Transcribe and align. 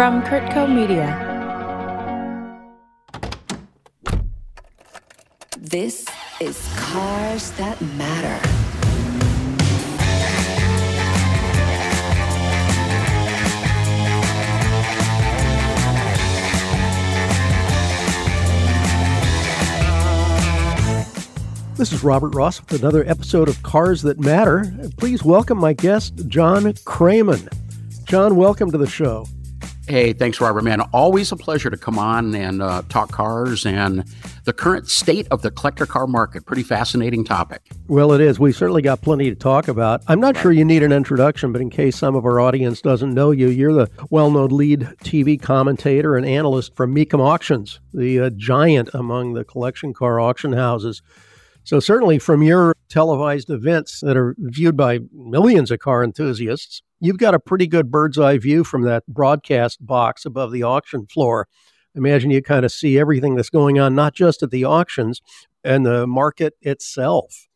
from 0.00 0.22
Kurtco 0.22 0.66
Media. 0.66 1.12
This 5.58 6.06
is 6.40 6.72
Cars 6.74 7.50
That 7.50 7.78
Matter. 7.98 8.48
This 21.76 21.92
is 21.92 22.02
Robert 22.02 22.34
Ross 22.34 22.62
with 22.62 22.80
another 22.80 23.04
episode 23.06 23.50
of 23.50 23.62
Cars 23.62 24.00
That 24.00 24.18
Matter. 24.18 24.64
Please 24.96 25.22
welcome 25.22 25.58
my 25.58 25.74
guest, 25.74 26.26
John 26.26 26.64
Kraman. 26.86 27.52
John, 28.04 28.36
welcome 28.36 28.70
to 28.70 28.78
the 28.78 28.88
show. 28.88 29.26
Hey, 29.90 30.12
thanks, 30.12 30.40
Robert. 30.40 30.62
Man, 30.62 30.82
always 30.92 31.32
a 31.32 31.36
pleasure 31.36 31.68
to 31.68 31.76
come 31.76 31.98
on 31.98 32.32
and 32.32 32.62
uh, 32.62 32.82
talk 32.88 33.10
cars 33.10 33.66
and 33.66 34.04
the 34.44 34.52
current 34.52 34.88
state 34.88 35.26
of 35.32 35.42
the 35.42 35.50
collector 35.50 35.84
car 35.84 36.06
market. 36.06 36.46
Pretty 36.46 36.62
fascinating 36.62 37.24
topic. 37.24 37.60
Well, 37.88 38.12
it 38.12 38.20
is. 38.20 38.38
We 38.38 38.52
certainly 38.52 38.82
got 38.82 39.02
plenty 39.02 39.30
to 39.30 39.34
talk 39.34 39.66
about. 39.66 40.02
I'm 40.06 40.20
not 40.20 40.36
sure 40.36 40.52
you 40.52 40.64
need 40.64 40.84
an 40.84 40.92
introduction, 40.92 41.50
but 41.50 41.60
in 41.60 41.70
case 41.70 41.96
some 41.96 42.14
of 42.14 42.24
our 42.24 42.38
audience 42.38 42.80
doesn't 42.80 43.12
know 43.12 43.32
you, 43.32 43.48
you're 43.48 43.72
the 43.72 43.90
well 44.10 44.30
known 44.30 44.50
lead 44.50 44.82
TV 45.02 45.42
commentator 45.42 46.16
and 46.16 46.24
analyst 46.24 46.76
from 46.76 46.94
Mecum 46.94 47.18
Auctions, 47.18 47.80
the 47.92 48.20
uh, 48.20 48.30
giant 48.30 48.90
among 48.94 49.32
the 49.32 49.42
collection 49.42 49.92
car 49.92 50.20
auction 50.20 50.52
houses. 50.52 51.02
So, 51.64 51.78
certainly 51.78 52.18
from 52.18 52.42
your 52.42 52.74
televised 52.88 53.50
events 53.50 54.00
that 54.00 54.16
are 54.16 54.34
viewed 54.38 54.76
by 54.76 55.00
millions 55.12 55.70
of 55.70 55.78
car 55.78 56.02
enthusiasts, 56.02 56.82
you've 57.00 57.18
got 57.18 57.34
a 57.34 57.40
pretty 57.40 57.66
good 57.66 57.90
bird's 57.90 58.18
eye 58.18 58.38
view 58.38 58.64
from 58.64 58.82
that 58.82 59.06
broadcast 59.06 59.84
box 59.84 60.24
above 60.24 60.52
the 60.52 60.62
auction 60.62 61.06
floor. 61.06 61.46
Imagine 61.94 62.30
you 62.30 62.42
kind 62.42 62.64
of 62.64 62.72
see 62.72 62.98
everything 62.98 63.34
that's 63.34 63.50
going 63.50 63.78
on, 63.78 63.94
not 63.94 64.14
just 64.14 64.42
at 64.42 64.50
the 64.50 64.64
auctions 64.64 65.20
and 65.64 65.84
the 65.84 66.06
market 66.06 66.54
itself. 66.62 67.48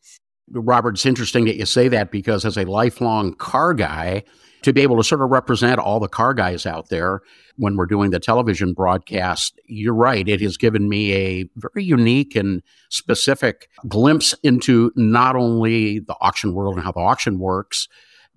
Robert, 0.51 0.95
it's 0.95 1.05
interesting 1.05 1.45
that 1.45 1.55
you 1.55 1.65
say 1.65 1.87
that 1.87 2.11
because 2.11 2.45
as 2.45 2.57
a 2.57 2.65
lifelong 2.65 3.33
car 3.33 3.73
guy, 3.73 4.23
to 4.65 4.73
be 4.73 4.81
able 4.81 4.97
to 4.97 5.03
sort 5.03 5.21
of 5.21 5.29
represent 5.29 5.79
all 5.79 5.99
the 5.99 6.07
car 6.07 6.33
guys 6.33 6.65
out 6.65 6.89
there 6.89 7.21
when 7.57 7.77
we're 7.77 7.85
doing 7.85 8.09
the 8.09 8.19
television 8.19 8.73
broadcast, 8.73 9.59
you're 9.67 9.93
right. 9.93 10.27
It 10.27 10.41
has 10.41 10.57
given 10.57 10.89
me 10.89 11.13
a 11.13 11.49
very 11.55 11.83
unique 11.83 12.35
and 12.35 12.63
specific 12.89 13.69
glimpse 13.87 14.33
into 14.41 14.91
not 14.95 15.35
only 15.35 15.99
the 15.99 16.15
auction 16.19 16.55
world 16.55 16.75
and 16.75 16.83
how 16.83 16.91
the 16.91 16.99
auction 16.99 17.37
works, 17.37 17.87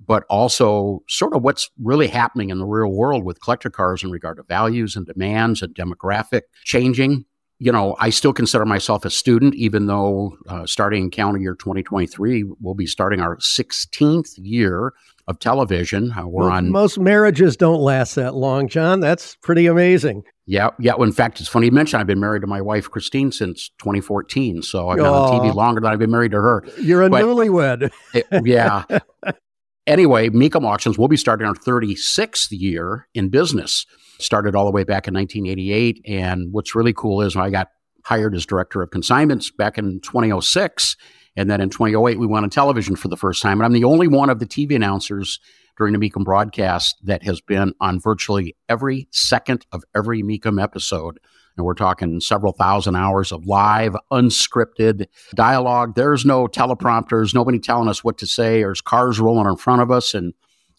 but 0.06 0.25
also 0.28 1.03
sort 1.09 1.34
of 1.34 1.43
what's 1.43 1.70
really 1.83 2.09
happening 2.09 2.50
in 2.50 2.59
the 2.59 2.67
real 2.67 2.93
world 2.93 3.25
with 3.25 3.41
collector 3.41 3.70
cars 3.70 4.05
in 4.05 4.11
regard 4.11 4.37
to 4.37 4.43
values 4.43 4.97
and 4.97 5.06
demands 5.06 5.62
and 5.62 5.75
demographic 5.75 6.43
changing 6.62 7.25
you 7.59 7.73
know, 7.73 7.97
I 7.98 8.11
still 8.11 8.33
consider 8.33 8.64
myself 8.64 9.05
a 9.05 9.11
student, 9.11 9.55
even 9.55 9.87
though 9.87 10.37
uh, 10.48 10.64
starting 10.67 11.05
in 11.05 11.11
calendar 11.11 11.41
year 11.41 11.55
2023, 11.55 12.45
we'll 12.61 12.75
be 12.75 12.87
starting 12.87 13.20
our 13.20 13.37
16th 13.39 14.34
year 14.37 14.92
of 15.27 15.39
television. 15.41 16.12
Uh, 16.17 16.27
we're 16.27 16.50
on 16.50 16.70
most 16.70 16.98
marriages 16.98 17.56
don't 17.56 17.81
last 17.81 18.15
that 18.15 18.34
long, 18.34 18.69
John. 18.69 19.00
That's 19.00 19.34
pretty 19.37 19.67
amazing. 19.67 20.23
Yeah, 20.47 20.70
yeah. 20.78 20.95
Well, 20.95 21.06
in 21.06 21.12
fact, 21.12 21.41
it's 21.41 21.48
funny 21.48 21.67
you 21.67 21.73
mentioned 21.73 22.00
I've 22.00 22.06
been 22.06 22.20
married 22.20 22.41
to 22.41 22.47
my 22.47 22.62
wife 22.62 22.91
Christine 22.91 23.33
since 23.33 23.70
2014, 23.78 24.62
so 24.62 24.89
I've 24.89 24.97
been 24.97 25.06
on 25.06 25.41
TV 25.41 25.55
longer 25.55 25.81
than 25.81 25.93
I've 25.93 25.98
been 25.98 26.11
married 26.11 26.33
to 26.33 26.41
her. 26.41 26.65
You're 26.81 27.03
a 27.03 27.11
but, 27.11 27.22
newlywed. 27.22 27.91
it, 28.15 28.27
yeah. 28.47 28.84
Anyway, 29.89 30.28
Mecum 30.28 30.67
Auctions 30.67 30.98
will 30.98 31.08
be 31.08 31.17
starting 31.17 31.47
our 31.47 31.55
36th 31.55 32.48
year 32.50 33.08
in 33.14 33.31
business. 33.31 33.86
Started 34.20 34.55
all 34.55 34.67
the 34.67 34.70
way 34.70 34.84
back 34.84 35.08
in 35.08 35.14
1988. 35.14 36.03
And 36.06 36.53
what's 36.53 36.75
really 36.75 36.92
cool 36.92 37.22
is 37.22 37.34
I 37.36 37.48
got 37.48 37.69
hired 38.05 38.34
as 38.34 38.44
director 38.44 38.83
of 38.83 38.91
consignments 38.91 39.50
back 39.50 39.78
in 39.78 40.00
2006. 40.00 40.94
And 41.37 41.50
then 41.50 41.62
in 41.62 41.71
2008, 41.71 42.19
we 42.19 42.26
went 42.26 42.43
on 42.43 42.50
television 42.50 42.97
for 42.97 43.09
the 43.09 43.16
first 43.16 43.41
time. 43.41 43.60
And 43.60 43.65
I'm 43.65 43.72
the 43.72 43.84
only 43.84 44.09
one 44.09 44.28
of 44.28 44.41
the 44.41 44.47
TV 44.47 44.76
announcers 44.76 45.41
during 45.78 45.99
the 45.99 46.10
Mecum 46.10 46.22
broadcast 46.22 46.97
that 47.05 47.22
has 47.22 47.41
been 47.41 47.72
on 47.81 47.99
virtually 47.99 48.55
every 48.69 49.09
second 49.10 49.65
of 49.72 49.84
every 49.97 50.22
Mecum 50.22 50.62
episode. 50.62 51.19
And 51.58 51.66
we're 51.66 51.74
talking 51.74 52.20
several 52.20 52.52
thousand 52.52 52.96
hours 52.96 53.32
of 53.32 53.46
live, 53.46 53.96
unscripted 54.12 55.06
dialogue. 55.34 55.94
There's 55.96 56.24
no 56.24 56.46
teleprompters, 56.46 57.34
nobody 57.34 57.58
telling 57.58 57.88
us 57.88 58.04
what 58.04 58.16
to 58.19 58.26
say. 58.26 58.60
There's 58.60 58.80
cars 58.80 59.20
rolling 59.20 59.48
in 59.48 59.56
front 59.56 59.82
of 59.82 59.91
us. 59.91 60.14
And 60.14 60.32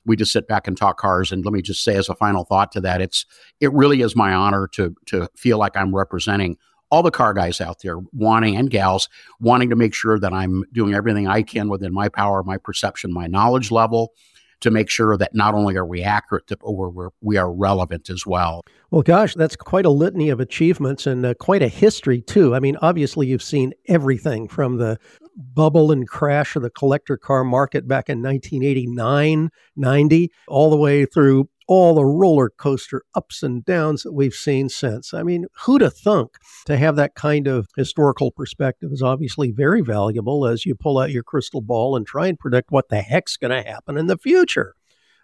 we 0.06 0.16
just 0.16 0.32
sit 0.32 0.48
back 0.48 0.68
and 0.68 0.78
talk 0.78 0.98
cars. 0.98 1.32
And 1.32 1.44
let 1.44 1.54
me 1.54 1.62
just 1.62 1.84
say 1.84 1.96
as 1.96 2.10
a 2.10 2.16
final 2.16 2.46
thought 2.46 2.72
to 2.72 2.82
that, 2.82 3.02
it's 3.02 3.26
it 3.60 3.72
really 3.74 4.02
is 4.02 4.16
my 4.16 4.34
honor 4.34 4.68
to 4.74 4.96
to 5.08 5.30
feel 5.36 5.58
like 5.58 5.76
I'm 5.76 5.94
representing 5.94 6.58
all 6.92 7.04
the 7.04 7.12
car 7.12 7.34
guys 7.34 7.62
out 7.62 7.82
there 7.84 7.98
wanting 8.14 8.56
and 8.56 8.72
gals 8.72 9.10
wanting 9.40 9.70
to 9.70 9.76
make 9.76 9.94
sure 9.94 10.18
that 10.18 10.34
I'm 10.34 10.64
doing 10.74 10.96
everything 10.96 11.28
I 11.28 11.44
can 11.44 11.70
within 11.70 11.94
my 11.94 12.10
power, 12.10 12.42
my 12.42 12.58
perception, 12.58 13.14
my 13.14 13.28
knowledge 13.28 13.70
level 13.70 14.14
to 14.62 14.72
make 14.72 14.90
sure 14.90 15.18
that 15.18 15.34
not 15.34 15.54
only 15.54 15.76
are 15.76 15.86
we 15.86 16.02
accurate, 16.04 16.48
but 16.48 16.60
we're, 16.64 17.10
we 17.22 17.38
are 17.38 17.52
relevant 17.52 18.10
as 18.10 18.26
well. 18.26 18.62
Well, 18.92 19.02
gosh, 19.02 19.36
that's 19.36 19.56
quite 19.56 19.86
a 19.86 19.90
litany 19.90 20.30
of 20.30 20.40
achievements 20.40 21.08
and 21.08 21.26
uh, 21.26 21.34
quite 21.36 21.62
a 21.62 21.68
history, 21.68 22.22
too. 22.22 22.56
I 22.56 22.60
mean, 22.60 22.78
obviously, 22.82 23.28
you've 23.28 23.44
seen 23.44 23.74
everything 23.88 24.48
from 24.48 24.78
the 24.78 24.98
bubble 25.36 25.92
and 25.92 26.08
crash 26.08 26.56
of 26.56 26.64
the 26.64 26.70
collector 26.70 27.18
car 27.18 27.44
market 27.44 27.88
back 27.88 28.10
in 28.10 28.22
1989, 28.22 29.50
90, 29.76 30.32
all 30.48 30.70
the 30.70 30.78
way 30.78 31.06
through 31.06 31.50
all 31.70 31.94
the 31.94 32.04
roller 32.04 32.50
coaster 32.50 33.04
ups 33.14 33.44
and 33.44 33.64
downs 33.64 34.02
that 34.02 34.12
we've 34.12 34.34
seen 34.34 34.70
since. 34.70 35.14
I 35.14 35.22
mean, 35.22 35.46
who'd 35.66 35.82
have 35.82 35.96
thunk 35.96 36.32
to 36.66 36.76
have 36.76 36.96
that 36.96 37.14
kind 37.14 37.48
of 37.48 37.68
historical 37.78 38.32
perspective 38.32 38.90
is 38.92 39.04
obviously 39.04 39.52
very 39.52 39.82
valuable 39.82 40.48
as 40.48 40.66
you 40.66 40.74
pull 40.74 40.98
out 40.98 41.12
your 41.12 41.22
crystal 41.22 41.62
ball 41.62 41.96
and 41.96 42.08
try 42.08 42.26
and 42.26 42.40
predict 42.40 42.72
what 42.72 42.90
the 42.90 43.02
heck's 43.02 43.38
going 43.38 43.52
to 43.52 43.70
happen 43.70 43.98
in 43.98 44.08
the 44.08 44.18
future. 44.18 44.74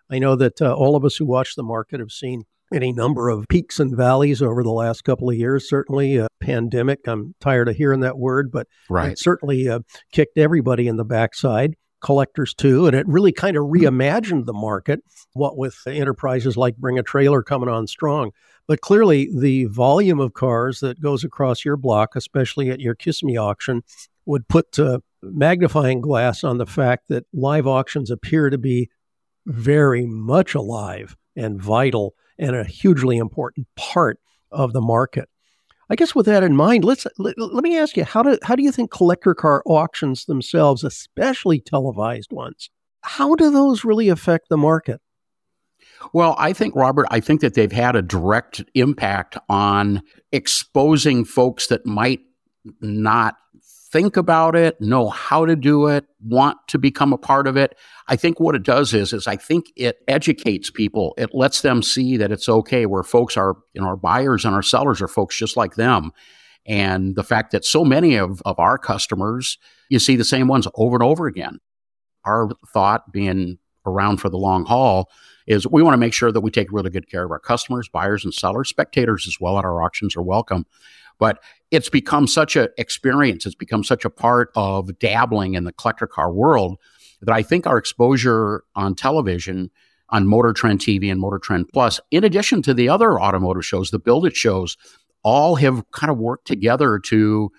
I 0.07 0.19
know 0.19 0.35
that 0.35 0.61
uh, 0.61 0.71
all 0.71 0.95
of 0.95 1.03
us 1.03 1.15
who 1.15 1.25
watch 1.25 1.55
the 1.55 1.63
market 1.63 1.99
have 1.99 2.11
seen 2.11 2.43
any 2.71 2.93
number 2.93 3.29
of 3.29 3.47
peaks 3.49 3.79
and 3.79 3.97
valleys 3.97 4.39
over 4.39 4.61
the 4.61 4.71
last 4.71 5.03
couple 5.03 5.31
of 5.31 5.35
years. 5.35 5.67
Certainly, 5.67 6.17
a 6.17 6.27
pandemic. 6.39 7.07
I'm 7.07 7.33
tired 7.39 7.69
of 7.69 7.75
hearing 7.75 8.01
that 8.01 8.19
word, 8.19 8.51
but 8.51 8.67
right. 8.87 9.13
it 9.13 9.19
certainly 9.19 9.67
uh, 9.67 9.79
kicked 10.11 10.37
everybody 10.37 10.87
in 10.87 10.97
the 10.97 11.05
backside 11.05 11.75
collectors 12.05 12.53
too. 12.53 12.85
And 12.85 12.95
it 12.95 13.07
really 13.07 13.31
kind 13.31 13.57
of 13.57 13.63
hmm. 13.63 13.73
reimagined 13.73 14.45
the 14.45 14.53
market, 14.53 15.03
what 15.33 15.57
with 15.57 15.75
enterprises 15.87 16.55
like 16.55 16.77
Bring 16.77 16.99
a 16.99 17.03
Trailer 17.03 17.41
coming 17.41 17.67
on 17.67 17.87
strong. 17.87 18.31
But 18.67 18.81
clearly, 18.81 19.29
the 19.35 19.65
volume 19.65 20.19
of 20.19 20.33
cars 20.33 20.79
that 20.79 21.01
goes 21.01 21.23
across 21.23 21.65
your 21.65 21.77
block, 21.77 22.15
especially 22.15 22.69
at 22.69 22.79
your 22.79 22.95
Kissimmee 22.95 23.37
auction, 23.37 23.83
would 24.25 24.47
put 24.47 24.79
uh, 24.79 24.99
magnifying 25.21 26.01
glass 26.01 26.43
on 26.43 26.57
the 26.57 26.65
fact 26.65 27.05
that 27.09 27.25
live 27.33 27.67
auctions 27.67 28.09
appear 28.09 28.49
to 28.49 28.57
be 28.57 28.89
very 29.45 30.05
much 30.05 30.55
alive 30.55 31.15
and 31.35 31.61
vital 31.61 32.15
and 32.39 32.55
a 32.55 32.63
hugely 32.63 33.17
important 33.17 33.67
part 33.75 34.19
of 34.51 34.73
the 34.73 34.81
market. 34.81 35.29
I 35.89 35.95
guess 35.95 36.15
with 36.15 36.25
that 36.25 36.43
in 36.43 36.55
mind, 36.55 36.83
let's 36.83 37.05
let, 37.17 37.37
let, 37.37 37.63
me 37.63 37.77
ask 37.77 37.95
you 37.95 38.03
how 38.03 38.23
do 38.23 38.37
how 38.43 38.55
do 38.55 38.63
you 38.63 38.71
think 38.71 38.91
collector 38.91 39.35
car 39.35 39.61
auctions 39.65 40.25
themselves, 40.25 40.83
especially 40.83 41.59
televised 41.59 42.31
ones, 42.31 42.69
how 43.01 43.35
do 43.35 43.51
those 43.51 43.83
really 43.83 44.09
affect 44.09 44.49
the 44.49 44.57
market? 44.57 44.99
Well, 46.13 46.35
I 46.37 46.53
think 46.53 46.75
Robert, 46.75 47.07
I 47.11 47.19
think 47.19 47.41
that 47.41 47.53
they've 47.53 47.71
had 47.71 47.95
a 47.95 48.01
direct 48.01 48.63
impact 48.73 49.37
on 49.49 50.01
exposing 50.31 51.25
folks 51.25 51.67
that 51.67 51.85
might 51.85 52.21
not 52.81 53.35
think 53.91 54.17
about 54.17 54.55
it, 54.55 54.79
know 54.81 55.09
how 55.09 55.45
to 55.45 55.55
do 55.55 55.87
it, 55.87 56.05
want 56.21 56.57
to 56.67 56.79
become 56.79 57.13
a 57.13 57.17
part 57.17 57.47
of 57.47 57.55
it. 57.55 57.77
I 58.07 58.15
think 58.15 58.39
what 58.39 58.55
it 58.55 58.63
does 58.63 58.93
is, 58.93 59.13
is 59.13 59.27
I 59.27 59.35
think 59.35 59.71
it 59.75 59.99
educates 60.07 60.69
people. 60.71 61.13
It 61.17 61.33
lets 61.33 61.61
them 61.61 61.83
see 61.83 62.17
that 62.17 62.31
it's 62.31 62.49
okay 62.49 62.85
where 62.85 63.03
folks 63.03 63.37
are, 63.37 63.55
you 63.73 63.81
know, 63.81 63.87
our 63.87 63.95
buyers 63.95 64.43
and 64.43 64.55
our 64.55 64.63
sellers 64.63 65.01
are 65.01 65.07
folks 65.07 65.37
just 65.37 65.55
like 65.55 65.75
them. 65.75 66.11
And 66.65 67.15
the 67.15 67.23
fact 67.23 67.51
that 67.51 67.63
so 67.63 67.85
many 67.85 68.15
of, 68.15 68.41
of 68.43 68.59
our 68.59 68.77
customers, 68.77 69.57
you 69.89 69.99
see 69.99 70.15
the 70.15 70.23
same 70.23 70.47
ones 70.47 70.67
over 70.75 70.95
and 70.95 71.03
over 71.03 71.27
again. 71.27 71.59
Our 72.25 72.49
thought 72.73 73.11
being 73.11 73.59
around 73.85 74.17
for 74.17 74.29
the 74.29 74.37
long 74.37 74.65
haul 74.65 75.11
is 75.45 75.67
we 75.67 75.83
want 75.83 75.93
to 75.93 75.99
make 75.99 76.13
sure 76.13 76.31
that 76.31 76.41
we 76.41 76.49
take 76.49 76.71
really 76.71 76.89
good 76.89 77.09
care 77.09 77.23
of 77.23 77.31
our 77.31 77.39
customers, 77.39 77.87
buyers 77.87 78.25
and 78.25 78.33
sellers, 78.33 78.67
spectators 78.67 79.27
as 79.27 79.39
well 79.39 79.59
at 79.59 79.65
our 79.65 79.83
auctions 79.83 80.15
are 80.15 80.23
welcome. 80.23 80.65
But 81.19 81.41
it's 81.75 81.89
become 81.89 82.25
such 82.25 82.55
an 82.55 82.69
experience, 82.77 83.45
it's 83.45 83.53
become 83.53 83.83
such 83.83 84.05
a 84.05 84.09
part 84.09 84.49
of 84.55 84.97
dabbling 84.99 85.55
in 85.55 85.65
the 85.65 85.73
collector 85.73 86.07
car 86.07 86.31
world 86.31 86.77
that 87.21 87.33
I 87.33 87.43
think 87.43 87.67
our 87.67 87.77
exposure 87.77 88.63
on 88.75 88.95
television, 88.95 89.69
on 90.09 90.25
Motor 90.25 90.53
Trend 90.53 90.79
TV 90.79 91.11
and 91.11 91.19
Motor 91.19 91.39
Trend 91.39 91.67
Plus, 91.73 91.99
in 92.11 92.23
addition 92.23 92.61
to 92.61 92.73
the 92.73 92.87
other 92.87 93.19
automotive 93.19 93.65
shows, 93.65 93.91
the 93.91 93.99
Build 93.99 94.25
It 94.25 94.35
shows, 94.35 94.77
all 95.23 95.55
have 95.55 95.83
kind 95.91 96.09
of 96.09 96.17
worked 96.17 96.47
together 96.47 96.99
to 96.99 97.51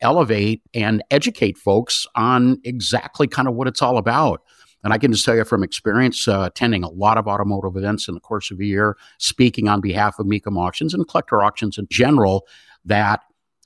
elevate 0.00 0.62
and 0.72 1.02
educate 1.10 1.58
folks 1.58 2.06
on 2.14 2.58
exactly 2.64 3.26
kind 3.26 3.48
of 3.48 3.54
what 3.54 3.66
it's 3.66 3.82
all 3.82 3.98
about. 3.98 4.42
And 4.84 4.92
I 4.92 4.98
can 4.98 5.12
just 5.12 5.24
tell 5.24 5.34
you 5.34 5.44
from 5.44 5.62
experience, 5.62 6.28
uh, 6.28 6.42
attending 6.46 6.84
a 6.84 6.90
lot 6.90 7.18
of 7.18 7.26
automotive 7.26 7.76
events 7.76 8.06
in 8.06 8.14
the 8.14 8.20
course 8.20 8.50
of 8.50 8.60
a 8.60 8.64
year, 8.64 8.96
speaking 9.18 9.66
on 9.66 9.80
behalf 9.80 10.18
of 10.18 10.26
Mecum 10.26 10.58
Auctions 10.58 10.94
and 10.94 11.08
collector 11.08 11.42
auctions 11.42 11.78
in 11.78 11.86
general, 11.90 12.46
that 12.84 13.20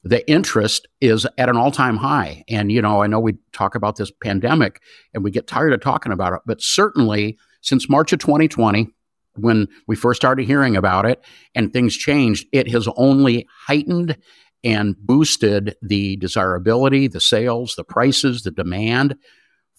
the 0.09 0.29
interest 0.31 0.89
is 1.03 1.27
at 1.37 1.51
an 1.51 1.57
all-time 1.57 1.99
high. 1.99 2.43
And 2.49 2.73
you 2.73 2.81
know, 2.81 3.03
I 3.03 3.07
know 3.07 3.21
we 3.21 3.37
talk 3.53 3.75
about 3.75 3.97
this 3.97 4.11
pandemic 4.23 4.81
and 5.13 5.23
we 5.23 5.31
get 5.31 5.47
tired 5.47 5.75
of 5.75 5.81
talking 5.81 6.13
about 6.13 6.33
it, 6.33 6.41
but 6.47 6.63
certainly 6.63 7.39
since 7.61 7.91
March 7.91 8.13
of 8.13 8.19
2020, 8.19 8.89
when 9.35 9.69
we 9.87 9.95
first 9.95 10.21
started 10.21 10.47
hearing 10.47 10.77
about 10.77 11.05
it 11.05 11.23
and 11.55 11.73
things 11.73 11.95
changed, 11.95 12.47
it 12.53 12.71
has 12.71 12.89
only 12.97 13.47
heightened 13.67 14.17
and 14.65 14.97
boosted 14.99 15.77
the 15.83 16.17
desirability, 16.17 17.07
the 17.07 17.21
sales, 17.21 17.75
the 17.77 17.85
prices, 17.85 18.43
the 18.43 18.51
demand 18.51 19.15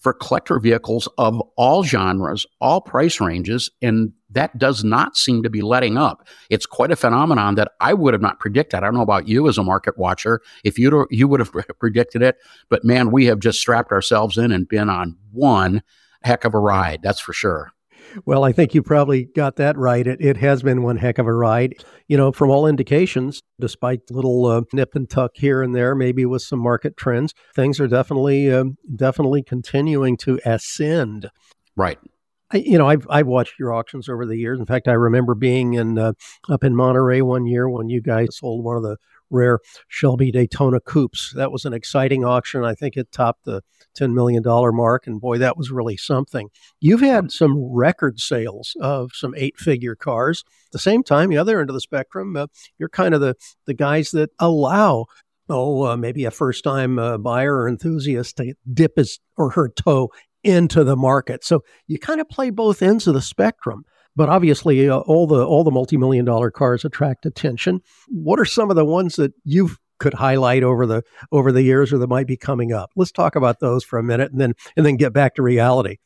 for 0.00 0.14
collector 0.14 0.58
vehicles 0.58 1.08
of 1.18 1.40
all 1.56 1.84
genres, 1.84 2.46
all 2.60 2.80
price 2.80 3.20
ranges, 3.20 3.70
and 3.82 4.12
that 4.30 4.56
does 4.58 4.82
not 4.82 5.16
seem 5.16 5.42
to 5.42 5.50
be 5.50 5.60
letting 5.60 5.98
up. 5.98 6.26
It's 6.48 6.66
quite 6.66 6.90
a 6.90 6.96
phenomenon 6.96 7.54
that 7.56 7.72
I 7.80 7.94
would 7.94 8.14
have 8.14 8.22
not 8.22 8.40
predicted. 8.40 8.78
I 8.78 8.80
don't 8.80 8.94
know 8.94 9.02
about 9.02 9.28
you 9.28 9.46
as 9.48 9.58
a 9.58 9.62
market 9.62 9.98
watcher, 9.98 10.40
if 10.64 10.78
you 10.78 11.06
you 11.10 11.28
would 11.28 11.40
have 11.40 11.52
predicted 11.78 12.22
it, 12.22 12.36
but 12.68 12.84
man, 12.84 13.10
we 13.10 13.26
have 13.26 13.40
just 13.40 13.60
strapped 13.60 13.92
ourselves 13.92 14.38
in 14.38 14.52
and 14.52 14.68
been 14.68 14.88
on 14.88 15.16
one 15.32 15.82
heck 16.22 16.44
of 16.44 16.54
a 16.54 16.58
ride. 16.58 17.00
That's 17.02 17.20
for 17.20 17.32
sure. 17.32 17.72
Well, 18.24 18.44
I 18.44 18.52
think 18.52 18.74
you 18.74 18.82
probably 18.82 19.24
got 19.24 19.56
that 19.56 19.76
right. 19.76 20.06
It, 20.06 20.20
it 20.20 20.36
has 20.38 20.62
been 20.62 20.82
one 20.82 20.96
heck 20.96 21.18
of 21.18 21.26
a 21.26 21.32
ride. 21.32 21.74
You 22.08 22.16
know, 22.16 22.32
from 22.32 22.50
all 22.50 22.66
indications, 22.66 23.42
despite 23.58 24.10
little 24.10 24.46
uh, 24.46 24.62
nip 24.72 24.94
and 24.94 25.08
tuck 25.08 25.32
here 25.34 25.62
and 25.62 25.74
there, 25.74 25.94
maybe 25.94 26.26
with 26.26 26.42
some 26.42 26.58
market 26.58 26.96
trends, 26.96 27.34
things 27.54 27.80
are 27.80 27.88
definitely 27.88 28.52
um, 28.52 28.76
definitely 28.96 29.42
continuing 29.42 30.16
to 30.18 30.40
ascend. 30.44 31.30
Right. 31.76 31.98
I, 32.52 32.58
you 32.58 32.78
know, 32.78 32.88
I've 32.88 33.06
I've 33.08 33.26
watched 33.26 33.58
your 33.58 33.72
auctions 33.72 34.08
over 34.08 34.26
the 34.26 34.36
years. 34.36 34.58
In 34.58 34.66
fact, 34.66 34.88
I 34.88 34.92
remember 34.92 35.34
being 35.34 35.74
in 35.74 35.98
uh, 35.98 36.12
up 36.48 36.64
in 36.64 36.74
Monterey 36.74 37.22
one 37.22 37.46
year 37.46 37.68
when 37.68 37.88
you 37.88 38.00
guys 38.00 38.28
sold 38.32 38.64
one 38.64 38.76
of 38.76 38.82
the 38.82 38.96
rare 39.30 39.60
Shelby 39.88 40.30
Daytona 40.30 40.80
coupes. 40.80 41.32
That 41.34 41.52
was 41.52 41.64
an 41.64 41.72
exciting 41.72 42.24
auction. 42.24 42.64
I 42.64 42.74
think 42.74 42.96
it 42.96 43.12
topped 43.12 43.44
the 43.44 43.62
$10 43.98 44.12
million 44.12 44.42
mark. 44.44 45.06
And 45.06 45.20
boy, 45.20 45.38
that 45.38 45.56
was 45.56 45.70
really 45.70 45.96
something. 45.96 46.48
You've 46.80 47.00
had 47.00 47.32
some 47.32 47.56
record 47.58 48.20
sales 48.20 48.76
of 48.80 49.10
some 49.14 49.34
eight 49.36 49.58
figure 49.58 49.94
cars. 49.94 50.44
At 50.66 50.72
the 50.72 50.78
same 50.78 51.02
time, 51.02 51.30
the 51.30 51.38
other 51.38 51.60
end 51.60 51.70
of 51.70 51.74
the 51.74 51.80
spectrum, 51.80 52.36
uh, 52.36 52.46
you're 52.78 52.88
kind 52.88 53.14
of 53.14 53.20
the, 53.20 53.34
the 53.66 53.74
guys 53.74 54.10
that 54.12 54.30
allow 54.38 55.06
oh, 55.50 55.84
uh, 55.84 55.96
maybe 55.96 56.24
a 56.24 56.30
first 56.30 56.64
time 56.64 56.98
uh, 56.98 57.18
buyer 57.18 57.56
or 57.56 57.68
enthusiast 57.68 58.36
to 58.36 58.54
dip 58.72 58.96
his 58.96 59.18
or 59.36 59.50
her 59.50 59.68
toe 59.68 60.08
into 60.42 60.84
the 60.84 60.96
market. 60.96 61.44
So 61.44 61.62
you 61.86 61.98
kind 61.98 62.20
of 62.20 62.28
play 62.28 62.50
both 62.50 62.82
ends 62.82 63.06
of 63.06 63.14
the 63.14 63.20
spectrum. 63.20 63.84
But 64.16 64.28
obviously, 64.28 64.88
uh, 64.88 64.98
all 64.98 65.26
the 65.26 65.44
all 65.44 65.64
the 65.64 65.70
multi 65.70 65.96
million 65.96 66.24
dollar 66.24 66.50
cars 66.50 66.84
attract 66.84 67.26
attention. 67.26 67.80
What 68.08 68.40
are 68.40 68.44
some 68.44 68.70
of 68.70 68.76
the 68.76 68.84
ones 68.84 69.16
that 69.16 69.32
you 69.44 69.70
could 69.98 70.14
highlight 70.14 70.62
over 70.62 70.86
the 70.86 71.02
over 71.30 71.52
the 71.52 71.62
years 71.62 71.92
or 71.92 71.98
that 71.98 72.08
might 72.08 72.26
be 72.26 72.36
coming 72.36 72.72
up? 72.72 72.90
Let's 72.96 73.12
talk 73.12 73.36
about 73.36 73.60
those 73.60 73.84
for 73.84 73.98
a 73.98 74.02
minute, 74.02 74.32
and 74.32 74.40
then 74.40 74.54
and 74.76 74.84
then 74.84 74.96
get 74.96 75.12
back 75.12 75.36
to 75.36 75.42
reality. 75.42 75.98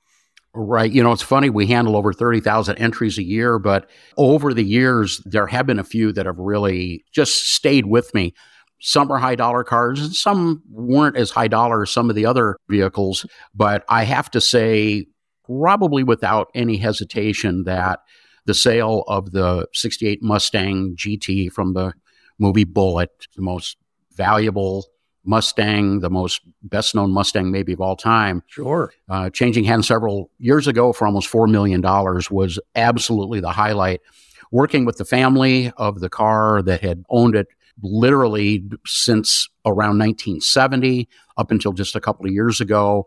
Right. 0.56 0.90
You 0.90 1.02
know, 1.02 1.10
it's 1.10 1.22
funny. 1.22 1.50
We 1.50 1.66
handle 1.66 1.96
over 1.96 2.12
30,000 2.12 2.76
entries 2.76 3.18
a 3.18 3.24
year, 3.24 3.58
but 3.58 3.90
over 4.16 4.54
the 4.54 4.62
years, 4.62 5.20
there 5.24 5.48
have 5.48 5.66
been 5.66 5.80
a 5.80 5.84
few 5.84 6.12
that 6.12 6.26
have 6.26 6.38
really 6.38 7.04
just 7.12 7.52
stayed 7.52 7.86
with 7.86 8.14
me. 8.14 8.34
Some 8.80 9.10
are 9.10 9.18
high 9.18 9.34
dollar 9.34 9.64
cars 9.64 10.00
and 10.00 10.14
some 10.14 10.62
weren't 10.70 11.16
as 11.16 11.30
high 11.30 11.48
dollar 11.48 11.82
as 11.82 11.90
some 11.90 12.08
of 12.08 12.14
the 12.14 12.26
other 12.26 12.56
vehicles. 12.68 13.26
But 13.52 13.84
I 13.88 14.04
have 14.04 14.30
to 14.30 14.40
say, 14.40 15.06
probably 15.46 16.02
without 16.02 16.50
any 16.54 16.76
hesitation 16.76 17.64
that 17.64 18.00
the 18.46 18.54
sale 18.54 19.04
of 19.08 19.32
the 19.32 19.66
68 19.72 20.22
Mustang 20.22 20.94
GT 20.96 21.50
from 21.50 21.74
the 21.74 21.92
movie 22.38 22.64
Bullitt, 22.64 23.26
the 23.36 23.42
most 23.42 23.76
valuable 24.12 24.86
Mustang, 25.24 26.00
the 26.00 26.10
most 26.10 26.42
best 26.62 26.94
known 26.94 27.10
Mustang 27.10 27.50
maybe 27.50 27.72
of 27.72 27.80
all 27.80 27.96
time. 27.96 28.42
Sure. 28.46 28.92
Uh, 29.08 29.30
changing 29.30 29.64
hands 29.64 29.86
several 29.86 30.30
years 30.38 30.66
ago 30.66 30.92
for 30.92 31.06
almost 31.06 31.32
$4 31.32 31.50
million 31.50 31.80
was 32.30 32.60
absolutely 32.74 33.40
the 33.40 33.52
highlight. 33.52 34.02
Working 34.50 34.84
with 34.84 34.98
the 34.98 35.04
family 35.04 35.72
of 35.78 36.00
the 36.00 36.10
car 36.10 36.62
that 36.62 36.82
had 36.82 37.04
owned 37.08 37.34
it 37.34 37.48
literally 37.82 38.62
since 38.86 39.48
around 39.64 39.98
1970 39.98 41.08
up 41.36 41.50
until 41.50 41.72
just 41.72 41.96
a 41.96 42.00
couple 42.00 42.26
of 42.26 42.32
years 42.32 42.60
ago 42.60 43.06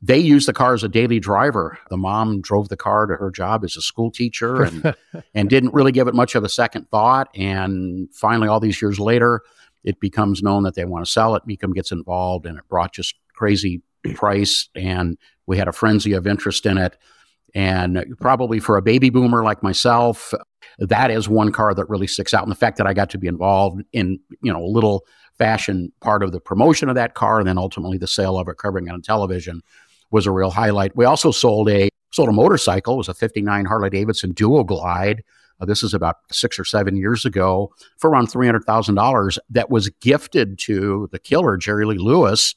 they 0.00 0.18
used 0.18 0.46
the 0.46 0.52
car 0.52 0.74
as 0.74 0.84
a 0.84 0.88
daily 0.88 1.18
driver. 1.18 1.78
The 1.90 1.96
mom 1.96 2.40
drove 2.40 2.68
the 2.68 2.76
car 2.76 3.06
to 3.06 3.16
her 3.16 3.30
job 3.30 3.64
as 3.64 3.76
a 3.76 3.80
school 3.80 4.10
teacher 4.10 4.62
and 4.62 4.94
and 5.34 5.50
didn't 5.50 5.74
really 5.74 5.92
give 5.92 6.06
it 6.06 6.14
much 6.14 6.34
of 6.34 6.44
a 6.44 6.48
second 6.48 6.88
thought. 6.90 7.28
And 7.34 8.08
finally, 8.14 8.48
all 8.48 8.60
these 8.60 8.80
years 8.80 9.00
later, 9.00 9.42
it 9.84 9.98
becomes 10.00 10.42
known 10.42 10.62
that 10.64 10.74
they 10.74 10.84
want 10.84 11.04
to 11.04 11.10
sell 11.10 11.34
it. 11.34 11.42
Mecum 11.48 11.74
gets 11.74 11.90
involved, 11.90 12.46
and 12.46 12.58
it 12.58 12.68
brought 12.68 12.92
just 12.92 13.14
crazy 13.34 13.82
price. 14.14 14.68
And 14.74 15.18
we 15.46 15.58
had 15.58 15.68
a 15.68 15.72
frenzy 15.72 16.12
of 16.12 16.26
interest 16.26 16.66
in 16.66 16.78
it. 16.78 16.96
And 17.54 18.04
probably 18.20 18.60
for 18.60 18.76
a 18.76 18.82
baby 18.82 19.10
boomer 19.10 19.42
like 19.42 19.62
myself, 19.62 20.34
that 20.78 21.10
is 21.10 21.28
one 21.28 21.50
car 21.50 21.74
that 21.74 21.88
really 21.88 22.06
sticks 22.06 22.34
out. 22.34 22.42
And 22.42 22.52
the 22.52 22.56
fact 22.56 22.76
that 22.76 22.86
I 22.86 22.92
got 22.92 23.10
to 23.10 23.18
be 23.18 23.26
involved 23.26 23.82
in, 23.92 24.20
you 24.42 24.52
know, 24.52 24.62
a 24.62 24.66
little 24.66 25.06
fashion 25.38 25.92
part 26.00 26.22
of 26.22 26.32
the 26.32 26.40
promotion 26.40 26.88
of 26.88 26.94
that 26.96 27.14
car 27.14 27.38
and 27.38 27.48
then 27.48 27.58
ultimately 27.58 27.96
the 27.96 28.06
sale 28.06 28.36
of 28.36 28.48
it 28.48 28.58
covering 28.58 28.88
it 28.88 28.90
on 28.90 29.00
television 29.00 29.62
was 30.10 30.26
a 30.26 30.30
real 30.30 30.50
highlight. 30.50 30.96
We 30.96 31.04
also 31.04 31.30
sold 31.30 31.68
a 31.68 31.88
sold 32.10 32.28
a 32.28 32.32
motorcycle. 32.32 32.94
It 32.94 32.98
was 32.98 33.08
a 33.08 33.14
59 33.14 33.64
Harley 33.66 33.90
Davidson 33.90 34.32
Duo 34.32 34.64
Glide. 34.64 35.22
Uh, 35.60 35.64
this 35.64 35.82
is 35.82 35.92
about 35.92 36.16
six 36.30 36.58
or 36.58 36.64
seven 36.64 36.96
years 36.96 37.24
ago 37.24 37.72
for 37.98 38.10
around 38.10 38.28
$300,000 38.28 39.38
that 39.50 39.70
was 39.70 39.88
gifted 40.00 40.58
to 40.60 41.08
the 41.10 41.18
killer, 41.18 41.56
Jerry 41.56 41.84
Lee 41.84 41.98
Lewis, 41.98 42.54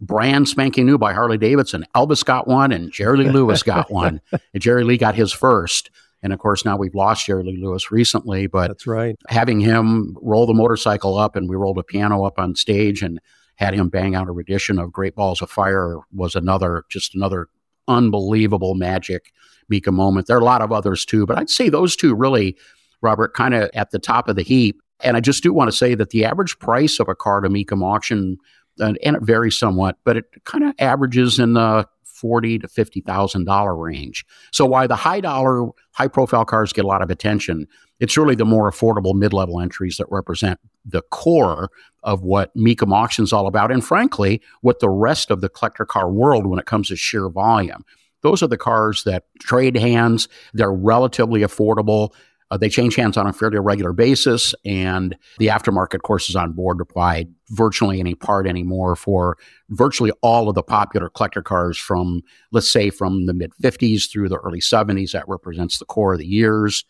brand 0.00 0.48
spanking 0.48 0.86
new 0.86 0.98
by 0.98 1.12
Harley 1.12 1.38
Davidson. 1.38 1.86
Elvis 1.94 2.24
got 2.24 2.48
one 2.48 2.72
and 2.72 2.90
Jerry 2.90 3.18
Lee 3.18 3.30
Lewis 3.30 3.62
got 3.62 3.90
one. 3.90 4.20
And 4.32 4.62
Jerry 4.62 4.84
Lee 4.84 4.98
got 4.98 5.14
his 5.14 5.32
first. 5.32 5.90
And 6.22 6.32
of 6.32 6.38
course, 6.38 6.64
now 6.64 6.76
we've 6.76 6.94
lost 6.94 7.26
Jerry 7.26 7.44
Lee 7.44 7.62
Lewis 7.62 7.90
recently, 7.90 8.46
but 8.46 8.68
that's 8.68 8.86
right. 8.86 9.16
Having 9.28 9.60
him 9.60 10.16
roll 10.20 10.46
the 10.46 10.52
motorcycle 10.52 11.16
up 11.16 11.36
and 11.36 11.48
we 11.48 11.56
rolled 11.56 11.78
a 11.78 11.82
piano 11.82 12.24
up 12.24 12.38
on 12.38 12.54
stage 12.54 13.02
and 13.02 13.20
had 13.60 13.74
him 13.74 13.90
bang 13.90 14.14
out 14.14 14.26
a 14.26 14.32
rendition 14.32 14.78
of 14.78 14.90
Great 14.90 15.14
Balls 15.14 15.42
of 15.42 15.50
Fire 15.50 15.98
was 16.12 16.34
another, 16.34 16.84
just 16.88 17.14
another 17.14 17.48
unbelievable 17.86 18.74
magic 18.74 19.32
Mecum 19.70 19.92
moment. 19.92 20.26
There 20.26 20.36
are 20.36 20.40
a 20.40 20.44
lot 20.44 20.62
of 20.62 20.72
others 20.72 21.04
too, 21.04 21.26
but 21.26 21.38
I'd 21.38 21.50
say 21.50 21.68
those 21.68 21.94
two 21.94 22.14
really, 22.14 22.56
Robert, 23.02 23.34
kind 23.34 23.54
of 23.54 23.70
at 23.74 23.90
the 23.90 23.98
top 23.98 24.28
of 24.28 24.36
the 24.36 24.42
heap. 24.42 24.80
And 25.00 25.16
I 25.16 25.20
just 25.20 25.42
do 25.42 25.52
want 25.52 25.70
to 25.70 25.76
say 25.76 25.94
that 25.94 26.08
the 26.10 26.24
average 26.24 26.58
price 26.58 26.98
of 26.98 27.08
a 27.08 27.14
car 27.14 27.42
to 27.42 27.50
Mecum 27.50 27.84
auction, 27.84 28.38
and, 28.78 28.98
and 29.04 29.16
it 29.16 29.22
varies 29.22 29.58
somewhat, 29.58 29.98
but 30.04 30.16
it 30.16 30.24
kind 30.44 30.64
of 30.64 30.74
averages 30.78 31.38
in 31.38 31.52
the 31.52 31.86
forty 32.20 32.58
to 32.58 32.68
fifty 32.68 33.00
thousand 33.00 33.44
dollar 33.44 33.76
range. 33.76 34.24
So 34.52 34.66
why 34.66 34.86
the 34.86 34.96
high 34.96 35.20
dollar, 35.20 35.70
high 35.92 36.08
profile 36.08 36.44
cars 36.44 36.72
get 36.72 36.84
a 36.84 36.88
lot 36.88 37.02
of 37.02 37.10
attention, 37.10 37.66
it's 37.98 38.16
really 38.16 38.34
the 38.34 38.44
more 38.44 38.70
affordable 38.70 39.14
mid 39.14 39.32
level 39.32 39.60
entries 39.60 39.96
that 39.96 40.06
represent 40.10 40.58
the 40.84 41.02
core 41.10 41.70
of 42.02 42.22
what 42.22 42.54
Mecum 42.56 42.92
Auction 42.92 43.24
is 43.24 43.32
all 43.32 43.46
about, 43.46 43.70
and 43.70 43.84
frankly, 43.84 44.40
what 44.62 44.80
the 44.80 44.88
rest 44.88 45.30
of 45.30 45.40
the 45.40 45.48
collector 45.48 45.84
car 45.84 46.10
world 46.10 46.46
when 46.46 46.58
it 46.58 46.66
comes 46.66 46.88
to 46.88 46.96
sheer 46.96 47.28
volume. 47.28 47.84
Those 48.22 48.42
are 48.42 48.48
the 48.48 48.58
cars 48.58 49.04
that 49.04 49.24
trade 49.40 49.76
hands. 49.76 50.28
They're 50.52 50.72
relatively 50.72 51.40
affordable. 51.40 52.12
Uh, 52.50 52.56
they 52.56 52.68
change 52.68 52.96
hands 52.96 53.16
on 53.16 53.26
a 53.26 53.32
fairly 53.32 53.58
regular 53.58 53.92
basis, 53.92 54.54
and 54.64 55.16
the 55.38 55.46
aftermarket 55.46 56.02
courses 56.02 56.34
on 56.34 56.52
board 56.52 56.78
provide 56.78 57.28
virtually 57.50 58.00
any 58.00 58.14
part 58.14 58.46
anymore 58.46 58.96
for 58.96 59.36
virtually 59.70 60.12
all 60.22 60.48
of 60.48 60.54
the 60.54 60.62
popular 60.62 61.08
collector 61.08 61.42
cars 61.42 61.78
from, 61.78 62.22
let's 62.52 62.70
say, 62.70 62.90
from 62.90 63.26
the 63.26 63.34
mid 63.34 63.52
50s 63.62 64.10
through 64.10 64.28
the 64.28 64.38
early 64.38 64.60
70s. 64.60 65.12
That 65.12 65.28
represents 65.28 65.78
the 65.78 65.84
core 65.84 66.14
of 66.14 66.18
the 66.18 66.26
years 66.26 66.84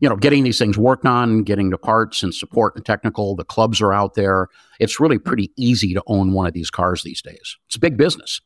you 0.00 0.08
know, 0.08 0.16
getting 0.16 0.44
these 0.44 0.58
things 0.58 0.76
worked 0.76 1.06
on, 1.06 1.44
getting 1.44 1.70
the 1.70 1.78
parts 1.78 2.22
and 2.22 2.34
support 2.34 2.74
and 2.76 2.84
technical. 2.84 3.36
The 3.36 3.44
clubs 3.44 3.80
are 3.80 3.92
out 3.92 4.14
there. 4.14 4.48
It's 4.80 5.00
really 5.00 5.18
pretty 5.18 5.50
easy 5.56 5.94
to 5.94 6.02
own 6.06 6.32
one 6.32 6.46
of 6.46 6.52
these 6.52 6.70
cars 6.70 7.02
these 7.02 7.22
days. 7.22 7.56
It's 7.66 7.76
a 7.76 7.80
big 7.80 7.96
business. 7.96 8.40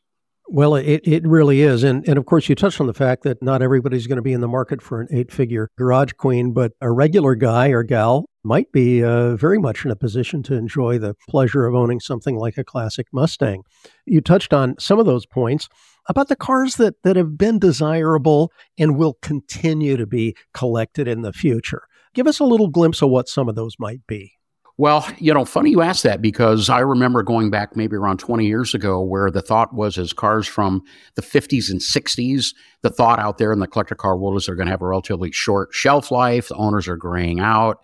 Well, 0.50 0.76
it, 0.76 1.02
it 1.04 1.26
really 1.26 1.60
is. 1.60 1.84
And, 1.84 2.08
and 2.08 2.16
of 2.18 2.24
course, 2.24 2.48
you 2.48 2.54
touched 2.54 2.80
on 2.80 2.86
the 2.86 2.94
fact 2.94 3.22
that 3.24 3.42
not 3.42 3.60
everybody's 3.60 4.06
going 4.06 4.16
to 4.16 4.22
be 4.22 4.32
in 4.32 4.40
the 4.40 4.48
market 4.48 4.80
for 4.80 5.02
an 5.02 5.08
eight 5.10 5.30
figure 5.30 5.68
garage 5.76 6.12
queen, 6.12 6.52
but 6.52 6.72
a 6.80 6.90
regular 6.90 7.34
guy 7.34 7.68
or 7.68 7.82
gal 7.82 8.24
might 8.44 8.72
be 8.72 9.04
uh, 9.04 9.36
very 9.36 9.58
much 9.58 9.84
in 9.84 9.90
a 9.90 9.96
position 9.96 10.42
to 10.44 10.54
enjoy 10.54 10.98
the 10.98 11.14
pleasure 11.28 11.66
of 11.66 11.74
owning 11.74 12.00
something 12.00 12.34
like 12.34 12.56
a 12.56 12.64
classic 12.64 13.06
Mustang. 13.12 13.62
You 14.06 14.22
touched 14.22 14.54
on 14.54 14.74
some 14.78 14.98
of 14.98 15.04
those 15.04 15.26
points 15.26 15.68
about 16.08 16.28
the 16.28 16.36
cars 16.36 16.76
that, 16.76 16.94
that 17.04 17.16
have 17.16 17.36
been 17.36 17.58
desirable 17.58 18.50
and 18.78 18.96
will 18.96 19.18
continue 19.20 19.98
to 19.98 20.06
be 20.06 20.34
collected 20.54 21.06
in 21.06 21.20
the 21.20 21.34
future. 21.34 21.82
Give 22.14 22.26
us 22.26 22.40
a 22.40 22.44
little 22.44 22.68
glimpse 22.68 23.02
of 23.02 23.10
what 23.10 23.28
some 23.28 23.50
of 23.50 23.54
those 23.54 23.74
might 23.78 24.06
be. 24.06 24.37
Well, 24.80 25.04
you 25.18 25.34
know, 25.34 25.44
funny 25.44 25.70
you 25.70 25.82
ask 25.82 26.04
that 26.04 26.22
because 26.22 26.70
I 26.70 26.78
remember 26.78 27.24
going 27.24 27.50
back 27.50 27.74
maybe 27.74 27.96
around 27.96 28.18
20 28.18 28.46
years 28.46 28.74
ago 28.74 29.02
where 29.02 29.28
the 29.28 29.42
thought 29.42 29.74
was 29.74 29.98
as 29.98 30.12
cars 30.12 30.46
from 30.46 30.84
the 31.16 31.22
50s 31.22 31.68
and 31.68 31.80
60s, 31.80 32.54
the 32.82 32.90
thought 32.90 33.18
out 33.18 33.38
there 33.38 33.52
in 33.52 33.58
the 33.58 33.66
collector 33.66 33.96
car 33.96 34.16
world 34.16 34.36
is 34.36 34.46
they're 34.46 34.54
going 34.54 34.68
to 34.68 34.70
have 34.70 34.80
a 34.80 34.86
relatively 34.86 35.32
short 35.32 35.70
shelf 35.72 36.12
life. 36.12 36.46
The 36.46 36.54
owners 36.54 36.86
are 36.86 36.96
graying 36.96 37.40
out. 37.40 37.78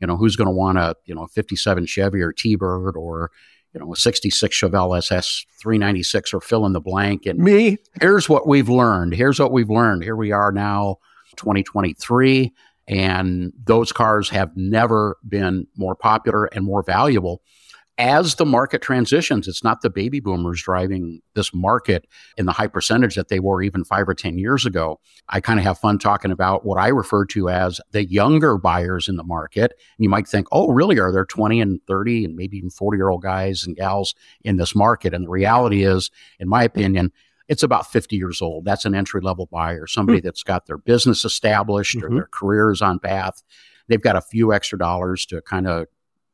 You 0.00 0.08
know, 0.08 0.16
who's 0.16 0.34
going 0.34 0.48
to 0.48 0.52
want 0.52 0.78
a, 0.78 0.96
you 1.04 1.14
know, 1.14 1.26
57 1.26 1.86
Chevy 1.86 2.20
or 2.20 2.32
T-Bird 2.32 2.96
or, 2.96 3.30
you 3.72 3.78
know, 3.78 3.92
a 3.92 3.96
66 3.96 4.60
Chevelle 4.60 4.98
SS 4.98 5.46
396 5.62 6.34
or 6.34 6.40
fill 6.40 6.66
in 6.66 6.72
the 6.72 6.80
blank. 6.80 7.26
And 7.26 7.38
me, 7.38 7.76
here's 8.00 8.28
what 8.28 8.48
we've 8.48 8.68
learned. 8.68 9.14
Here's 9.14 9.38
what 9.38 9.52
we've 9.52 9.70
learned. 9.70 10.02
Here 10.02 10.16
we 10.16 10.32
are 10.32 10.50
now, 10.50 10.96
2023 11.36 12.52
and 12.88 13.52
those 13.64 13.92
cars 13.92 14.30
have 14.30 14.56
never 14.56 15.16
been 15.28 15.66
more 15.76 15.94
popular 15.94 16.46
and 16.46 16.64
more 16.64 16.82
valuable. 16.82 17.42
As 17.98 18.36
the 18.36 18.46
market 18.46 18.80
transitions, 18.80 19.46
it's 19.46 19.62
not 19.62 19.82
the 19.82 19.90
baby 19.90 20.20
boomers 20.20 20.62
driving 20.62 21.20
this 21.34 21.52
market 21.52 22.06
in 22.38 22.46
the 22.46 22.52
high 22.52 22.66
percentage 22.66 23.14
that 23.14 23.28
they 23.28 23.40
were 23.40 23.60
even 23.60 23.84
five 23.84 24.08
or 24.08 24.14
10 24.14 24.38
years 24.38 24.64
ago. 24.64 24.98
I 25.28 25.42
kind 25.42 25.58
of 25.58 25.66
have 25.66 25.78
fun 25.78 25.98
talking 25.98 26.30
about 26.30 26.64
what 26.64 26.78
I 26.78 26.88
refer 26.88 27.26
to 27.26 27.50
as 27.50 27.78
the 27.90 28.06
younger 28.06 28.56
buyers 28.56 29.06
in 29.06 29.16
the 29.16 29.22
market. 29.22 29.72
And 29.72 30.02
you 30.02 30.08
might 30.08 30.26
think, 30.26 30.46
oh, 30.50 30.70
really? 30.70 30.98
Are 30.98 31.12
there 31.12 31.26
20 31.26 31.60
and 31.60 31.78
30 31.86 32.24
and 32.24 32.36
maybe 32.36 32.56
even 32.56 32.70
40 32.70 32.96
year 32.96 33.10
old 33.10 33.20
guys 33.20 33.66
and 33.66 33.76
gals 33.76 34.14
in 34.44 34.56
this 34.56 34.74
market? 34.74 35.12
And 35.12 35.26
the 35.26 35.30
reality 35.30 35.84
is, 35.84 36.10
in 36.38 36.48
my 36.48 36.64
opinion, 36.64 37.12
it's 37.50 37.64
about 37.64 37.90
50 37.90 38.16
years 38.16 38.40
old. 38.40 38.64
That's 38.64 38.84
an 38.84 38.94
entry 38.94 39.20
level 39.20 39.46
buyer, 39.50 39.88
somebody 39.88 40.20
mm-hmm. 40.20 40.28
that's 40.28 40.44
got 40.44 40.66
their 40.66 40.78
business 40.78 41.24
established 41.24 41.96
mm-hmm. 41.96 42.06
or 42.06 42.14
their 42.14 42.28
career 42.32 42.70
is 42.70 42.80
on 42.80 43.00
path. 43.00 43.42
They've 43.88 44.00
got 44.00 44.14
a 44.14 44.20
few 44.20 44.54
extra 44.54 44.78
dollars 44.78 45.26
to 45.26 45.42
kind 45.42 45.66
of 45.66 45.86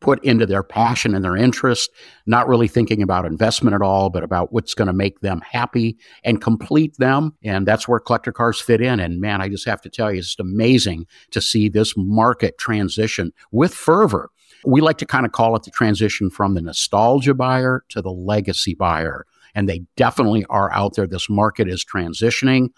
put 0.03 0.23
into 0.23 0.45
their 0.45 0.63
passion 0.63 1.15
and 1.15 1.25
their 1.25 1.35
interest, 1.35 1.91
not 2.27 2.47
really 2.47 2.69
thinking 2.69 3.03
about 3.03 3.25
investment 3.25 3.75
at 3.75 3.81
all, 3.81 4.11
but 4.11 4.23
about 4.23 4.53
what's 4.53 4.75
going 4.75 4.89
to 4.89 4.93
make 4.93 5.21
them 5.21 5.41
happy 5.41 5.97
and 6.23 6.43
complete 6.43 6.95
them. 6.99 7.35
And 7.43 7.67
that's 7.67 7.89
where 7.89 7.99
collector 7.99 8.31
cars 8.31 8.61
fit 8.61 8.83
in. 8.83 9.01
And 9.01 9.19
man, 9.19 9.41
I 9.41 9.49
just 9.49 9.65
have 9.65 9.81
to 9.81 9.89
tell 9.89 10.13
you, 10.13 10.19
it's 10.19 10.29
just 10.29 10.41
amazing 10.41 11.07
to 11.31 11.41
see 11.41 11.71
this 11.71 11.95
market 11.97 12.59
transition 12.59 13.33
with 13.53 13.73
fervor. 13.73 14.29
We 14.67 14.83
like 14.83 14.99
to 14.99 15.07
kind 15.07 15.25
of 15.25 15.33
call 15.33 15.57
it 15.57 15.63
the 15.63 15.71
transition 15.71 16.29
from 16.29 16.53
the 16.53 16.61
nostalgia 16.61 17.33
buyer 17.33 17.85
to 17.89 18.03
the 18.03 18.13
legacy 18.13 18.75
buyer 18.75 19.25
and 19.57 19.69
they 19.69 19.81
definitely 19.97 20.45
are 20.51 20.73
out 20.73 20.95
there. 20.95 21.07
This 21.07 21.31
market 21.31 21.67
is 21.67 21.85
transitioning. 21.85 22.69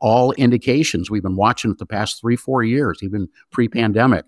All 0.00 0.32
indications 0.32 1.08
we've 1.08 1.22
been 1.22 1.36
watching 1.36 1.70
it 1.70 1.78
the 1.78 1.86
past 1.86 2.20
three, 2.20 2.36
four 2.36 2.64
years, 2.64 2.98
even 3.02 3.28
pre-pandemic, 3.52 4.24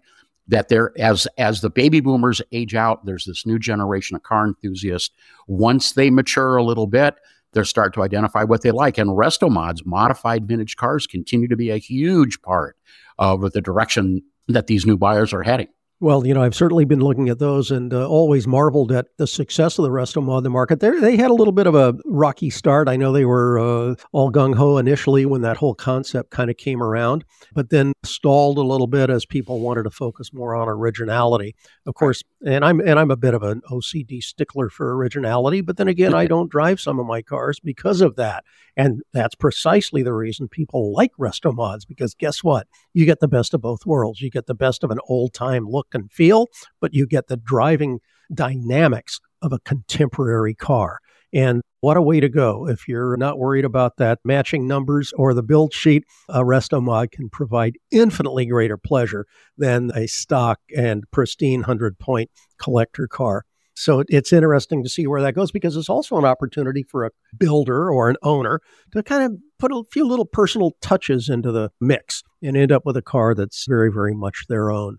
that 0.46 0.68
there 0.68 0.92
as 0.98 1.26
as 1.36 1.60
the 1.60 1.68
baby 1.68 2.00
boomers 2.00 2.40
age 2.52 2.76
out, 2.76 3.04
there's 3.04 3.24
this 3.24 3.44
new 3.44 3.58
generation 3.58 4.14
of 4.14 4.22
car 4.22 4.46
enthusiasts. 4.46 5.10
Once 5.48 5.92
they 5.92 6.08
mature 6.08 6.56
a 6.56 6.62
little 6.62 6.86
bit, 6.86 7.16
they 7.52 7.64
start 7.64 7.92
to 7.94 8.02
identify 8.04 8.44
what 8.44 8.62
they 8.62 8.70
like. 8.70 8.98
And 8.98 9.10
resto 9.10 9.50
mods, 9.50 9.84
modified 9.84 10.46
vintage 10.46 10.76
cars, 10.76 11.08
continue 11.08 11.48
to 11.48 11.56
be 11.56 11.70
a 11.70 11.78
huge 11.78 12.40
part 12.42 12.76
of 13.18 13.50
the 13.50 13.60
direction 13.60 14.22
that 14.46 14.68
these 14.68 14.86
new 14.86 14.96
buyers 14.96 15.32
are 15.32 15.42
heading. 15.42 15.68
Well, 15.98 16.26
you 16.26 16.34
know, 16.34 16.42
I've 16.42 16.54
certainly 16.54 16.84
been 16.84 17.00
looking 17.00 17.30
at 17.30 17.38
those 17.38 17.70
and 17.70 17.94
uh, 17.94 18.06
always 18.06 18.46
marveled 18.46 18.92
at 18.92 19.06
the 19.16 19.26
success 19.26 19.78
of 19.78 19.82
the 19.84 19.90
Resto 19.90 20.22
Mod 20.22 20.40
in 20.40 20.44
the 20.44 20.50
market. 20.50 20.78
They're, 20.78 21.00
they 21.00 21.16
had 21.16 21.30
a 21.30 21.34
little 21.34 21.54
bit 21.54 21.66
of 21.66 21.74
a 21.74 21.94
rocky 22.04 22.50
start. 22.50 22.86
I 22.86 22.96
know 22.96 23.12
they 23.12 23.24
were 23.24 23.58
uh, 23.58 23.94
all 24.12 24.30
gung 24.30 24.54
ho 24.54 24.76
initially 24.76 25.24
when 25.24 25.40
that 25.40 25.56
whole 25.56 25.74
concept 25.74 26.30
kind 26.30 26.50
of 26.50 26.58
came 26.58 26.82
around, 26.82 27.24
but 27.54 27.70
then 27.70 27.94
stalled 28.04 28.58
a 28.58 28.62
little 28.62 28.86
bit 28.86 29.08
as 29.08 29.24
people 29.24 29.60
wanted 29.60 29.84
to 29.84 29.90
focus 29.90 30.34
more 30.34 30.54
on 30.54 30.68
originality. 30.68 31.54
Of 31.86 31.94
course, 31.94 32.22
and 32.44 32.62
I'm 32.62 32.80
and 32.80 32.98
I'm 32.98 33.10
a 33.10 33.16
bit 33.16 33.32
of 33.32 33.42
an 33.42 33.62
OCD 33.72 34.22
stickler 34.22 34.68
for 34.68 34.94
originality, 34.94 35.62
but 35.62 35.78
then 35.78 35.88
again, 35.88 36.12
I 36.12 36.26
don't 36.26 36.50
drive 36.50 36.78
some 36.78 37.00
of 37.00 37.06
my 37.06 37.22
cars 37.22 37.58
because 37.58 38.02
of 38.02 38.16
that. 38.16 38.44
And 38.76 39.00
that's 39.14 39.34
precisely 39.34 40.02
the 40.02 40.12
reason 40.12 40.48
people 40.48 40.92
like 40.92 41.12
resto 41.18 41.54
mods 41.54 41.86
because 41.86 42.14
guess 42.14 42.44
what? 42.44 42.66
You 42.92 43.06
get 43.06 43.20
the 43.20 43.28
best 43.28 43.54
of 43.54 43.62
both 43.62 43.86
worlds. 43.86 44.20
You 44.20 44.30
get 44.30 44.46
the 44.46 44.54
best 44.54 44.84
of 44.84 44.90
an 44.90 44.98
old 45.08 45.32
time 45.32 45.66
look 45.66 45.85
and 45.94 46.10
feel, 46.12 46.48
but 46.80 46.94
you 46.94 47.06
get 47.06 47.28
the 47.28 47.36
driving 47.36 48.00
dynamics 48.32 49.20
of 49.42 49.52
a 49.52 49.60
contemporary 49.60 50.54
car. 50.54 50.98
And 51.32 51.62
what 51.80 51.96
a 51.96 52.02
way 52.02 52.20
to 52.20 52.28
go. 52.28 52.66
If 52.68 52.88
you're 52.88 53.16
not 53.16 53.38
worried 53.38 53.64
about 53.64 53.96
that 53.98 54.20
matching 54.24 54.66
numbers 54.66 55.12
or 55.16 55.34
the 55.34 55.42
build 55.42 55.74
sheet, 55.74 56.04
a 56.28 56.40
resto 56.40 56.82
mod 56.82 57.10
can 57.10 57.28
provide 57.28 57.74
infinitely 57.90 58.46
greater 58.46 58.76
pleasure 58.76 59.26
than 59.58 59.90
a 59.94 60.06
stock 60.06 60.60
and 60.76 61.04
pristine 61.10 61.60
100 61.60 61.98
point 61.98 62.30
collector 62.58 63.06
car. 63.06 63.44
So 63.74 64.02
it's 64.08 64.32
interesting 64.32 64.82
to 64.84 64.88
see 64.88 65.06
where 65.06 65.20
that 65.20 65.34
goes 65.34 65.50
because 65.50 65.76
it's 65.76 65.90
also 65.90 66.16
an 66.16 66.24
opportunity 66.24 66.82
for 66.82 67.04
a 67.04 67.10
builder 67.36 67.90
or 67.90 68.08
an 68.08 68.16
owner 68.22 68.60
to 68.92 69.02
kind 69.02 69.22
of 69.24 69.38
put 69.58 69.70
a 69.70 69.82
few 69.92 70.06
little 70.06 70.24
personal 70.24 70.72
touches 70.80 71.28
into 71.28 71.52
the 71.52 71.70
mix 71.78 72.22
and 72.42 72.56
end 72.56 72.72
up 72.72 72.86
with 72.86 72.96
a 72.96 73.02
car 73.02 73.34
that's 73.34 73.66
very, 73.68 73.92
very 73.92 74.14
much 74.14 74.46
their 74.48 74.70
own. 74.70 74.98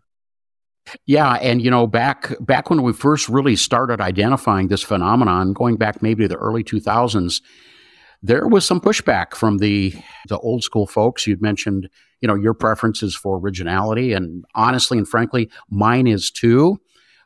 Yeah, 1.05 1.33
and 1.33 1.61
you 1.61 1.71
know, 1.71 1.87
back 1.87 2.33
back 2.39 2.69
when 2.69 2.81
we 2.83 2.93
first 2.93 3.29
really 3.29 3.55
started 3.55 4.01
identifying 4.01 4.67
this 4.67 4.83
phenomenon, 4.83 5.53
going 5.53 5.77
back 5.77 6.01
maybe 6.01 6.23
to 6.23 6.27
the 6.27 6.37
early 6.37 6.63
2000s, 6.63 7.41
there 8.21 8.47
was 8.47 8.65
some 8.65 8.81
pushback 8.81 9.35
from 9.35 9.57
the 9.57 9.93
the 10.27 10.37
old 10.39 10.63
school 10.63 10.87
folks. 10.87 11.27
You'd 11.27 11.41
mentioned, 11.41 11.89
you 12.21 12.27
know, 12.27 12.35
your 12.35 12.53
preferences 12.53 13.15
for 13.15 13.37
originality, 13.37 14.13
and 14.13 14.45
honestly 14.55 14.97
and 14.97 15.07
frankly, 15.07 15.49
mine 15.69 16.07
is 16.07 16.31
too. 16.31 16.79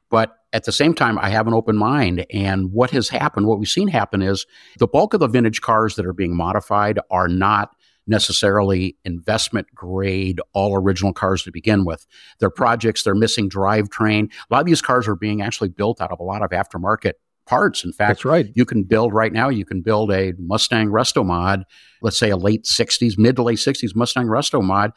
But 0.09 0.35
at 0.53 0.65
the 0.65 0.71
same 0.71 0.93
time, 0.93 1.17
I 1.17 1.29
have 1.29 1.47
an 1.47 1.53
open 1.53 1.77
mind. 1.77 2.25
And 2.31 2.73
what 2.73 2.91
has 2.91 3.07
happened, 3.07 3.47
what 3.47 3.59
we've 3.59 3.67
seen 3.69 3.87
happen 3.87 4.21
is 4.21 4.45
the 4.77 4.87
bulk 4.87 5.13
of 5.13 5.21
the 5.21 5.27
vintage 5.27 5.61
cars 5.61 5.95
that 5.95 6.05
are 6.05 6.13
being 6.13 6.35
modified 6.35 6.99
are 7.09 7.29
not 7.29 7.73
necessarily 8.11 8.95
investment 9.03 9.67
grade, 9.73 10.39
all 10.53 10.75
original 10.75 11.13
cars 11.13 11.41
to 11.43 11.51
begin 11.51 11.85
with. 11.85 12.05
They're 12.39 12.51
projects, 12.51 13.01
they're 13.01 13.15
missing 13.15 13.49
drivetrain. 13.49 14.31
A 14.31 14.53
lot 14.53 14.59
of 14.59 14.67
these 14.67 14.83
cars 14.83 15.07
are 15.07 15.15
being 15.15 15.41
actually 15.41 15.69
built 15.69 15.99
out 15.99 16.11
of 16.11 16.19
a 16.19 16.23
lot 16.23 16.43
of 16.43 16.51
aftermarket 16.51 17.13
parts. 17.47 17.83
In 17.83 17.91
fact, 17.91 18.09
That's 18.09 18.25
right. 18.25 18.51
you 18.55 18.65
can 18.65 18.83
build 18.83 19.13
right 19.13 19.33
now, 19.33 19.49
you 19.49 19.65
can 19.65 19.81
build 19.81 20.11
a 20.11 20.33
Mustang 20.37 20.87
Resto 20.87 21.25
mod, 21.25 21.63
let's 22.01 22.19
say 22.19 22.29
a 22.29 22.37
late 22.37 22.65
60s, 22.65 23.17
mid 23.17 23.35
to 23.37 23.43
late 23.43 23.57
60s 23.57 23.95
Mustang 23.95 24.27
Resto 24.27 24.63
mod. 24.63 24.91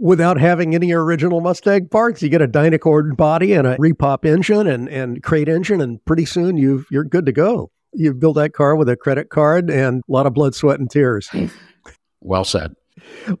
Without 0.00 0.38
having 0.38 0.74
any 0.74 0.92
original 0.92 1.40
Mustang 1.40 1.88
parts, 1.88 2.22
you 2.22 2.28
get 2.28 2.42
a 2.42 2.48
Dynacorn 2.48 3.16
body 3.16 3.52
and 3.52 3.66
a 3.66 3.76
repop 3.76 4.24
engine 4.24 4.66
and, 4.66 4.88
and 4.88 5.22
crate 5.22 5.48
engine, 5.48 5.80
and 5.80 6.04
pretty 6.04 6.24
soon 6.24 6.56
you 6.56 6.84
you're 6.90 7.04
good 7.04 7.24
to 7.26 7.32
go. 7.32 7.70
You 7.94 8.12
build 8.12 8.36
that 8.36 8.52
car 8.52 8.76
with 8.76 8.88
a 8.88 8.96
credit 8.96 9.30
card 9.30 9.70
and 9.70 10.02
a 10.06 10.12
lot 10.12 10.26
of 10.26 10.34
blood, 10.34 10.54
sweat, 10.54 10.78
and 10.78 10.90
tears. 10.90 11.30
well 12.26 12.44
said. 12.44 12.74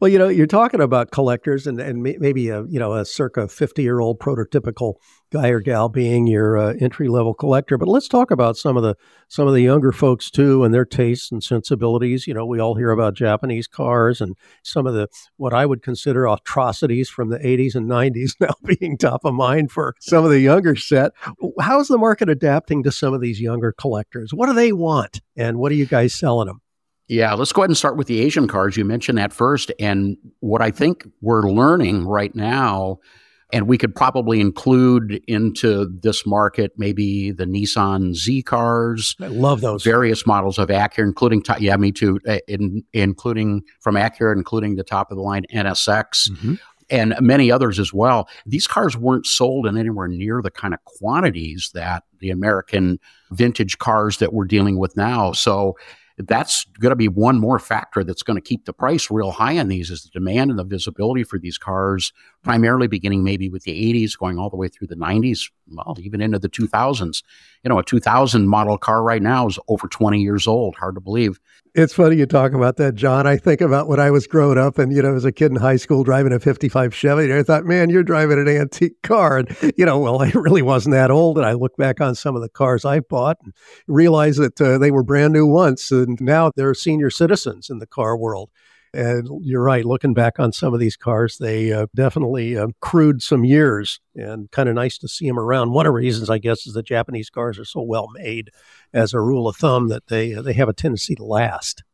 Well, 0.00 0.10
you 0.10 0.18
know, 0.18 0.28
you're 0.28 0.46
talking 0.46 0.82
about 0.82 1.12
collectors 1.12 1.66
and, 1.66 1.80
and 1.80 2.02
maybe 2.02 2.50
a, 2.50 2.64
you 2.64 2.78
know, 2.78 2.92
a 2.92 3.06
circa 3.06 3.48
50 3.48 3.82
year 3.82 4.00
old 4.00 4.18
prototypical 4.18 4.94
guy 5.32 5.48
or 5.48 5.60
gal 5.60 5.88
being 5.88 6.26
your 6.26 6.58
uh, 6.58 6.74
entry 6.78 7.08
level 7.08 7.32
collector. 7.32 7.78
But 7.78 7.88
let's 7.88 8.06
talk 8.06 8.30
about 8.30 8.58
some 8.58 8.76
of 8.76 8.82
the, 8.82 8.96
some 9.28 9.48
of 9.48 9.54
the 9.54 9.62
younger 9.62 9.92
folks 9.92 10.30
too 10.30 10.62
and 10.62 10.74
their 10.74 10.84
tastes 10.84 11.32
and 11.32 11.42
sensibilities. 11.42 12.26
You 12.26 12.34
know, 12.34 12.44
we 12.44 12.60
all 12.60 12.74
hear 12.74 12.90
about 12.90 13.14
Japanese 13.14 13.66
cars 13.66 14.20
and 14.20 14.36
some 14.62 14.86
of 14.86 14.92
the, 14.92 15.08
what 15.36 15.54
I 15.54 15.64
would 15.64 15.82
consider 15.82 16.26
atrocities 16.26 17.08
from 17.08 17.30
the 17.30 17.38
80s 17.38 17.74
and 17.74 17.88
90s 17.88 18.32
now 18.40 18.54
being 18.62 18.98
top 18.98 19.24
of 19.24 19.32
mind 19.32 19.72
for 19.72 19.94
some 20.00 20.24
of 20.24 20.30
the 20.30 20.40
younger 20.40 20.76
set. 20.76 21.12
How's 21.60 21.88
the 21.88 21.98
market 21.98 22.28
adapting 22.28 22.82
to 22.82 22.92
some 22.92 23.14
of 23.14 23.22
these 23.22 23.40
younger 23.40 23.72
collectors? 23.72 24.32
What 24.34 24.48
do 24.48 24.52
they 24.52 24.72
want? 24.72 25.22
And 25.34 25.58
what 25.58 25.72
are 25.72 25.76
you 25.76 25.86
guys 25.86 26.12
selling 26.12 26.48
them? 26.48 26.60
Yeah, 27.08 27.34
let's 27.34 27.52
go 27.52 27.62
ahead 27.62 27.70
and 27.70 27.76
start 27.76 27.96
with 27.96 28.08
the 28.08 28.20
Asian 28.20 28.48
cars. 28.48 28.76
You 28.76 28.84
mentioned 28.84 29.18
that 29.18 29.32
first. 29.32 29.70
And 29.78 30.16
what 30.40 30.60
I 30.60 30.70
think 30.70 31.06
we're 31.20 31.48
learning 31.48 32.04
right 32.04 32.34
now, 32.34 32.98
and 33.52 33.68
we 33.68 33.78
could 33.78 33.94
probably 33.94 34.40
include 34.40 35.20
into 35.28 35.86
this 36.02 36.26
market 36.26 36.72
maybe 36.76 37.30
the 37.30 37.44
Nissan 37.44 38.14
Z 38.14 38.42
cars. 38.42 39.14
I 39.20 39.28
love 39.28 39.60
those. 39.60 39.84
Various 39.84 40.26
models 40.26 40.58
of 40.58 40.68
Acura, 40.68 41.04
including, 41.04 41.44
yeah, 41.60 41.76
me 41.76 41.92
too, 41.92 42.18
uh, 42.26 42.38
in, 42.48 42.82
including 42.92 43.62
from 43.80 43.94
Acura, 43.94 44.34
including 44.34 44.74
the 44.74 44.82
top 44.82 45.12
of 45.12 45.16
the 45.16 45.22
line 45.22 45.44
NSX. 45.54 46.28
Mm-hmm. 46.30 46.54
And 46.88 47.14
many 47.20 47.50
others 47.50 47.80
as 47.80 47.92
well. 47.92 48.28
These 48.46 48.68
cars 48.68 48.96
weren't 48.96 49.26
sold 49.26 49.66
in 49.66 49.76
anywhere 49.76 50.06
near 50.06 50.40
the 50.40 50.52
kind 50.52 50.72
of 50.72 50.84
quantities 50.84 51.70
that 51.74 52.04
the 52.20 52.30
American 52.30 53.00
vintage 53.32 53.78
cars 53.78 54.18
that 54.18 54.32
we're 54.32 54.44
dealing 54.44 54.78
with 54.78 54.96
now. 54.96 55.32
So, 55.32 55.76
that's 56.18 56.64
going 56.80 56.90
to 56.90 56.96
be 56.96 57.08
one 57.08 57.38
more 57.38 57.58
factor 57.58 58.02
that's 58.02 58.22
going 58.22 58.36
to 58.36 58.40
keep 58.40 58.64
the 58.64 58.72
price 58.72 59.10
real 59.10 59.32
high 59.32 59.58
on 59.58 59.68
these 59.68 59.90
is 59.90 60.04
the 60.04 60.10
demand 60.10 60.50
and 60.50 60.58
the 60.58 60.64
visibility 60.64 61.24
for 61.24 61.38
these 61.38 61.58
cars, 61.58 62.12
primarily 62.46 62.86
beginning 62.86 63.24
maybe 63.24 63.48
with 63.48 63.64
the 63.64 63.72
80s, 63.72 64.16
going 64.16 64.38
all 64.38 64.48
the 64.48 64.56
way 64.56 64.68
through 64.68 64.86
the 64.86 64.94
90s 64.94 65.50
well, 65.66 65.96
even 66.00 66.20
into 66.20 66.38
the 66.38 66.48
2000s. 66.48 67.24
You 67.64 67.70
know, 67.70 67.80
a 67.80 67.82
2000 67.82 68.46
model 68.46 68.78
car 68.78 69.02
right 69.02 69.20
now 69.20 69.48
is 69.48 69.58
over 69.66 69.88
20 69.88 70.20
years 70.20 70.46
old. 70.46 70.76
Hard 70.76 70.94
to 70.94 71.00
believe. 71.00 71.40
It's 71.74 71.92
funny 71.92 72.14
you 72.14 72.24
talk 72.24 72.52
about 72.52 72.76
that, 72.76 72.94
John. 72.94 73.26
I 73.26 73.36
think 73.36 73.60
about 73.60 73.88
when 73.88 73.98
I 73.98 74.12
was 74.12 74.28
growing 74.28 74.58
up 74.58 74.78
and, 74.78 74.94
you 74.94 75.02
know, 75.02 75.16
as 75.16 75.24
a 75.24 75.32
kid 75.32 75.50
in 75.50 75.56
high 75.56 75.74
school 75.74 76.04
driving 76.04 76.32
a 76.32 76.38
55 76.38 76.94
Chevy, 76.94 77.24
And 77.24 77.32
I 77.32 77.42
thought, 77.42 77.64
man, 77.64 77.90
you're 77.90 78.04
driving 78.04 78.38
an 78.38 78.46
antique 78.46 79.02
car. 79.02 79.38
And, 79.38 79.74
you 79.76 79.84
know, 79.84 79.98
well, 79.98 80.22
I 80.22 80.30
really 80.36 80.62
wasn't 80.62 80.92
that 80.92 81.10
old. 81.10 81.36
And 81.36 81.46
I 81.46 81.54
look 81.54 81.76
back 81.76 82.00
on 82.00 82.14
some 82.14 82.36
of 82.36 82.42
the 82.42 82.48
cars 82.48 82.84
I 82.84 83.00
bought 83.00 83.38
and 83.42 83.52
realize 83.88 84.36
that 84.36 84.60
uh, 84.60 84.78
they 84.78 84.92
were 84.92 85.02
brand 85.02 85.32
new 85.32 85.46
once. 85.46 85.90
And 85.90 86.16
now 86.20 86.52
they're 86.54 86.74
senior 86.74 87.10
citizens 87.10 87.68
in 87.68 87.80
the 87.80 87.88
car 87.88 88.16
world. 88.16 88.50
And 88.96 89.28
you're 89.42 89.62
right, 89.62 89.84
looking 89.84 90.14
back 90.14 90.40
on 90.40 90.52
some 90.52 90.72
of 90.72 90.80
these 90.80 90.96
cars, 90.96 91.36
they 91.36 91.70
uh, 91.70 91.86
definitely 91.94 92.56
uh, 92.56 92.68
some 93.18 93.44
years 93.44 94.00
and 94.14 94.50
kind 94.52 94.70
of 94.70 94.74
nice 94.74 94.96
to 94.98 95.08
see 95.08 95.28
them 95.28 95.38
around. 95.38 95.72
One 95.72 95.84
of 95.84 95.90
the 95.90 95.98
reasons, 95.98 96.30
I 96.30 96.38
guess, 96.38 96.66
is 96.66 96.72
that 96.72 96.86
Japanese 96.86 97.28
cars 97.28 97.58
are 97.58 97.66
so 97.66 97.82
well 97.82 98.08
made 98.14 98.48
as 98.94 99.12
a 99.12 99.20
rule 99.20 99.48
of 99.48 99.56
thumb 99.56 99.88
that 99.88 100.06
they, 100.06 100.34
uh, 100.34 100.40
they 100.40 100.54
have 100.54 100.70
a 100.70 100.72
tendency 100.72 101.14
to 101.16 101.24
last. 101.24 101.84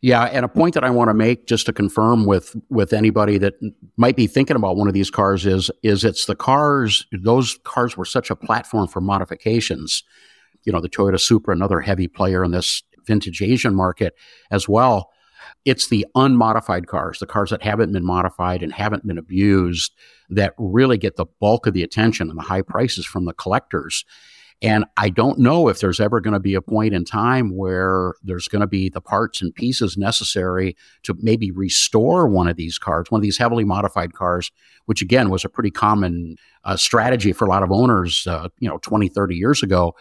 Yeah, 0.00 0.22
and 0.26 0.44
a 0.44 0.48
point 0.48 0.74
that 0.74 0.84
I 0.84 0.90
want 0.90 1.08
to 1.08 1.14
make 1.14 1.48
just 1.48 1.66
to 1.66 1.72
confirm 1.72 2.24
with 2.24 2.54
with 2.68 2.92
anybody 2.92 3.36
that 3.38 3.54
might 3.96 4.14
be 4.14 4.28
thinking 4.28 4.54
about 4.54 4.76
one 4.76 4.86
of 4.86 4.94
these 4.94 5.10
cars 5.10 5.46
is 5.46 5.72
is 5.82 6.04
it's 6.04 6.26
the 6.26 6.36
cars 6.36 7.06
those 7.10 7.58
cars 7.64 7.96
were 7.96 8.04
such 8.04 8.30
a 8.30 8.36
platform 8.36 8.86
for 8.86 9.00
modifications. 9.00 10.04
You 10.64 10.72
know, 10.72 10.80
the 10.80 10.90
Toyota 10.90 11.18
Supra, 11.18 11.54
another 11.54 11.80
heavy 11.80 12.06
player 12.06 12.44
in 12.44 12.50
this 12.50 12.82
vintage 13.06 13.42
Asian 13.42 13.74
market 13.74 14.14
as 14.50 14.68
well 14.68 15.10
it's 15.64 15.88
the 15.88 16.06
unmodified 16.14 16.86
cars, 16.86 17.18
the 17.18 17.26
cars 17.26 17.50
that 17.50 17.62
haven't 17.62 17.92
been 17.92 18.04
modified 18.04 18.62
and 18.62 18.72
haven't 18.72 19.06
been 19.06 19.18
abused, 19.18 19.92
that 20.28 20.54
really 20.58 20.98
get 20.98 21.16
the 21.16 21.26
bulk 21.40 21.66
of 21.66 21.74
the 21.74 21.82
attention 21.82 22.28
and 22.28 22.38
the 22.38 22.42
high 22.42 22.62
prices 22.62 23.06
from 23.06 23.24
the 23.24 23.32
collectors. 23.32 24.04
And 24.62 24.84
I 24.96 25.10
don't 25.10 25.38
know 25.38 25.68
if 25.68 25.80
there's 25.80 26.00
ever 26.00 26.20
going 26.20 26.32
to 26.32 26.40
be 26.40 26.54
a 26.54 26.62
point 26.62 26.94
in 26.94 27.04
time 27.04 27.56
where 27.56 28.14
there's 28.22 28.48
going 28.48 28.60
to 28.60 28.66
be 28.66 28.88
the 28.88 29.00
parts 29.00 29.42
and 29.42 29.54
pieces 29.54 29.96
necessary 29.96 30.76
to 31.02 31.14
maybe 31.20 31.50
restore 31.50 32.28
one 32.28 32.48
of 32.48 32.56
these 32.56 32.78
cars, 32.78 33.10
one 33.10 33.18
of 33.18 33.22
these 33.22 33.36
heavily 33.36 33.64
modified 33.64 34.14
cars, 34.14 34.50
which 34.86 35.02
again 35.02 35.28
was 35.28 35.44
a 35.44 35.48
pretty 35.48 35.70
common 35.70 36.36
uh, 36.64 36.76
strategy 36.76 37.32
for 37.32 37.46
a 37.46 37.48
lot 37.48 37.62
of 37.62 37.72
owners, 37.72 38.26
uh, 38.26 38.48
you 38.58 38.68
know, 38.68 38.78
20, 38.78 39.08
30 39.08 39.34
years 39.34 39.62
ago 39.62 39.94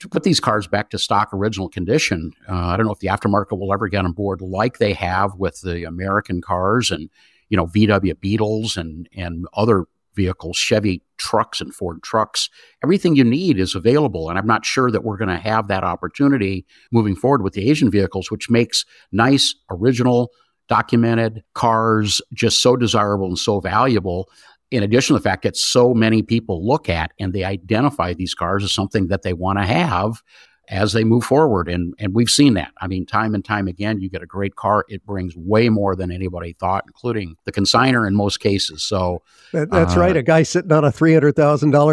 to 0.00 0.08
put 0.08 0.22
these 0.22 0.40
cars 0.40 0.66
back 0.66 0.90
to 0.90 0.98
stock 0.98 1.30
original 1.32 1.68
condition. 1.68 2.32
Uh, 2.48 2.54
I 2.54 2.76
don't 2.76 2.86
know 2.86 2.92
if 2.92 3.00
the 3.00 3.08
aftermarket 3.08 3.58
will 3.58 3.72
ever 3.72 3.88
get 3.88 4.04
on 4.04 4.12
board 4.12 4.40
like 4.40 4.78
they 4.78 4.92
have 4.92 5.34
with 5.36 5.60
the 5.62 5.84
American 5.84 6.40
cars 6.40 6.90
and 6.90 7.10
you 7.48 7.56
know 7.56 7.66
VW 7.66 8.18
Beetles 8.20 8.76
and 8.76 9.08
and 9.16 9.46
other 9.54 9.84
vehicles, 10.14 10.56
Chevy 10.56 11.02
trucks 11.16 11.60
and 11.60 11.72
Ford 11.72 12.02
trucks. 12.02 12.50
Everything 12.82 13.14
you 13.14 13.24
need 13.24 13.58
is 13.58 13.74
available, 13.74 14.28
and 14.28 14.38
I'm 14.38 14.46
not 14.46 14.66
sure 14.66 14.90
that 14.90 15.04
we're 15.04 15.16
going 15.16 15.28
to 15.28 15.38
have 15.38 15.68
that 15.68 15.84
opportunity 15.84 16.66
moving 16.90 17.14
forward 17.14 17.42
with 17.42 17.54
the 17.54 17.70
Asian 17.70 17.90
vehicles, 17.90 18.30
which 18.30 18.50
makes 18.50 18.84
nice 19.12 19.54
original 19.70 20.30
documented 20.68 21.42
cars 21.54 22.20
just 22.34 22.62
so 22.62 22.76
desirable 22.76 23.26
and 23.26 23.38
so 23.38 23.60
valuable 23.60 24.28
in 24.70 24.82
addition 24.82 25.14
to 25.14 25.18
the 25.18 25.28
fact 25.28 25.42
that 25.44 25.56
so 25.56 25.94
many 25.94 26.22
people 26.22 26.66
look 26.66 26.88
at 26.88 27.12
and 27.18 27.32
they 27.32 27.44
identify 27.44 28.12
these 28.12 28.34
cars 28.34 28.64
as 28.64 28.72
something 28.72 29.08
that 29.08 29.22
they 29.22 29.32
want 29.32 29.58
to 29.58 29.64
have 29.64 30.22
as 30.70 30.92
they 30.92 31.04
move 31.04 31.24
forward. 31.24 31.68
And, 31.68 31.94
and 31.98 32.14
we've 32.14 32.28
seen 32.28 32.54
that. 32.54 32.72
I 32.80 32.86
mean, 32.86 33.06
time 33.06 33.34
and 33.34 33.44
time 33.44 33.68
again, 33.68 34.00
you 34.00 34.10
get 34.10 34.22
a 34.22 34.26
great 34.26 34.56
car. 34.56 34.84
It 34.88 35.04
brings 35.04 35.34
way 35.36 35.68
more 35.68 35.96
than 35.96 36.10
anybody 36.10 36.52
thought, 36.52 36.84
including 36.86 37.36
the 37.44 37.52
consigner 37.52 38.06
in 38.06 38.14
most 38.14 38.40
cases. 38.40 38.82
So 38.82 39.22
that, 39.52 39.70
that's 39.70 39.96
uh, 39.96 40.00
right. 40.00 40.16
A 40.16 40.22
guy 40.22 40.42
sitting 40.42 40.72
on 40.72 40.84
a 40.84 40.92
$300,000 40.92 41.32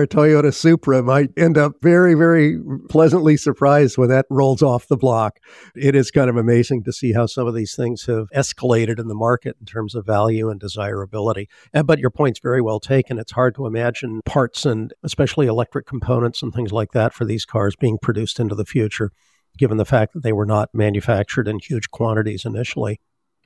Toyota 0.08 0.54
Supra 0.54 1.02
might 1.04 1.30
end 1.38 1.58
up 1.58 1.74
very, 1.82 2.16
very 2.16 2.60
pleasantly 2.90 3.38
surprised 3.38 3.98
when 3.98 4.10
that 4.10 4.26
rolls 4.30 4.62
off 4.62 4.88
the 4.88 4.98
block. 4.98 5.40
It 5.76 5.96
is 5.96 6.12
kind 6.12 6.30
of 6.30 6.36
amazing 6.36 6.84
to 6.84 6.92
see 6.92 7.14
how 7.14 7.28
some 7.28 7.48
of 7.48 7.56
these 7.56 7.76
things 7.76 8.06
have 8.06 8.28
escalated 8.36 9.00
in 9.00 9.08
the 9.08 9.16
market 9.16 9.56
in 9.60 9.66
terms 9.66 9.96
of 9.96 10.06
value 10.06 10.50
and 10.50 10.60
desirability. 10.60 11.48
And, 11.74 11.88
but 11.88 12.00
your 12.00 12.10
point's 12.10 12.40
very 12.40 12.62
well 12.62 12.80
taken. 12.80 13.20
It's 13.20 13.32
hard 13.32 13.56
to 13.56 13.68
imagine 13.68 14.22
parts 14.26 14.66
and 14.66 14.94
especially 15.04 15.48
electric 15.48 15.86
components 15.86 16.44
and 16.44 16.54
things 16.54 16.74
like 16.74 16.92
that 16.92 17.14
for 17.14 17.24
these 17.24 17.46
cars 17.46 17.76
being 17.76 17.98
produced 17.98 18.40
into 18.40 18.56
the 18.56 18.65
the 18.66 18.72
future, 18.72 19.12
given 19.58 19.78
the 19.78 19.86
fact 19.86 20.14
that 20.14 20.24
they 20.24 20.34
were 20.34 20.46
not 20.46 20.70
manufactured 20.74 21.48
in 21.48 21.60
huge 21.60 21.90
quantities 21.92 22.46
initially. 22.46 23.00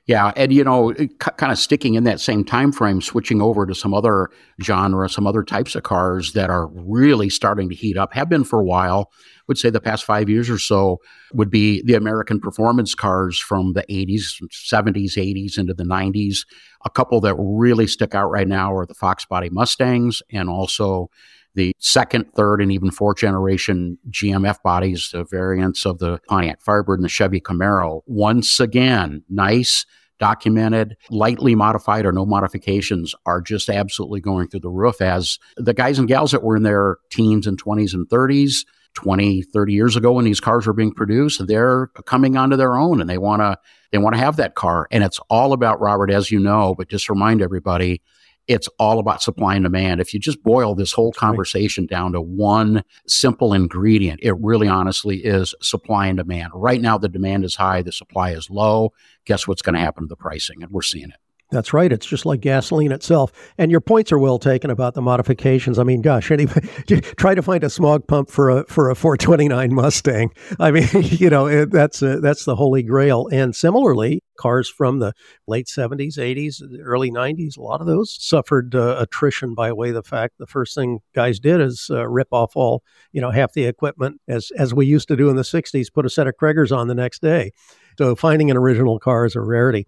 Yeah, 0.06 0.32
and 0.34 0.52
you 0.52 0.64
know, 0.64 0.92
kind 1.18 1.52
of 1.52 1.58
sticking 1.58 1.94
in 1.94 2.04
that 2.04 2.20
same 2.20 2.42
time 2.42 2.72
frame, 2.72 3.00
switching 3.00 3.40
over 3.40 3.66
to 3.66 3.74
some 3.74 3.94
other 3.94 4.28
genre, 4.60 5.08
some 5.08 5.26
other 5.26 5.44
types 5.44 5.76
of 5.76 5.82
cars 5.82 6.32
that 6.32 6.50
are 6.50 6.66
really 6.68 7.28
starting 7.28 7.68
to 7.68 7.76
heat 7.76 7.96
up, 7.96 8.12
have 8.14 8.28
been 8.28 8.42
for 8.42 8.58
a 8.58 8.64
while. 8.64 9.10
Would 9.46 9.58
say 9.58 9.70
the 9.70 9.80
past 9.80 10.04
five 10.04 10.28
years 10.28 10.48
or 10.48 10.58
so 10.58 10.98
would 11.32 11.50
be 11.50 11.82
the 11.82 11.94
American 11.94 12.40
performance 12.40 12.94
cars 12.94 13.38
from 13.38 13.74
the 13.74 13.84
80s, 13.90 14.42
70s, 14.50 15.16
80s 15.16 15.58
into 15.58 15.74
the 15.74 15.84
90s. 15.84 16.38
A 16.84 16.90
couple 16.90 17.20
that 17.20 17.34
really 17.38 17.86
stick 17.86 18.14
out 18.14 18.30
right 18.30 18.48
now 18.48 18.72
are 18.74 18.86
the 18.86 18.94
Fox 18.94 19.24
Body 19.24 19.50
Mustangs 19.50 20.22
and 20.32 20.48
also 20.48 21.08
the 21.54 21.72
second, 21.78 22.32
third, 22.34 22.60
and 22.60 22.70
even 22.70 22.90
fourth 22.90 23.18
generation 23.18 23.98
GM 24.10 24.46
F-bodies, 24.48 25.10
the 25.12 25.24
variants 25.24 25.84
of 25.84 25.98
the 25.98 26.20
Pontiac 26.28 26.62
Firebird 26.62 26.98
and 26.98 27.04
the 27.04 27.08
Chevy 27.08 27.40
Camaro. 27.40 28.02
Once 28.06 28.60
again, 28.60 29.24
nice, 29.28 29.84
documented, 30.20 30.96
lightly 31.10 31.54
modified 31.54 32.06
or 32.06 32.12
no 32.12 32.24
modifications 32.24 33.14
are 33.26 33.40
just 33.40 33.68
absolutely 33.68 34.20
going 34.20 34.46
through 34.46 34.60
the 34.60 34.68
roof 34.68 35.00
as 35.00 35.38
the 35.56 35.74
guys 35.74 35.98
and 35.98 36.06
gals 36.06 36.30
that 36.30 36.44
were 36.44 36.56
in 36.56 36.62
their 36.62 36.98
teens 37.10 37.46
and 37.46 37.62
20s 37.62 37.94
and 37.94 38.08
30s 38.08 38.58
20 38.94 39.42
30 39.42 39.72
years 39.72 39.94
ago 39.94 40.12
when 40.12 40.24
these 40.24 40.40
cars 40.40 40.66
were 40.66 40.72
being 40.72 40.92
produced 40.92 41.46
they're 41.46 41.86
coming 42.06 42.36
onto 42.36 42.56
their 42.56 42.76
own 42.76 43.00
and 43.00 43.08
they 43.08 43.18
want 43.18 43.40
to 43.40 43.56
they 43.92 43.98
want 43.98 44.14
to 44.14 44.20
have 44.20 44.34
that 44.34 44.56
car 44.56 44.88
and 44.90 45.04
it's 45.04 45.20
all 45.30 45.52
about 45.52 45.80
robert 45.80 46.10
as 46.10 46.32
you 46.32 46.40
know 46.40 46.74
but 46.76 46.88
just 46.88 47.08
remind 47.08 47.40
everybody 47.40 48.02
it's 48.50 48.68
all 48.80 48.98
about 48.98 49.22
supply 49.22 49.54
and 49.54 49.64
demand. 49.64 50.00
If 50.00 50.12
you 50.12 50.18
just 50.18 50.42
boil 50.42 50.74
this 50.74 50.92
whole 50.92 51.12
conversation 51.12 51.86
down 51.86 52.12
to 52.14 52.20
one 52.20 52.82
simple 53.06 53.54
ingredient, 53.54 54.18
it 54.24 54.32
really 54.40 54.66
honestly 54.66 55.18
is 55.18 55.54
supply 55.62 56.08
and 56.08 56.18
demand. 56.18 56.50
Right 56.52 56.80
now, 56.80 56.98
the 56.98 57.08
demand 57.08 57.44
is 57.44 57.54
high, 57.54 57.82
the 57.82 57.92
supply 57.92 58.32
is 58.32 58.50
low. 58.50 58.92
Guess 59.24 59.46
what's 59.46 59.62
going 59.62 59.76
to 59.76 59.80
happen 59.80 60.02
to 60.02 60.08
the 60.08 60.16
pricing? 60.16 60.64
And 60.64 60.72
we're 60.72 60.82
seeing 60.82 61.10
it. 61.10 61.29
That's 61.50 61.72
right. 61.72 61.90
It's 61.90 62.06
just 62.06 62.24
like 62.24 62.40
gasoline 62.40 62.92
itself. 62.92 63.32
And 63.58 63.70
your 63.70 63.80
points 63.80 64.12
are 64.12 64.18
well 64.18 64.38
taken 64.38 64.70
about 64.70 64.94
the 64.94 65.02
modifications. 65.02 65.80
I 65.80 65.82
mean, 65.82 66.00
gosh, 66.00 66.30
anybody 66.30 66.68
try 67.16 67.34
to 67.34 67.42
find 67.42 67.64
a 67.64 67.70
smog 67.70 68.06
pump 68.06 68.30
for 68.30 68.50
a 68.50 68.64
for 68.66 68.88
a 68.88 68.94
429 68.94 69.74
Mustang. 69.74 70.30
I 70.60 70.70
mean, 70.70 70.88
you 70.92 71.28
know, 71.28 71.46
it, 71.46 71.70
that's 71.70 72.02
a, 72.02 72.20
that's 72.20 72.44
the 72.44 72.54
holy 72.54 72.84
grail. 72.84 73.28
And 73.32 73.54
similarly, 73.54 74.22
cars 74.38 74.68
from 74.68 75.00
the 75.00 75.12
late 75.48 75.66
70s, 75.66 76.18
80s, 76.18 76.62
early 76.84 77.10
90s, 77.10 77.58
a 77.58 77.62
lot 77.62 77.80
of 77.80 77.86
those 77.88 78.16
suffered 78.20 78.74
uh, 78.74 78.96
attrition 79.00 79.54
by 79.54 79.72
way 79.72 79.88
of 79.88 79.94
the 79.94 80.02
fact 80.04 80.38
the 80.38 80.46
first 80.46 80.74
thing 80.74 81.00
guys 81.14 81.40
did 81.40 81.60
is 81.60 81.88
uh, 81.90 82.06
rip 82.08 82.28
off 82.30 82.52
all, 82.54 82.84
you 83.12 83.20
know, 83.20 83.32
half 83.32 83.52
the 83.52 83.64
equipment 83.64 84.20
as 84.28 84.52
as 84.56 84.72
we 84.72 84.86
used 84.86 85.08
to 85.08 85.16
do 85.16 85.28
in 85.28 85.36
the 85.36 85.42
60s, 85.42 85.92
put 85.92 86.06
a 86.06 86.10
set 86.10 86.28
of 86.28 86.34
Cragars 86.40 86.74
on 86.74 86.86
the 86.86 86.94
next 86.94 87.20
day. 87.22 87.50
So 87.98 88.14
finding 88.14 88.50
an 88.50 88.56
original 88.56 88.98
car 88.98 89.26
is 89.26 89.34
a 89.34 89.40
rarity 89.40 89.86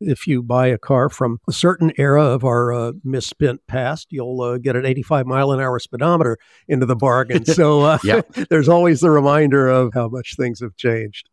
if 0.00 0.26
you 0.26 0.42
buy 0.42 0.68
a 0.68 0.78
car 0.78 1.08
from 1.08 1.40
a 1.48 1.52
certain 1.52 1.92
era 1.98 2.24
of 2.24 2.44
our 2.44 2.72
uh, 2.72 2.92
misspent 3.04 3.66
past, 3.66 4.08
you'll 4.10 4.40
uh, 4.40 4.58
get 4.58 4.76
an 4.76 4.84
85 4.84 5.26
mile 5.26 5.52
an 5.52 5.60
hour 5.60 5.78
speedometer 5.78 6.38
into 6.68 6.86
the 6.86 6.96
bargain. 6.96 7.44
So 7.56 7.80
uh, 7.82 7.98
there's 8.50 8.68
always 8.68 9.00
the 9.00 9.10
reminder 9.10 9.68
of 9.68 9.94
how 9.94 10.08
much 10.08 10.36
things 10.36 10.60
have 10.60 10.76
changed. 10.76 11.30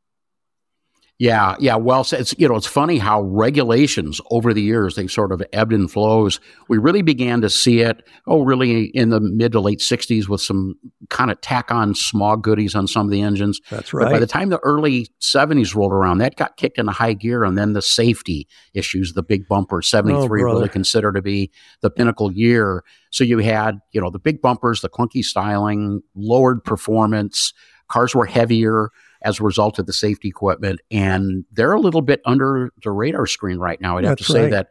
Yeah, 1.24 1.56
yeah. 1.58 1.78
Well, 1.78 2.06
it's 2.12 2.36
you 2.38 2.50
know 2.50 2.58
it's 2.58 2.68
funny 2.68 2.98
how 2.98 3.22
regulations 3.22 4.20
over 4.30 4.54
the 4.54 4.62
years 4.62 4.96
they 4.96 5.08
sort 5.08 5.32
of 5.32 5.42
ebbed 5.54 5.72
and 5.72 5.90
flows. 5.90 6.42
We 6.68 6.78
really 6.78 7.02
began 7.02 7.40
to 7.40 7.50
see 7.50 7.80
it. 7.80 8.06
Oh, 8.28 8.42
really 8.42 8.88
in 8.88 9.08
the 9.08 9.22
mid 9.22 9.54
to 9.54 9.62
late 9.62 9.80
'60s 9.80 10.28
with 10.28 10.42
some 10.42 10.76
kind 11.10 11.32
of 11.32 11.40
tack 11.40 11.72
on 11.72 11.96
smog 11.96 12.44
goodies 12.44 12.76
on 12.76 12.88
some 12.88 13.06
of 13.06 13.10
the 13.10 13.22
engines. 13.22 13.62
That's 13.70 13.94
right. 13.94 14.04
But 14.04 14.12
by 14.12 14.20
the 14.20 14.28
time 14.28 14.50
the 14.50 14.60
early 14.66 15.08
'70s 15.22 15.74
rolled 15.74 15.94
around, 15.94 16.18
that 16.18 16.36
got 16.36 16.58
kicked 16.58 16.78
into 16.78 16.92
high 16.92 17.14
gear, 17.14 17.46
and 17.46 17.58
then 17.58 17.72
the 17.72 17.82
safety 17.82 18.46
issues, 18.74 19.14
the 19.14 19.24
big 19.24 19.48
bumper 19.48 19.82
'73 19.82 20.42
oh, 20.42 20.46
really 20.46 20.68
considered 20.68 21.14
to 21.14 21.22
be 21.22 21.52
the 21.80 21.90
pinnacle 21.90 22.34
year. 22.34 22.84
So 23.12 23.24
you 23.24 23.38
had 23.38 23.80
you 23.94 24.02
know 24.02 24.10
the 24.10 24.20
big 24.20 24.42
bumpers, 24.42 24.82
the 24.82 24.90
clunky 24.90 25.24
styling, 25.24 26.02
lowered 26.16 26.66
performance. 26.66 27.54
Cars 27.88 28.14
were 28.14 28.26
heavier 28.26 28.90
as 29.24 29.40
a 29.40 29.44
result 29.44 29.80
of 29.80 29.86
the 29.86 29.94
safety 29.94 30.28
equipment. 30.28 30.80
And 30.92 31.46
they're 31.52 31.74
a 31.74 31.80
little 31.80 32.02
bit 32.02 32.22
under 32.26 32.72
the 32.84 32.92
radar 32.92 33.26
screen 33.26 33.58
right 33.58 33.80
now. 33.80 33.98
I'd 33.98 34.06
have 34.06 34.18
to 34.18 34.24
say 34.24 34.44
right. 34.44 34.52
that 34.52 34.70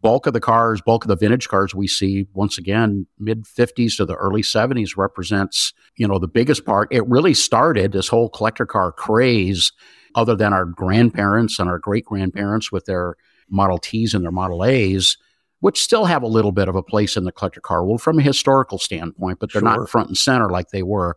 bulk 0.00 0.26
of 0.26 0.32
the 0.32 0.40
cars, 0.40 0.80
bulk 0.80 1.04
of 1.04 1.08
the 1.08 1.16
vintage 1.16 1.48
cars 1.48 1.74
we 1.74 1.86
see, 1.86 2.26
once 2.34 2.58
again, 2.58 3.06
mid 3.18 3.44
50s 3.44 3.96
to 3.96 4.04
the 4.04 4.16
early 4.16 4.42
70s 4.42 4.96
represents, 4.96 5.72
you 5.96 6.08
know, 6.08 6.18
the 6.18 6.28
biggest 6.28 6.64
part. 6.64 6.88
It 6.90 7.06
really 7.06 7.34
started 7.34 7.92
this 7.92 8.08
whole 8.08 8.28
collector 8.28 8.66
car 8.66 8.92
craze, 8.92 9.72
other 10.14 10.36
than 10.36 10.52
our 10.52 10.64
grandparents 10.64 11.58
and 11.58 11.68
our 11.70 11.78
great 11.78 12.04
grandparents 12.04 12.70
with 12.70 12.84
their 12.84 13.14
Model 13.48 13.78
Ts 13.78 14.12
and 14.14 14.24
their 14.24 14.32
Model 14.32 14.64
As 14.64 15.16
which 15.62 15.80
still 15.80 16.06
have 16.06 16.24
a 16.24 16.26
little 16.26 16.50
bit 16.50 16.66
of 16.66 16.74
a 16.74 16.82
place 16.82 17.16
in 17.16 17.22
the 17.22 17.30
collector 17.30 17.60
car 17.60 17.84
world 17.84 18.02
from 18.02 18.18
a 18.18 18.22
historical 18.22 18.78
standpoint, 18.78 19.38
but 19.38 19.52
they're 19.52 19.60
Sure. 19.60 19.78
not 19.78 19.88
front 19.88 20.08
and 20.08 20.18
center 20.18 20.50
like 20.50 20.70
they 20.70 20.82
were. 20.82 21.16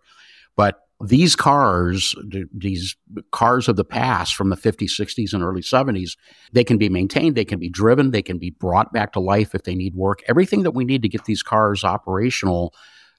But 0.56 0.85
these 1.08 1.36
cars, 1.36 2.16
these 2.54 2.96
cars 3.32 3.68
of 3.68 3.76
the 3.76 3.84
past 3.84 4.36
from 4.36 4.50
the 4.50 4.56
50s, 4.56 5.00
60s, 5.00 5.34
and 5.34 5.44
early 5.44 5.62
70s, 5.62 6.18
they 6.52 6.64
can 6.64 6.78
be 6.78 6.90
maintained, 6.90 7.36
they 7.36 7.46
can 7.46 7.60
be 7.60 7.70
driven, 7.70 8.12
they 8.12 8.22
can 8.22 8.38
be 8.38 8.52
brought 8.52 8.94
back 8.94 9.14
to 9.14 9.20
life 9.20 9.56
if 9.56 9.64
they 9.64 9.76
need 9.76 9.96
work. 9.96 10.22
Everything 10.28 10.64
that 10.64 10.72
we 10.72 10.86
need 10.86 11.02
to 11.02 11.10
get 11.10 11.26
these 11.26 11.44
cars 11.44 11.84
operational 11.84 12.74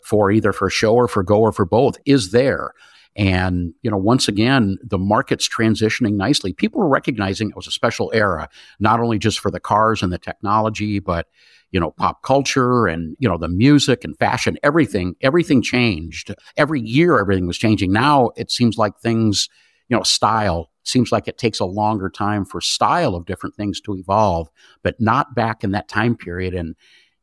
for 0.04 0.30
either 0.30 0.52
for 0.52 0.70
show 0.70 0.94
or 0.94 1.08
for 1.08 1.22
go 1.22 1.40
or 1.40 1.52
for 1.52 1.64
both 1.64 1.98
is 2.04 2.30
there. 2.30 2.72
And, 3.16 3.72
you 3.82 3.90
know, 3.90 3.96
once 3.96 4.28
again, 4.28 4.76
the 4.82 4.98
market's 4.98 5.48
transitioning 5.48 6.14
nicely. 6.14 6.52
People 6.52 6.82
are 6.82 6.88
recognizing 6.88 7.48
it 7.48 7.56
was 7.56 7.66
a 7.66 7.72
special 7.72 8.10
era, 8.14 8.48
not 8.78 9.00
only 9.00 9.18
just 9.18 9.40
for 9.40 9.50
the 9.50 9.60
cars 9.60 10.02
and 10.02 10.12
the 10.12 10.18
technology, 10.18 10.98
but, 10.98 11.26
you 11.70 11.80
know, 11.80 11.92
pop 11.92 12.22
culture 12.22 12.86
and, 12.86 13.16
you 13.18 13.26
know, 13.26 13.38
the 13.38 13.48
music 13.48 14.04
and 14.04 14.18
fashion, 14.18 14.58
everything, 14.62 15.16
everything 15.22 15.62
changed. 15.62 16.34
Every 16.58 16.80
year, 16.80 17.18
everything 17.18 17.46
was 17.46 17.56
changing. 17.56 17.90
Now 17.90 18.32
it 18.36 18.50
seems 18.50 18.76
like 18.76 18.98
things, 18.98 19.48
you 19.88 19.96
know, 19.96 20.02
style 20.02 20.70
seems 20.84 21.10
like 21.10 21.26
it 21.26 21.38
takes 21.38 21.58
a 21.58 21.64
longer 21.64 22.10
time 22.10 22.44
for 22.44 22.60
style 22.60 23.14
of 23.14 23.26
different 23.26 23.56
things 23.56 23.80
to 23.80 23.96
evolve, 23.96 24.48
but 24.82 25.00
not 25.00 25.34
back 25.34 25.64
in 25.64 25.72
that 25.72 25.88
time 25.88 26.16
period. 26.16 26.54
And, 26.54 26.76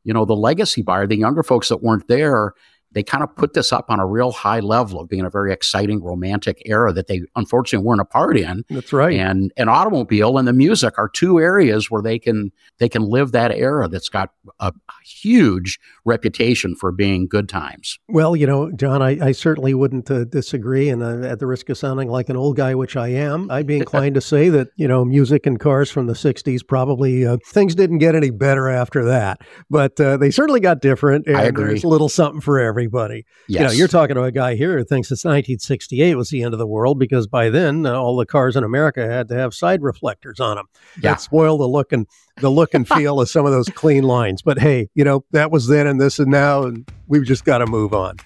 you 0.04 0.14
know, 0.14 0.26
the 0.26 0.36
legacy 0.36 0.82
buyer, 0.82 1.08
the 1.08 1.16
younger 1.16 1.44
folks 1.44 1.70
that 1.70 1.82
weren't 1.84 2.08
there, 2.08 2.54
they 2.94 3.04
kind 3.04 3.24
of 3.24 3.36
put 3.36 3.54
this 3.54 3.72
up 3.72 3.86
on 3.90 4.00
a 4.00 4.06
real 4.06 4.32
high 4.32 4.60
level 4.60 5.00
of 5.00 5.10
being 5.10 5.26
a 5.26 5.30
very 5.30 5.52
exciting 5.52 6.04
romantic 6.04 6.62
era 6.66 6.94
that 6.94 7.08
they 7.08 7.22
unfortunately 7.36 7.86
weren't 7.86 8.02
a 8.02 8.06
part 8.06 8.38
in 8.38 8.64
That's 8.70 8.94
right. 8.94 9.18
and 9.18 9.52
an 9.58 9.70
automobile 9.70 10.38
and 10.38 10.48
the 10.48 10.54
music 10.54 10.98
are 10.98 11.10
two 11.10 11.40
areas 11.40 11.90
where 11.90 12.02
they 12.02 12.20
can 12.20 12.52
they 12.80 12.90
can 12.90 13.04
live 13.04 13.32
that 13.32 13.52
era 13.52 13.88
that's 13.88 14.10
got 14.10 14.30
a 14.60 14.74
huge 15.06 15.80
reputation 16.06 16.76
for 16.76 16.92
being 16.92 17.28
good 17.28 17.50
times 17.50 17.98
Well, 18.10 18.36
you 18.36 18.48
know, 18.48 18.72
John, 18.72 19.02
I, 19.02 19.28
I 19.28 19.32
certainly 19.32 19.74
wouldn't 19.74 20.10
uh, 20.10 20.26
disagree. 20.26 20.90
And 20.90 21.02
uh, 21.04 21.28
at 21.28 21.40
the 21.40 21.48
risk 21.48 21.70
of 21.70 21.78
sounding 21.78 22.10
like 22.10 22.30
an 22.30 22.38
old 22.38 22.58
guy, 22.58 22.76
which 22.76 22.96
I 22.96 23.10
am, 23.10 23.50
I'd 23.50 23.68
be 23.68 23.78
inclined 23.84 24.16
to 24.16 24.22
say 24.22 24.50
that, 24.50 24.70
you 24.76 24.88
know, 24.88 25.06
music 25.06 25.46
and 25.46 25.60
cars 25.60 25.90
from 25.90 26.08
the 26.08 26.14
60s 26.14 26.66
probably 26.68 27.26
uh, 27.26 27.38
things 27.48 27.76
didn't 27.76 28.00
get 28.00 28.16
any 28.16 28.30
better 28.30 28.70
after 28.70 29.06
that. 29.06 29.42
But 29.70 30.00
uh, 30.00 30.18
they 30.18 30.32
certainly 30.32 30.60
got 30.60 30.82
different. 30.82 31.28
And 31.28 31.38
I 31.38 31.44
agree. 31.44 31.68
There's 31.68 31.84
a 31.84 31.88
little 31.88 32.10
something 32.10 32.42
for 32.42 32.60
everybody. 32.84 33.26
yes 33.48 33.62
You 33.62 33.68
know, 33.68 33.72
you're 33.74 33.88
talking 33.88 34.16
to 34.16 34.24
a 34.24 34.32
guy 34.32 34.56
here 34.56 34.78
who 34.78 34.84
thinks 34.84 35.08
it's 35.12 35.24
1968 35.24 36.16
was 36.16 36.30
the 36.30 36.44
end 36.44 36.54
of 36.54 36.60
the 36.60 36.68
world 36.68 37.00
because 37.00 37.28
by 37.28 37.50
then 37.50 37.86
uh, 37.86 37.94
all 37.94 38.16
the 38.16 38.26
cars 38.26 38.56
in 38.56 38.64
America 38.64 39.08
had 39.08 39.30
to 39.30 39.36
have 39.36 39.54
side 39.54 39.82
reflectors 39.82 40.40
on 40.40 40.58
them. 40.58 40.66
Yeah. 41.02 41.12
That 41.12 41.22
spoiled 41.22 41.62
the 41.62 41.68
look 41.68 41.92
and 41.92 42.08
the 42.38 42.50
look 42.50 42.74
and 42.74 42.88
feel 42.96 43.22
of 43.22 43.30
some 43.30 43.46
of 43.46 43.52
those 43.52 43.70
clean 43.70 44.04
lines. 44.04 44.42
But 44.42 44.60
hey, 44.60 44.90
you 44.96 45.04
know, 45.04 45.24
that 45.32 45.52
was 45.52 45.68
then 45.68 45.88
and 45.88 46.00
this 46.00 46.20
and 46.20 46.32
now, 46.32 46.64
and 46.64 46.90
we've 47.08 47.26
just 47.26 47.46
got 47.46 47.60
to 47.60 47.68
move 47.68 47.94
on. 47.94 48.18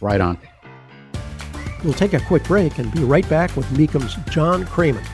right 0.00 0.20
on 0.20 0.38
We'll 1.84 1.94
take 1.94 2.14
a 2.14 2.20
quick 2.20 2.44
break 2.44 2.78
and 2.78 2.92
be 2.92 3.04
right 3.04 3.28
back 3.28 3.56
with 3.56 3.66
Mecum's 3.66 4.16
John 4.30 4.64
Kraman. 4.64 5.06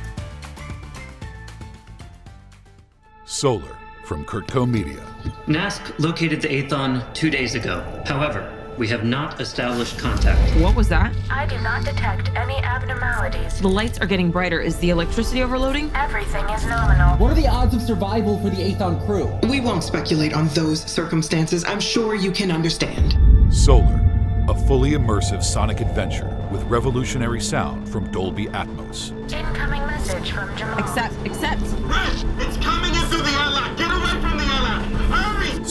Solar 3.24 3.76
from 4.04 4.24
Kurtco 4.24 4.68
Media. 4.68 5.04
NASC 5.46 5.98
located 5.98 6.42
the 6.42 6.48
Aethon 6.48 7.12
two 7.14 7.30
days 7.30 7.54
ago. 7.54 7.82
However, 8.06 8.61
we 8.78 8.88
have 8.88 9.04
not 9.04 9.40
established 9.40 9.98
contact. 9.98 10.40
What 10.60 10.74
was 10.74 10.88
that? 10.88 11.14
I 11.30 11.46
do 11.46 11.58
not 11.58 11.84
detect 11.84 12.30
any 12.34 12.56
abnormalities. 12.56 13.60
The 13.60 13.68
lights 13.68 13.98
are 14.00 14.06
getting 14.06 14.30
brighter. 14.30 14.60
Is 14.60 14.76
the 14.78 14.90
electricity 14.90 15.42
overloading? 15.42 15.90
Everything 15.94 16.48
is 16.50 16.64
nominal. 16.66 17.16
What 17.18 17.32
are 17.32 17.34
the 17.34 17.48
odds 17.48 17.74
of 17.74 17.82
survival 17.82 18.38
for 18.40 18.50
the 18.50 18.56
Aethon 18.56 19.04
crew? 19.06 19.26
We 19.48 19.60
won't 19.60 19.84
speculate 19.84 20.32
on 20.32 20.48
those 20.48 20.82
circumstances. 20.82 21.64
I'm 21.64 21.80
sure 21.80 22.14
you 22.14 22.32
can 22.32 22.50
understand. 22.50 23.16
Solar, 23.54 24.00
a 24.48 24.54
fully 24.66 24.92
immersive 24.92 25.42
sonic 25.42 25.80
adventure 25.80 26.36
with 26.50 26.62
revolutionary 26.64 27.40
sound 27.40 27.88
from 27.88 28.10
Dolby 28.10 28.46
Atmos. 28.46 29.10
Incoming 29.32 29.86
message 29.86 30.32
from 30.32 30.54
Jamal. 30.56 30.78
Accept, 30.78 31.14
accept. 31.26 31.62
Rash, 31.82 32.24
it's 32.38 32.56
coming 32.64 32.91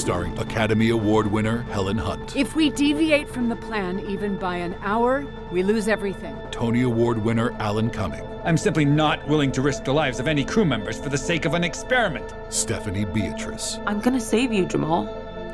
Starring 0.02 0.36
Academy 0.40 0.90
Award 0.90 1.28
winner 1.28 1.62
Helen 1.70 1.96
Hunt, 1.96 2.36
If 2.36 2.56
we 2.56 2.72
deviate 2.72 3.30
from 3.30 3.50
the 3.50 3.56
plan 3.56 4.00
even 4.00 4.36
by 4.36 4.56
an 4.56 4.76
hour, 4.82 5.28
we 5.52 5.62
lose 5.62 5.88
everything. 5.88 6.36
Tony 6.50 6.82
Award 6.82 7.20
winner 7.20 7.52
Alan 7.60 7.92
Cumming, 7.92 8.28
I'm 8.44 8.58
simply 8.58 8.84
not 8.84 9.28
willing 9.28 9.52
to 9.52 9.62
risk 9.62 9.84
the 9.84 9.94
lives 9.94 10.20
of 10.20 10.28
any 10.28 10.44
crew 10.44 10.66
members 10.66 11.00
for 11.00 11.10
the 11.10 11.20
sake 11.20 11.46
of 11.46 11.54
an 11.54 11.64
experiment. 11.64 12.34
Stephanie 12.50 13.06
Beatrice, 13.06 13.78
I'm 13.86 14.00
gonna 14.00 14.20
save 14.20 14.52
you, 14.52 14.66
Jamal. 14.66 15.08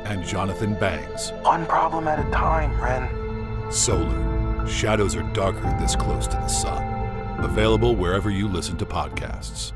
and 0.06 0.24
Jonathan 0.24 0.72
Bangs. 0.76 1.32
One 1.42 1.66
problem 1.66 2.08
at 2.08 2.18
a 2.18 2.30
time, 2.30 2.80
Ren. 2.80 3.70
Solar. 3.70 4.66
Shadows 4.66 5.14
are 5.14 5.24
darker 5.34 5.76
this 5.78 5.94
close 5.94 6.26
to 6.26 6.36
the 6.36 6.48
sun. 6.48 6.82
Available 7.44 7.96
wherever 7.96 8.30
you 8.30 8.48
listen 8.48 8.78
to 8.78 8.86
podcasts. 8.86 9.72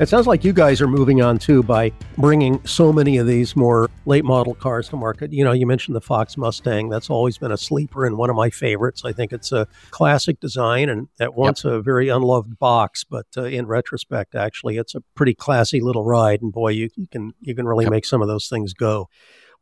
It 0.00 0.08
sounds 0.08 0.28
like 0.28 0.44
you 0.44 0.52
guys 0.52 0.80
are 0.80 0.86
moving 0.86 1.22
on 1.22 1.38
too 1.38 1.64
by 1.64 1.90
bringing 2.16 2.64
so 2.64 2.92
many 2.92 3.16
of 3.16 3.26
these 3.26 3.56
more 3.56 3.90
late 4.06 4.24
model 4.24 4.54
cars 4.54 4.88
to 4.90 4.96
market. 4.96 5.32
You 5.32 5.42
know, 5.42 5.50
you 5.50 5.66
mentioned 5.66 5.96
the 5.96 6.00
Fox 6.00 6.36
Mustang. 6.36 6.88
That's 6.88 7.10
always 7.10 7.36
been 7.36 7.50
a 7.50 7.56
sleeper 7.56 8.06
and 8.06 8.16
one 8.16 8.30
of 8.30 8.36
my 8.36 8.48
favorites. 8.48 9.02
I 9.04 9.12
think 9.12 9.32
it's 9.32 9.50
a 9.50 9.66
classic 9.90 10.38
design 10.38 10.88
and 10.88 11.08
at 11.18 11.34
once 11.34 11.64
a 11.64 11.82
very 11.82 12.08
unloved 12.10 12.60
box, 12.60 13.02
but 13.02 13.26
uh, 13.36 13.42
in 13.42 13.66
retrospect, 13.66 14.36
actually, 14.36 14.76
it's 14.76 14.94
a 14.94 15.00
pretty 15.16 15.34
classy 15.34 15.80
little 15.80 16.04
ride. 16.04 16.42
And 16.42 16.52
boy, 16.52 16.68
you, 16.68 16.90
you 16.94 17.08
can 17.08 17.32
you 17.40 17.56
can 17.56 17.66
really 17.66 17.86
Yep. 17.86 17.90
make 17.90 18.04
some 18.04 18.22
of 18.22 18.28
those 18.28 18.46
things 18.46 18.74
go. 18.74 19.08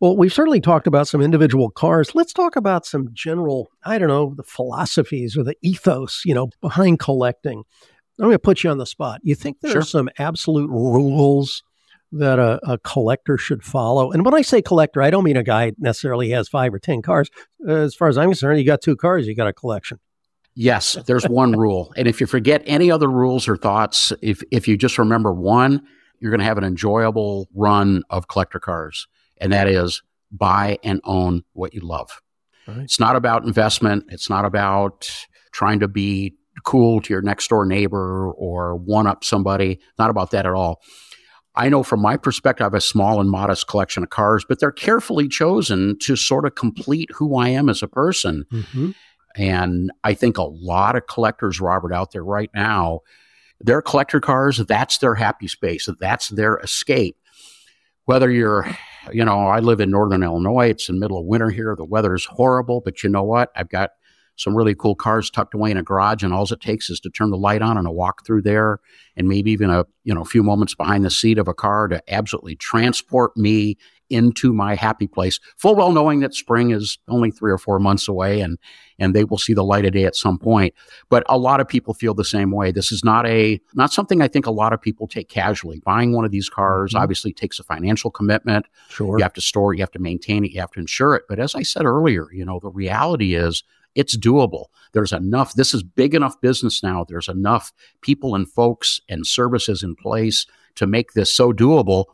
Well, 0.00 0.18
we've 0.18 0.34
certainly 0.34 0.60
talked 0.60 0.86
about 0.86 1.08
some 1.08 1.22
individual 1.22 1.70
cars. 1.70 2.14
Let's 2.14 2.34
talk 2.34 2.56
about 2.56 2.84
some 2.84 3.08
general, 3.14 3.70
I 3.86 3.96
don't 3.96 4.08
know, 4.08 4.34
the 4.36 4.42
philosophies 4.42 5.34
or 5.38 5.44
the 5.44 5.56
ethos, 5.62 6.20
you 6.26 6.34
know, 6.34 6.50
behind 6.60 6.98
collecting. 6.98 7.64
I'm 8.18 8.24
going 8.26 8.32
to 8.34 8.38
put 8.38 8.64
you 8.64 8.70
on 8.70 8.78
the 8.78 8.86
spot. 8.86 9.20
You 9.22 9.34
think 9.34 9.60
there 9.60 9.72
Sure. 9.72 9.80
are 9.80 9.84
some 9.84 10.08
absolute 10.18 10.70
rules 10.70 11.62
that 12.12 12.38
a, 12.38 12.58
a 12.62 12.78
collector 12.78 13.36
should 13.36 13.62
follow? 13.62 14.10
And 14.12 14.24
when 14.24 14.34
I 14.34 14.42
say 14.42 14.62
collector, 14.62 15.02
I 15.02 15.10
don't 15.10 15.24
mean 15.24 15.36
a 15.36 15.42
guy 15.42 15.72
necessarily 15.78 16.30
has 16.30 16.48
five 16.48 16.72
or 16.72 16.78
10 16.78 17.02
cars. 17.02 17.30
Uh, 17.66 17.72
as 17.72 17.94
far 17.94 18.08
as 18.08 18.16
I'm 18.16 18.28
concerned, 18.28 18.58
you 18.58 18.64
got 18.64 18.80
two 18.80 18.96
cars, 18.96 19.26
you 19.26 19.34
got 19.34 19.48
a 19.48 19.52
collection. 19.52 19.98
Yes, 20.54 20.96
there's 21.06 21.28
one 21.28 21.52
rule. 21.52 21.92
And 21.96 22.08
if 22.08 22.18
you 22.20 22.26
forget 22.26 22.62
any 22.64 22.90
other 22.90 23.08
rules 23.08 23.46
or 23.46 23.58
thoughts, 23.58 24.10
if 24.22 24.42
if 24.50 24.66
you 24.66 24.78
just 24.78 24.96
remember 24.96 25.30
one, 25.34 25.82
you're 26.18 26.30
going 26.30 26.38
to 26.40 26.46
have 26.46 26.56
an 26.56 26.64
enjoyable 26.64 27.46
run 27.54 28.02
of 28.08 28.28
collector 28.28 28.58
cars. 28.58 29.06
And 29.38 29.52
that 29.52 29.68
is 29.68 30.02
buy 30.32 30.78
and 30.82 31.02
own 31.04 31.44
what 31.52 31.74
you 31.74 31.80
love. 31.82 32.22
Right. 32.66 32.78
It's 32.78 32.98
not 32.98 33.16
about 33.16 33.44
investment, 33.44 34.06
it's 34.08 34.30
not 34.30 34.46
about 34.46 35.06
trying 35.52 35.80
to 35.80 35.88
be 35.88 36.34
cool 36.66 37.00
to 37.00 37.14
your 37.14 37.22
next 37.22 37.48
door 37.48 37.64
neighbor 37.64 38.30
or 38.32 38.76
one 38.76 39.06
up 39.06 39.24
somebody. 39.24 39.80
Not 39.98 40.10
about 40.10 40.32
that 40.32 40.44
at 40.44 40.52
all. 40.52 40.82
I 41.54 41.70
know 41.70 41.82
from 41.82 42.00
my 42.00 42.18
perspective, 42.18 42.64
I 42.64 42.66
have 42.66 42.74
a 42.74 42.80
small 42.82 43.18
and 43.18 43.30
modest 43.30 43.66
collection 43.66 44.02
of 44.02 44.10
cars, 44.10 44.44
but 44.46 44.60
they're 44.60 44.70
carefully 44.70 45.26
chosen 45.26 45.96
to 46.00 46.14
sort 46.14 46.44
of 46.44 46.54
complete 46.54 47.08
who 47.14 47.36
I 47.36 47.48
am 47.48 47.70
as 47.70 47.82
a 47.82 47.88
person. 47.88 48.44
Mm-hmm. 48.52 48.90
And 49.36 49.90
I 50.04 50.12
think 50.12 50.36
a 50.36 50.42
lot 50.42 50.96
of 50.96 51.06
collectors, 51.06 51.60
Robert, 51.60 51.94
out 51.94 52.12
there 52.12 52.24
right 52.24 52.50
now, 52.54 53.00
their 53.58 53.80
collector 53.80 54.20
cars, 54.20 54.58
that's 54.58 54.98
their 54.98 55.14
happy 55.14 55.48
space. 55.48 55.88
That's 55.98 56.28
their 56.28 56.58
escape. 56.58 57.16
Whether 58.04 58.30
you're, 58.30 58.68
you 59.12 59.24
know, 59.24 59.46
I 59.46 59.60
live 59.60 59.80
in 59.80 59.90
Northern 59.90 60.22
Illinois, 60.22 60.68
it's 60.68 60.88
in 60.88 60.96
the 60.96 61.00
middle 61.00 61.18
of 61.18 61.24
winter 61.24 61.50
here. 61.50 61.74
The 61.76 61.84
weather 61.84 62.14
is 62.14 62.26
horrible, 62.26 62.82
but 62.84 63.02
you 63.02 63.08
know 63.08 63.24
what? 63.24 63.50
I've 63.56 63.70
got 63.70 63.90
some 64.36 64.54
really 64.56 64.74
cool 64.74 64.94
cars 64.94 65.30
tucked 65.30 65.54
away 65.54 65.70
in 65.70 65.76
a 65.76 65.82
garage, 65.82 66.22
and 66.22 66.32
all 66.32 66.44
it 66.44 66.60
takes 66.60 66.90
is 66.90 67.00
to 67.00 67.10
turn 67.10 67.30
the 67.30 67.36
light 67.36 67.62
on 67.62 67.76
and 67.76 67.86
a 67.86 67.90
walk 67.92 68.24
through 68.24 68.42
there, 68.42 68.78
and 69.16 69.28
maybe 69.28 69.50
even 69.50 69.70
a 69.70 69.84
you 70.04 70.14
know 70.14 70.22
a 70.22 70.26
few 70.26 70.42
moments 70.42 70.74
behind 70.74 71.04
the 71.04 71.10
seat 71.10 71.38
of 71.38 71.48
a 71.48 71.54
car 71.54 71.88
to 71.88 72.02
absolutely 72.12 72.56
transport 72.56 73.36
me 73.36 73.76
into 74.08 74.52
my 74.52 74.76
happy 74.76 75.08
place. 75.08 75.40
Full 75.56 75.74
well 75.74 75.90
knowing 75.90 76.20
that 76.20 76.32
spring 76.32 76.70
is 76.70 76.96
only 77.08 77.32
three 77.32 77.50
or 77.50 77.58
four 77.58 77.80
months 77.80 78.06
away, 78.06 78.40
and 78.40 78.56
and 78.98 79.14
they 79.14 79.24
will 79.24 79.38
see 79.38 79.52
the 79.52 79.64
light 79.64 79.84
of 79.84 79.92
day 79.92 80.04
at 80.04 80.14
some 80.14 80.38
point. 80.38 80.74
But 81.08 81.24
a 81.28 81.36
lot 81.38 81.60
of 81.60 81.66
people 81.66 81.92
feel 81.92 82.14
the 82.14 82.24
same 82.24 82.50
way. 82.52 82.70
This 82.70 82.92
is 82.92 83.04
not 83.04 83.26
a 83.26 83.60
not 83.74 83.92
something 83.92 84.22
I 84.22 84.28
think 84.28 84.46
a 84.46 84.50
lot 84.52 84.72
of 84.72 84.80
people 84.80 85.08
take 85.08 85.28
casually. 85.28 85.80
Buying 85.84 86.12
one 86.12 86.24
of 86.24 86.30
these 86.30 86.48
cars 86.48 86.92
Mhm. 86.94 87.00
obviously 87.00 87.32
takes 87.32 87.58
a 87.58 87.64
financial 87.64 88.10
commitment. 88.12 88.66
Sure. 88.90 89.18
You 89.18 89.22
have 89.24 89.32
to 89.34 89.40
store 89.40 89.72
it, 89.74 89.78
you 89.78 89.82
have 89.82 89.90
to 89.92 89.98
maintain 89.98 90.44
it, 90.44 90.52
you 90.52 90.60
have 90.60 90.70
to 90.72 90.80
insure 90.80 91.14
it. 91.14 91.24
But 91.28 91.38
as 91.40 91.54
I 91.56 91.62
said 91.62 91.84
earlier, 91.84 92.28
you 92.32 92.44
know, 92.44 92.60
the 92.62 92.70
reality 92.70 93.34
is 93.34 93.64
it's 93.96 94.16
doable. 94.16 94.66
There's 94.92 95.12
enough, 95.12 95.54
this 95.54 95.74
is 95.74 95.82
big 95.82 96.14
enough 96.14 96.40
business 96.40 96.82
now. 96.82 97.04
There's 97.08 97.28
enough 97.28 97.72
people 98.02 98.34
and 98.34 98.48
folks 98.48 99.00
and 99.08 99.26
services 99.26 99.82
in 99.82 99.96
place 99.96 100.46
to 100.76 100.86
make 100.86 101.12
this 101.12 101.34
so 101.34 101.52
doable. 101.52 102.04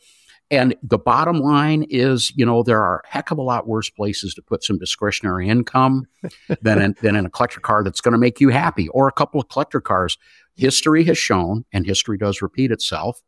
And 0.51 0.77
the 0.83 0.99
bottom 0.99 1.40
line 1.40 1.85
is, 1.88 2.33
you 2.37 2.45
know, 2.47 2.62
there 2.62 2.83
are 2.83 3.03
a 3.05 3.09
heck 3.09 3.31
of 3.31 3.38
a 3.38 3.42
lot 3.42 3.66
worse 3.66 3.90
places 3.90 4.35
to 4.35 4.42
put 4.42 4.62
some 4.62 4.79
discretionary 4.79 5.49
income 5.49 6.07
than 6.62 6.81
in, 6.81 6.95
than 7.03 7.16
in 7.16 7.27
a 7.27 7.31
collector 7.31 7.61
car 7.61 7.83
that's 7.83 8.01
going 8.01 8.12
to 8.12 8.18
make 8.18 8.40
you 8.40 8.51
happy 8.51 8.88
or 8.88 9.09
a 9.09 9.12
couple 9.12 9.40
of 9.40 9.49
collector 9.49 9.81
cars. 9.81 10.18
History 10.55 11.05
has 11.05 11.16
shown, 11.16 11.64
and 11.73 11.87
history 11.87 12.18
does 12.18 12.42
repeat 12.42 12.71
itself, 12.71 13.23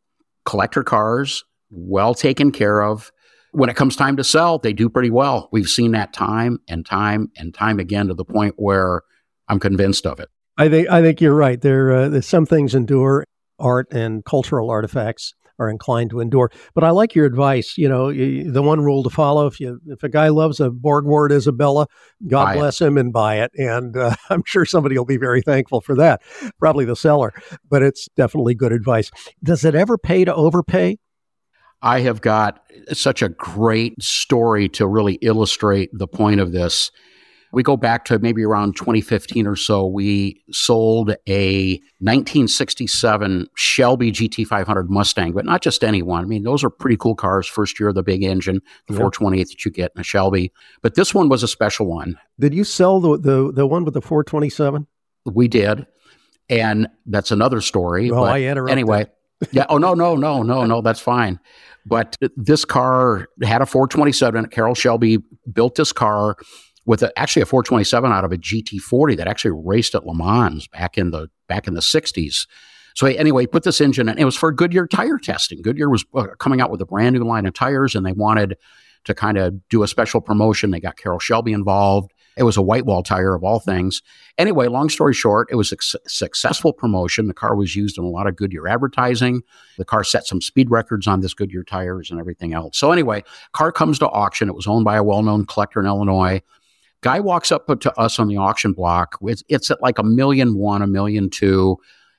collector 0.45 0.83
cars, 0.83 1.43
well 1.71 2.13
taken 2.13 2.51
care 2.51 2.83
of. 2.83 3.11
When 3.55 3.69
it 3.69 3.77
comes 3.77 3.95
time 3.95 4.17
to 4.17 4.23
sell, 4.23 4.59
they 4.59 4.73
do 4.73 4.89
pretty 4.89 5.09
well. 5.09 5.47
We've 5.51 5.67
seen 5.67 5.91
that 5.91 6.11
time 6.11 6.59
and 6.67 6.85
time 6.85 7.31
and 7.37 7.53
time 7.53 7.79
again 7.79 8.07
to 8.07 8.13
the 8.13 8.25
point 8.25 8.55
where 8.57 9.01
I'm 9.47 9.61
convinced 9.61 10.05
of 10.05 10.19
it. 10.19 10.27
I 10.57 10.67
think 10.67 10.89
I 10.89 11.01
think 11.01 11.21
you're 11.21 11.35
right. 11.35 11.59
There, 11.61 11.91
uh, 11.93 12.21
some 12.21 12.45
things 12.45 12.75
endure. 12.75 13.23
Art 13.57 13.87
and 13.91 14.25
cultural 14.25 14.69
artifacts 14.69 15.33
are 15.57 15.69
inclined 15.69 16.09
to 16.09 16.19
endure. 16.19 16.51
But 16.73 16.83
I 16.83 16.89
like 16.89 17.15
your 17.15 17.25
advice. 17.25 17.77
You 17.77 17.87
know, 17.87 18.11
the 18.11 18.61
one 18.61 18.81
rule 18.81 19.03
to 19.03 19.09
follow: 19.09 19.47
if 19.47 19.61
you 19.61 19.79
if 19.87 20.03
a 20.03 20.09
guy 20.09 20.27
loves 20.27 20.59
a 20.59 20.69
Borgward 20.69 21.31
Isabella, 21.31 21.87
God 22.27 22.45
buy 22.45 22.53
bless 22.55 22.81
it. 22.81 22.87
him 22.87 22.97
and 22.97 23.13
buy 23.13 23.39
it. 23.39 23.51
And 23.55 23.95
uh, 23.95 24.15
I'm 24.29 24.43
sure 24.45 24.65
somebody 24.65 24.97
will 24.97 25.05
be 25.05 25.17
very 25.17 25.41
thankful 25.41 25.79
for 25.79 25.95
that. 25.95 26.21
Probably 26.59 26.83
the 26.83 26.95
seller, 26.95 27.33
but 27.69 27.81
it's 27.83 28.09
definitely 28.17 28.55
good 28.55 28.73
advice. 28.73 29.11
Does 29.43 29.63
it 29.63 29.75
ever 29.75 29.97
pay 29.97 30.25
to 30.25 30.35
overpay? 30.35 30.97
I 31.85 31.99
have 31.99 32.21
got 32.21 32.61
such 32.93 33.21
a 33.21 33.29
great 33.29 34.01
story 34.01 34.67
to 34.69 34.87
really 34.87 35.19
illustrate 35.21 35.91
the 35.93 36.07
point 36.07 36.39
of 36.39 36.51
this. 36.51 36.91
We 37.53 37.61
go 37.61 37.77
back 37.77 38.05
to 38.05 38.17
maybe 38.17 38.43
around 38.43 38.75
2015 38.75 39.45
or 39.45 39.55
so. 39.55 39.85
We 39.85 40.41
sold 40.51 41.11
a 41.27 41.73
1967 41.99 43.47
Shelby 43.55 44.11
GT500 44.11 44.89
Mustang, 44.89 45.31
but 45.31 45.45
not 45.45 45.61
just 45.61 45.83
any 45.83 46.01
one. 46.01 46.23
I 46.23 46.27
mean, 46.27 46.41
those 46.41 46.63
are 46.63 46.71
pretty 46.71 46.97
cool 46.97 47.15
cars. 47.15 47.47
First 47.47 47.79
year 47.79 47.89
of 47.89 47.95
the 47.95 48.03
big 48.03 48.23
engine, 48.23 48.61
the 48.87 48.93
yep. 48.95 49.01
428 49.01 49.47
that 49.47 49.63
you 49.63 49.69
get 49.69 49.91
in 49.95 50.01
a 50.01 50.03
Shelby. 50.03 50.51
But 50.81 50.95
this 50.95 51.13
one 51.13 51.29
was 51.29 51.43
a 51.43 51.47
special 51.47 51.85
one. 51.85 52.17
Did 52.39 52.55
you 52.55 52.63
sell 52.63 52.99
the 52.99 53.17
the, 53.17 53.51
the 53.53 53.67
one 53.67 53.85
with 53.85 53.93
the 53.93 54.01
427? 54.01 54.87
We 55.25 55.47
did. 55.47 55.85
And 56.49 56.87
that's 57.05 57.29
another 57.29 57.61
story. 57.61 58.09
Oh, 58.09 58.23
I 58.23 58.41
interrupted. 58.41 58.71
Anyway, 58.71 59.05
yeah. 59.51 59.65
Oh 59.69 59.77
no, 59.77 59.93
no, 59.93 60.15
no, 60.15 60.43
no, 60.43 60.65
no. 60.65 60.81
That's 60.81 60.99
fine. 60.99 61.39
But 61.85 62.17
this 62.35 62.65
car 62.65 63.27
had 63.43 63.61
a 63.61 63.65
427. 63.65 64.47
Carroll 64.47 64.75
Shelby 64.75 65.19
built 65.51 65.75
this 65.75 65.91
car 65.91 66.35
with 66.85 67.03
a, 67.03 67.17
actually 67.17 67.41
a 67.41 67.45
427 67.45 68.11
out 68.11 68.25
of 68.25 68.31
a 68.31 68.37
GT40 68.37 69.17
that 69.17 69.27
actually 69.27 69.59
raced 69.63 69.95
at 69.95 70.05
Le 70.05 70.15
Mans 70.15 70.67
back 70.67 70.97
in 70.97 71.11
the 71.11 71.29
back 71.47 71.67
in 71.67 71.73
the 71.73 71.81
60s. 71.81 72.47
So 72.95 73.07
anyway, 73.07 73.45
put 73.45 73.63
this 73.63 73.81
engine 73.81 74.07
in. 74.07 74.17
It 74.17 74.23
was 74.23 74.37
for 74.37 74.51
Goodyear 74.51 74.87
tire 74.87 75.17
testing. 75.17 75.61
Goodyear 75.61 75.89
was 75.89 76.05
uh, 76.15 76.27
coming 76.39 76.61
out 76.61 76.71
with 76.71 76.81
a 76.81 76.85
brand 76.85 77.15
new 77.15 77.25
line 77.25 77.45
of 77.45 77.53
tires, 77.53 77.93
and 77.93 78.05
they 78.05 78.13
wanted 78.13 78.57
to 79.03 79.13
kind 79.13 79.37
of 79.37 79.67
do 79.69 79.83
a 79.83 79.87
special 79.87 80.21
promotion. 80.21 80.71
They 80.71 80.79
got 80.79 80.97
Carroll 80.97 81.19
Shelby 81.19 81.51
involved. 81.51 82.13
It 82.37 82.43
was 82.43 82.57
a 82.57 82.61
white 82.61 82.85
wall 82.85 83.01
tire 83.01 83.33
of 83.33 83.43
all 83.43 83.59
mm-hmm. 83.59 83.71
things. 83.71 84.01
Anyway, 84.37 84.67
long 84.67 84.89
story 84.89 85.13
short, 85.13 85.47
it 85.51 85.55
was 85.55 85.71
a 85.71 85.77
su- 85.79 85.97
successful 86.07 86.73
promotion. 86.73 87.27
The 87.27 87.33
car 87.33 87.55
was 87.55 87.75
used 87.75 87.97
in 87.97 88.03
a 88.03 88.09
lot 88.09 88.27
of 88.27 88.35
Goodyear 88.35 88.67
advertising. 88.67 89.41
The 89.77 89.85
car 89.85 90.03
set 90.03 90.27
some 90.27 90.41
speed 90.41 90.69
records 90.69 91.07
on 91.07 91.21
this 91.21 91.33
Goodyear 91.33 91.63
tires 91.63 92.11
and 92.11 92.19
everything 92.19 92.53
else. 92.53 92.77
So 92.77 92.91
anyway, 92.91 93.23
car 93.53 93.71
comes 93.71 93.99
to 93.99 94.09
auction. 94.09 94.49
It 94.49 94.55
was 94.55 94.67
owned 94.67 94.85
by 94.85 94.97
a 94.97 95.03
well-known 95.03 95.45
collector 95.45 95.79
in 95.79 95.85
Illinois. 95.85 96.41
Guy 97.01 97.19
walks 97.19 97.51
up 97.51 97.67
to 97.67 97.99
us 97.99 98.19
on 98.19 98.27
the 98.27 98.37
auction 98.37 98.73
block. 98.73 99.17
It's, 99.21 99.43
it's 99.47 99.69
at 99.69 99.81
like 99.81 99.99
a 99.99 100.03
million 100.03 100.57
one, 100.57 100.81
a 100.81 100.87
million 100.87 101.29
two. 101.29 101.77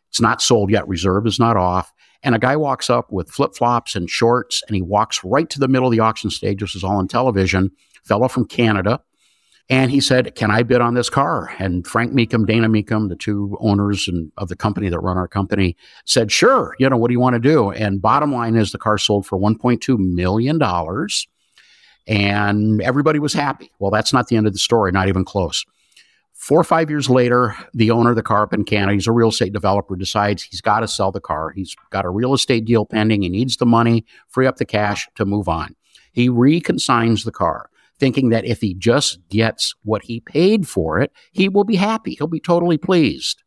It's 0.08 0.20
not 0.20 0.40
sold 0.40 0.70
yet. 0.70 0.86
Reserve 0.86 1.26
is 1.26 1.38
not 1.38 1.56
off. 1.56 1.92
And 2.22 2.34
a 2.34 2.38
guy 2.38 2.56
walks 2.56 2.88
up 2.88 3.12
with 3.12 3.30
flip 3.30 3.54
flops 3.54 3.94
and 3.94 4.08
shorts, 4.08 4.62
and 4.66 4.74
he 4.74 4.82
walks 4.82 5.22
right 5.22 5.50
to 5.50 5.58
the 5.58 5.68
middle 5.68 5.88
of 5.88 5.92
the 5.92 6.00
auction 6.00 6.30
stage. 6.30 6.60
This 6.60 6.74
is 6.74 6.82
all 6.82 6.96
on 6.96 7.08
television. 7.08 7.70
Fellow 8.04 8.28
from 8.28 8.46
Canada. 8.46 9.00
And 9.68 9.90
he 9.90 10.00
said, 10.00 10.34
Can 10.36 10.50
I 10.50 10.62
bid 10.62 10.80
on 10.80 10.94
this 10.94 11.10
car? 11.10 11.52
And 11.58 11.86
Frank 11.86 12.12
Mecum, 12.12 12.46
Dana 12.46 12.68
Mecum, 12.68 13.08
the 13.08 13.16
two 13.16 13.56
owners 13.60 14.06
and, 14.06 14.30
of 14.36 14.48
the 14.48 14.56
company 14.56 14.88
that 14.88 15.00
run 15.00 15.16
our 15.16 15.26
company, 15.26 15.76
said, 16.04 16.30
Sure. 16.30 16.76
You 16.78 16.88
know, 16.88 16.96
what 16.96 17.08
do 17.08 17.14
you 17.14 17.20
want 17.20 17.34
to 17.34 17.40
do? 17.40 17.72
And 17.72 18.00
bottom 18.00 18.32
line 18.32 18.54
is 18.54 18.72
the 18.72 18.78
car 18.78 18.98
sold 18.98 19.26
for 19.26 19.38
$1.2 19.38 19.98
million. 19.98 20.62
And 22.06 22.82
everybody 22.82 23.18
was 23.18 23.32
happy. 23.32 23.72
Well, 23.80 23.90
that's 23.90 24.12
not 24.12 24.28
the 24.28 24.36
end 24.36 24.46
of 24.46 24.52
the 24.52 24.60
story, 24.60 24.92
not 24.92 25.08
even 25.08 25.24
close. 25.24 25.64
Four 26.32 26.60
or 26.60 26.64
five 26.64 26.88
years 26.88 27.10
later, 27.10 27.56
the 27.74 27.90
owner 27.90 28.10
of 28.10 28.16
the 28.16 28.22
car 28.22 28.42
up 28.42 28.52
in 28.52 28.64
Canada, 28.64 28.92
he's 28.92 29.08
a 29.08 29.12
real 29.12 29.30
estate 29.30 29.52
developer, 29.52 29.96
decides 29.96 30.44
he's 30.44 30.60
got 30.60 30.80
to 30.80 30.86
sell 30.86 31.10
the 31.10 31.20
car. 31.20 31.50
He's 31.50 31.74
got 31.90 32.04
a 32.04 32.10
real 32.10 32.34
estate 32.34 32.66
deal 32.66 32.84
pending. 32.84 33.22
He 33.22 33.30
needs 33.30 33.56
the 33.56 33.66
money, 33.66 34.04
free 34.28 34.46
up 34.46 34.58
the 34.58 34.64
cash 34.64 35.08
to 35.16 35.24
move 35.24 35.48
on. 35.48 35.74
He 36.12 36.28
reconsigns 36.28 37.24
the 37.24 37.32
car 37.32 37.68
thinking 37.98 38.30
that 38.30 38.44
if 38.44 38.60
he 38.60 38.74
just 38.74 39.18
gets 39.28 39.74
what 39.82 40.04
he 40.04 40.20
paid 40.20 40.68
for 40.68 41.00
it, 41.00 41.12
he 41.32 41.48
will 41.48 41.64
be 41.64 41.76
happy. 41.76 42.14
He'll 42.14 42.26
be 42.26 42.40
totally 42.40 42.78
pleased. 42.78 43.42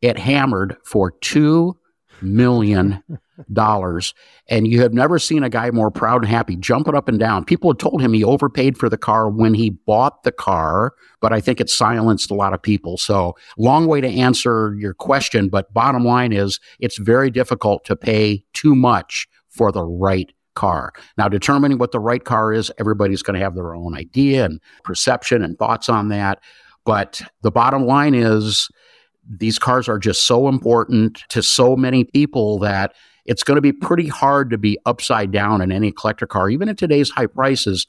It 0.00 0.18
hammered 0.18 0.76
for 0.84 1.12
two 1.20 1.76
million 2.22 3.02
dollars. 3.52 4.14
And 4.48 4.66
you 4.66 4.80
have 4.82 4.92
never 4.92 5.18
seen 5.18 5.42
a 5.42 5.48
guy 5.48 5.70
more 5.70 5.90
proud 5.90 6.22
and 6.22 6.30
happy 6.30 6.56
jumping 6.56 6.94
up 6.94 7.08
and 7.08 7.18
down. 7.18 7.44
People 7.44 7.70
had 7.70 7.78
told 7.78 8.02
him 8.02 8.12
he 8.12 8.24
overpaid 8.24 8.76
for 8.76 8.88
the 8.88 8.98
car 8.98 9.28
when 9.28 9.54
he 9.54 9.70
bought 9.70 10.22
the 10.22 10.32
car, 10.32 10.92
but 11.20 11.32
I 11.32 11.40
think 11.40 11.60
it 11.60 11.70
silenced 11.70 12.30
a 12.30 12.34
lot 12.34 12.52
of 12.52 12.62
people. 12.62 12.96
So 12.96 13.34
long 13.56 13.86
way 13.86 14.00
to 14.00 14.08
answer 14.08 14.74
your 14.78 14.94
question. 14.94 15.48
But 15.48 15.72
bottom 15.72 16.04
line 16.04 16.32
is 16.32 16.60
it's 16.78 16.98
very 16.98 17.30
difficult 17.30 17.84
to 17.86 17.96
pay 17.96 18.44
too 18.52 18.74
much 18.74 19.26
for 19.48 19.72
the 19.72 19.84
right 19.84 20.32
car. 20.54 20.92
Now, 21.16 21.28
determining 21.28 21.78
what 21.78 21.92
the 21.92 22.00
right 22.00 22.24
car 22.24 22.52
is, 22.52 22.70
everybody's 22.78 23.22
going 23.22 23.38
to 23.38 23.44
have 23.44 23.54
their 23.54 23.74
own 23.74 23.96
idea 23.96 24.44
and 24.44 24.60
perception 24.84 25.42
and 25.42 25.58
thoughts 25.58 25.88
on 25.88 26.08
that. 26.08 26.40
But 26.84 27.22
the 27.42 27.50
bottom 27.50 27.86
line 27.86 28.14
is 28.14 28.68
these 29.28 29.58
cars 29.58 29.88
are 29.88 29.98
just 29.98 30.26
so 30.26 30.48
important 30.48 31.22
to 31.28 31.42
so 31.42 31.76
many 31.76 32.04
people 32.04 32.58
that 32.60 32.94
it's 33.26 33.44
going 33.44 33.56
to 33.56 33.62
be 33.62 33.72
pretty 33.72 34.08
hard 34.08 34.50
to 34.50 34.58
be 34.58 34.78
upside 34.86 35.30
down 35.30 35.60
in 35.60 35.70
any 35.70 35.92
collector 35.92 36.26
car, 36.26 36.48
even 36.50 36.68
at 36.68 36.78
today's 36.78 37.10
high 37.10 37.26
prices. 37.26 37.86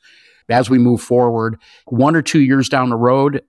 As 0.49 0.69
we 0.69 0.77
move 0.77 1.01
forward, 1.01 1.57
one 1.85 2.15
or 2.15 2.21
two 2.21 2.41
years 2.41 2.67
down 2.67 2.89
the 2.89 2.97
road, 2.97 3.41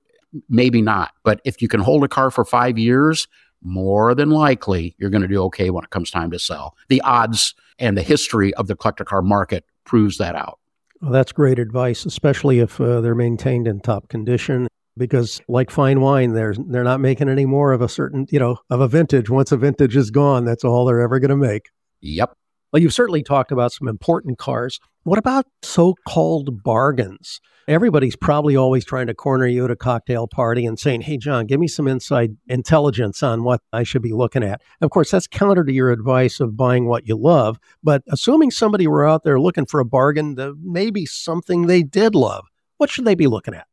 maybe 0.49 0.81
not. 0.81 1.13
But 1.25 1.41
if 1.45 1.61
you 1.61 1.69
can 1.69 1.81
hold 1.81 2.05
a 2.05 2.09
car 2.09 2.31
for 2.31 2.45
five 2.45 2.79
years, 2.79 3.27
more 3.63 4.15
than 4.15 4.31
likely 4.31 4.95
you're 4.99 5.11
going 5.11 5.23
to 5.23 5.29
do 5.29 5.43
okay 5.45 5.71
when 5.71 5.85
it 5.85 5.91
comes 5.91 6.11
time 6.11 6.31
to 6.31 6.39
sell. 6.39 6.77
The 6.89 7.01
odds 7.03 7.55
and 7.79 7.97
the 7.97 8.03
history 8.03 8.53
of 8.55 8.67
the 8.67 8.77
collector 8.77 9.05
car 9.05 9.23
market 9.23 9.65
proves 9.85 10.19
that 10.19 10.35
out. 10.35 10.59
Well, 11.01 11.11
that's 11.11 11.33
great 11.33 11.59
advice, 11.59 12.05
especially 12.07 12.61
if 12.61 12.81
uh, 12.81 13.01
they're 13.01 13.15
maintained 13.15 13.67
in 13.67 13.81
top 13.81 14.09
condition. 14.09 14.69
Because, 14.97 15.41
like 15.49 15.71
fine 15.71 16.03
wine, 16.03 16.35
they're 16.35 16.55
they're 16.55 16.85
not 16.85 17.01
making 17.01 17.31
any 17.31 17.47
more 17.47 17.73
of 17.73 17.81
a 17.81 17.89
certain, 17.89 18.27
you 18.31 18.39
know, 18.39 18.59
of 18.69 18.83
a 18.83 18.89
vintage. 18.89 19.31
Once 19.31 19.51
a 19.51 19.57
vintage 19.57 19.97
is 19.97 20.11
gone, 20.11 20.45
that's 20.45 20.65
all 20.65 20.85
they're 20.85 21.01
ever 21.01 21.19
going 21.19 21.31
to 21.31 21.37
make. 21.37 21.71
Yep. 22.03 22.37
Well, 22.73 22.81
you've 22.81 22.95
certainly 22.95 23.23
talked 23.23 23.53
about 23.53 23.73
some 23.73 23.87
important 23.87 24.39
cars. 24.39 24.81
What 25.03 25.19
about 25.19 25.47
so 25.63 25.95
called 26.09 26.63
bargains? 26.63 27.41
Everybody's 27.69 28.17
probably 28.17 28.57
always 28.57 28.85
trying 28.85 29.09
to 29.09 29.15
corner 29.15 29.47
you 29.47 29.67
at 29.67 29.71
a 29.71 29.77
cocktail 29.77 30.27
party 30.27 30.65
and 30.65 30.79
saying, 30.79 31.03
Hey, 31.03 31.19
John, 31.19 31.47
give 31.47 31.61
me 31.61 31.69
some 31.69 31.87
inside 31.87 32.37
intelligence 32.49 33.23
on 33.23 33.45
what 33.45 33.61
I 33.73 33.83
should 33.83 34.01
be 34.01 34.13
looking 34.13 34.43
at. 34.43 34.63
Of 34.81 34.91
course, 34.91 35.11
that's 35.11 35.27
counter 35.27 35.65
to 35.65 35.73
your 35.73 35.91
advice 35.91 36.41
of 36.41 36.57
buying 36.57 36.87
what 36.87 37.07
you 37.07 37.17
love. 37.17 37.59
But 37.83 38.03
assuming 38.09 38.51
somebody 38.51 38.87
were 38.87 39.07
out 39.07 39.23
there 39.23 39.39
looking 39.39 39.67
for 39.67 39.79
a 39.79 39.85
bargain, 39.85 40.37
maybe 40.63 41.05
something 41.05 41.67
they 41.67 41.83
did 41.83 42.15
love, 42.15 42.47
what 42.79 42.89
should 42.89 43.05
they 43.05 43.15
be 43.15 43.27
looking 43.27 43.55
at? 43.55 43.67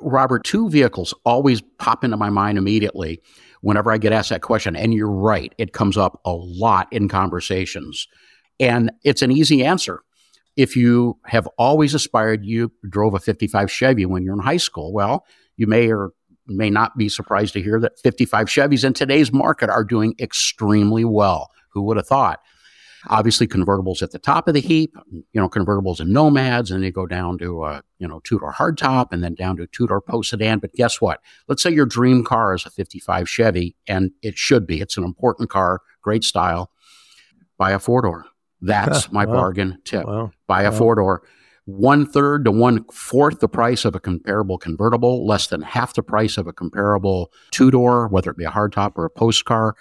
Robert, 0.00 0.42
two 0.42 0.70
vehicles 0.70 1.14
always 1.24 1.60
pop 1.78 2.02
into 2.02 2.16
my 2.16 2.30
mind 2.30 2.56
immediately 2.56 3.20
whenever 3.66 3.90
I 3.90 3.98
get 3.98 4.12
asked 4.12 4.30
that 4.30 4.42
question. 4.42 4.76
And 4.76 4.94
you're 4.94 5.10
right, 5.10 5.54
it 5.58 5.72
comes 5.72 5.96
up 5.96 6.20
a 6.24 6.32
lot 6.32 6.88
in 6.92 7.08
conversations. 7.08 8.06
And 8.60 8.92
it's 9.04 9.22
an 9.22 9.32
easy 9.32 9.64
answer 9.64 10.00
if 10.56 10.74
you 10.74 11.18
have 11.26 11.46
always 11.58 11.94
aspired, 11.94 12.44
you 12.44 12.72
drove 12.88 13.14
a 13.14 13.20
55 13.20 13.70
Chevy 13.70 14.06
when 14.06 14.22
you're 14.22 14.34
in 14.34 14.40
high 14.40 14.56
school, 14.56 14.92
well, 14.92 15.26
you 15.56 15.66
may 15.66 15.92
or 15.92 16.12
may 16.46 16.70
not 16.70 16.96
be 16.96 17.08
surprised 17.08 17.52
to 17.52 17.62
hear 17.62 17.78
that 17.80 17.98
55 18.00 18.46
Chevys 18.46 18.84
in 18.84 18.94
today's 18.94 19.32
market 19.32 19.68
are 19.68 19.84
doing 19.84 20.14
extremely 20.18 21.04
well. 21.04 21.50
Who 21.72 21.82
would 21.82 21.98
have 21.98 22.06
thought? 22.06 22.40
Obviously, 23.08 23.46
convertibles 23.46 24.02
at 24.02 24.10
the 24.10 24.18
top 24.18 24.48
of 24.48 24.54
the 24.54 24.60
heap, 24.60 24.94
you 25.10 25.40
know, 25.40 25.48
convertibles 25.48 26.00
and 26.00 26.12
nomads, 26.12 26.70
and 26.70 26.82
they 26.82 26.90
go 26.90 27.06
down 27.06 27.38
to 27.38 27.64
a, 27.64 27.82
you 27.98 28.08
know, 28.08 28.20
two 28.24 28.38
door 28.38 28.52
hardtop 28.52 29.08
and 29.12 29.22
then 29.22 29.34
down 29.34 29.56
to 29.56 29.62
a 29.64 29.66
two 29.68 29.86
door 29.86 30.00
post 30.00 30.30
sedan. 30.30 30.58
But 30.58 30.72
guess 30.72 31.00
what? 31.00 31.20
Let's 31.48 31.62
say 31.62 31.70
your 31.70 31.86
dream 31.86 32.24
car 32.24 32.54
is 32.54 32.66
a 32.66 32.70
55 32.70 33.28
Chevy, 33.28 33.76
and 33.86 34.10
it 34.22 34.36
should 34.36 34.66
be. 34.66 34.80
It's 34.80 34.96
an 34.96 35.04
important 35.04 35.50
car, 35.50 35.80
great 36.02 36.24
style. 36.24 36.70
Buy 37.58 37.72
a 37.72 37.78
four 37.78 38.02
door 38.02 38.26
that's 38.60 39.10
my 39.12 39.24
wow. 39.24 39.34
bargain 39.34 39.78
tip. 39.84 40.06
Wow. 40.06 40.32
Buy 40.46 40.62
a 40.62 40.70
wow. 40.70 40.78
four 40.78 40.94
door. 40.96 41.22
One 41.64 42.06
third 42.06 42.44
to 42.44 42.52
one 42.52 42.84
fourth 42.92 43.40
the 43.40 43.48
price 43.48 43.84
of 43.84 43.96
a 43.96 44.00
comparable 44.00 44.56
convertible, 44.56 45.26
less 45.26 45.48
than 45.48 45.62
half 45.62 45.94
the 45.94 46.02
price 46.02 46.36
of 46.36 46.46
a 46.46 46.52
comparable 46.52 47.32
two 47.50 47.72
door, 47.72 48.06
whether 48.06 48.30
it 48.30 48.36
be 48.36 48.44
a 48.44 48.50
hardtop 48.50 48.92
or 48.94 49.04
a 49.04 49.10
post 49.10 49.44
car. 49.46 49.74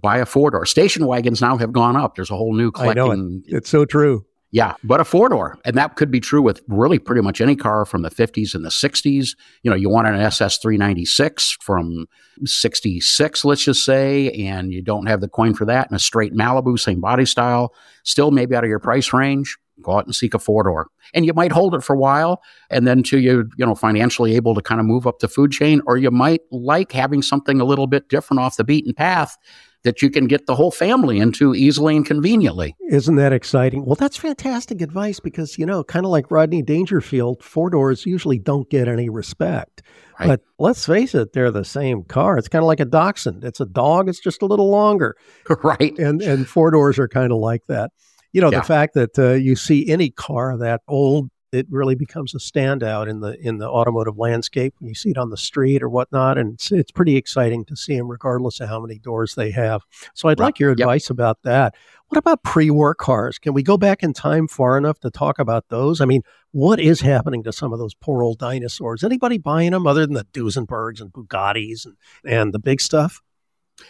Buy 0.00 0.18
a 0.18 0.26
four 0.26 0.50
door. 0.50 0.64
Station 0.66 1.06
wagons 1.06 1.40
now 1.40 1.56
have 1.56 1.72
gone 1.72 1.96
up. 1.96 2.16
There's 2.16 2.30
a 2.30 2.36
whole 2.36 2.54
new 2.54 2.70
collecting. 2.70 3.42
It. 3.46 3.56
It's 3.56 3.70
so 3.70 3.84
true. 3.84 4.24
Yeah, 4.54 4.74
but 4.84 5.00
a 5.00 5.04
four 5.04 5.30
door. 5.30 5.58
And 5.64 5.76
that 5.76 5.96
could 5.96 6.12
be 6.12 6.20
true 6.20 6.40
with 6.40 6.62
really 6.68 7.00
pretty 7.00 7.22
much 7.22 7.40
any 7.40 7.56
car 7.56 7.84
from 7.84 8.02
the 8.02 8.08
50s 8.08 8.54
and 8.54 8.64
the 8.64 8.68
60s. 8.68 9.30
You 9.64 9.70
know, 9.70 9.76
you 9.76 9.90
want 9.90 10.06
an 10.06 10.14
SS 10.14 10.58
396 10.58 11.58
from 11.60 12.06
66, 12.44 13.44
let's 13.44 13.64
just 13.64 13.84
say, 13.84 14.30
and 14.30 14.72
you 14.72 14.80
don't 14.80 15.06
have 15.06 15.20
the 15.20 15.28
coin 15.28 15.54
for 15.54 15.64
that, 15.64 15.88
and 15.88 15.96
a 15.96 15.98
straight 15.98 16.34
Malibu, 16.34 16.78
same 16.78 17.00
body 17.00 17.26
style, 17.26 17.74
still 18.04 18.30
maybe 18.30 18.54
out 18.54 18.62
of 18.62 18.70
your 18.70 18.78
price 18.78 19.12
range. 19.12 19.58
Go 19.82 19.98
out 19.98 20.06
and 20.06 20.14
seek 20.14 20.34
a 20.34 20.38
four 20.38 20.62
door. 20.62 20.86
And 21.14 21.26
you 21.26 21.34
might 21.34 21.50
hold 21.50 21.74
it 21.74 21.82
for 21.82 21.94
a 21.94 21.98
while 21.98 22.40
and 22.70 22.86
then 22.86 23.02
till 23.02 23.18
you're, 23.18 23.46
you 23.56 23.66
know, 23.66 23.74
financially 23.74 24.36
able 24.36 24.54
to 24.54 24.62
kind 24.62 24.80
of 24.80 24.86
move 24.86 25.04
up 25.04 25.18
the 25.18 25.26
food 25.26 25.50
chain, 25.50 25.82
or 25.88 25.96
you 25.96 26.12
might 26.12 26.42
like 26.52 26.92
having 26.92 27.22
something 27.22 27.60
a 27.60 27.64
little 27.64 27.88
bit 27.88 28.08
different 28.08 28.38
off 28.38 28.56
the 28.56 28.62
beaten 28.62 28.94
path 28.94 29.36
that 29.84 30.00
you 30.00 30.10
can 30.10 30.26
get 30.26 30.46
the 30.46 30.54
whole 30.54 30.70
family 30.70 31.18
into 31.18 31.54
easily 31.54 31.94
and 31.94 32.04
conveniently. 32.06 32.74
Isn't 32.90 33.16
that 33.16 33.32
exciting? 33.32 33.84
Well, 33.84 33.94
that's 33.94 34.16
fantastic 34.16 34.80
advice 34.80 35.20
because, 35.20 35.58
you 35.58 35.66
know, 35.66 35.84
kind 35.84 36.06
of 36.06 36.10
like 36.10 36.30
Rodney 36.30 36.62
Dangerfield, 36.62 37.44
four 37.44 37.70
doors 37.70 38.06
usually 38.06 38.38
don't 38.38 38.68
get 38.70 38.88
any 38.88 39.10
respect. 39.10 39.82
Right. 40.18 40.28
But 40.28 40.40
let's 40.58 40.86
face 40.86 41.14
it, 41.14 41.34
they're 41.34 41.50
the 41.50 41.64
same 41.64 42.04
car. 42.04 42.38
It's 42.38 42.48
kind 42.48 42.62
of 42.62 42.66
like 42.66 42.80
a 42.80 42.86
dachshund. 42.86 43.44
It's 43.44 43.60
a 43.60 43.66
dog, 43.66 44.08
it's 44.08 44.20
just 44.20 44.42
a 44.42 44.46
little 44.46 44.70
longer. 44.70 45.16
right. 45.62 45.96
And 45.98 46.22
and 46.22 46.48
four 46.48 46.70
doors 46.70 46.98
are 46.98 47.08
kind 47.08 47.30
of 47.30 47.38
like 47.38 47.66
that. 47.68 47.90
You 48.32 48.40
know, 48.40 48.50
yeah. 48.50 48.60
the 48.60 48.66
fact 48.66 48.94
that 48.94 49.18
uh, 49.18 49.32
you 49.32 49.54
see 49.54 49.88
any 49.88 50.10
car 50.10 50.56
that 50.58 50.80
old 50.88 51.30
it 51.54 51.66
really 51.70 51.94
becomes 51.94 52.34
a 52.34 52.38
standout 52.38 53.08
in 53.08 53.20
the 53.20 53.38
in 53.40 53.58
the 53.58 53.68
automotive 53.68 54.18
landscape. 54.18 54.74
When 54.78 54.88
you 54.88 54.94
see 54.94 55.10
it 55.10 55.18
on 55.18 55.30
the 55.30 55.36
street 55.36 55.82
or 55.82 55.88
whatnot, 55.88 56.38
and 56.38 56.54
it's, 56.54 56.72
it's 56.72 56.90
pretty 56.90 57.16
exciting 57.16 57.64
to 57.66 57.76
see 57.76 57.96
them, 57.96 58.10
regardless 58.10 58.60
of 58.60 58.68
how 58.68 58.80
many 58.80 58.98
doors 58.98 59.34
they 59.34 59.50
have. 59.52 59.82
So 60.14 60.28
I'd 60.28 60.40
right. 60.40 60.46
like 60.46 60.58
your 60.58 60.72
advice 60.72 61.06
yep. 61.06 61.10
about 61.10 61.42
that. 61.42 61.74
What 62.08 62.18
about 62.18 62.42
pre-war 62.44 62.94
cars? 62.94 63.38
Can 63.38 63.54
we 63.54 63.62
go 63.62 63.76
back 63.76 64.02
in 64.02 64.12
time 64.12 64.46
far 64.46 64.76
enough 64.76 65.00
to 65.00 65.10
talk 65.10 65.38
about 65.38 65.68
those? 65.68 66.00
I 66.00 66.04
mean, 66.04 66.22
what 66.52 66.78
is 66.78 67.00
happening 67.00 67.42
to 67.44 67.52
some 67.52 67.72
of 67.72 67.78
those 67.78 67.94
poor 67.94 68.22
old 68.22 68.38
dinosaurs? 68.38 69.02
Anybody 69.02 69.38
buying 69.38 69.72
them 69.72 69.86
other 69.86 70.06
than 70.06 70.14
the 70.14 70.26
Duesenbergs 70.26 71.00
and 71.00 71.12
Bugattis 71.12 71.86
and, 71.86 71.96
and 72.24 72.52
the 72.52 72.58
big 72.58 72.80
stuff? 72.80 73.22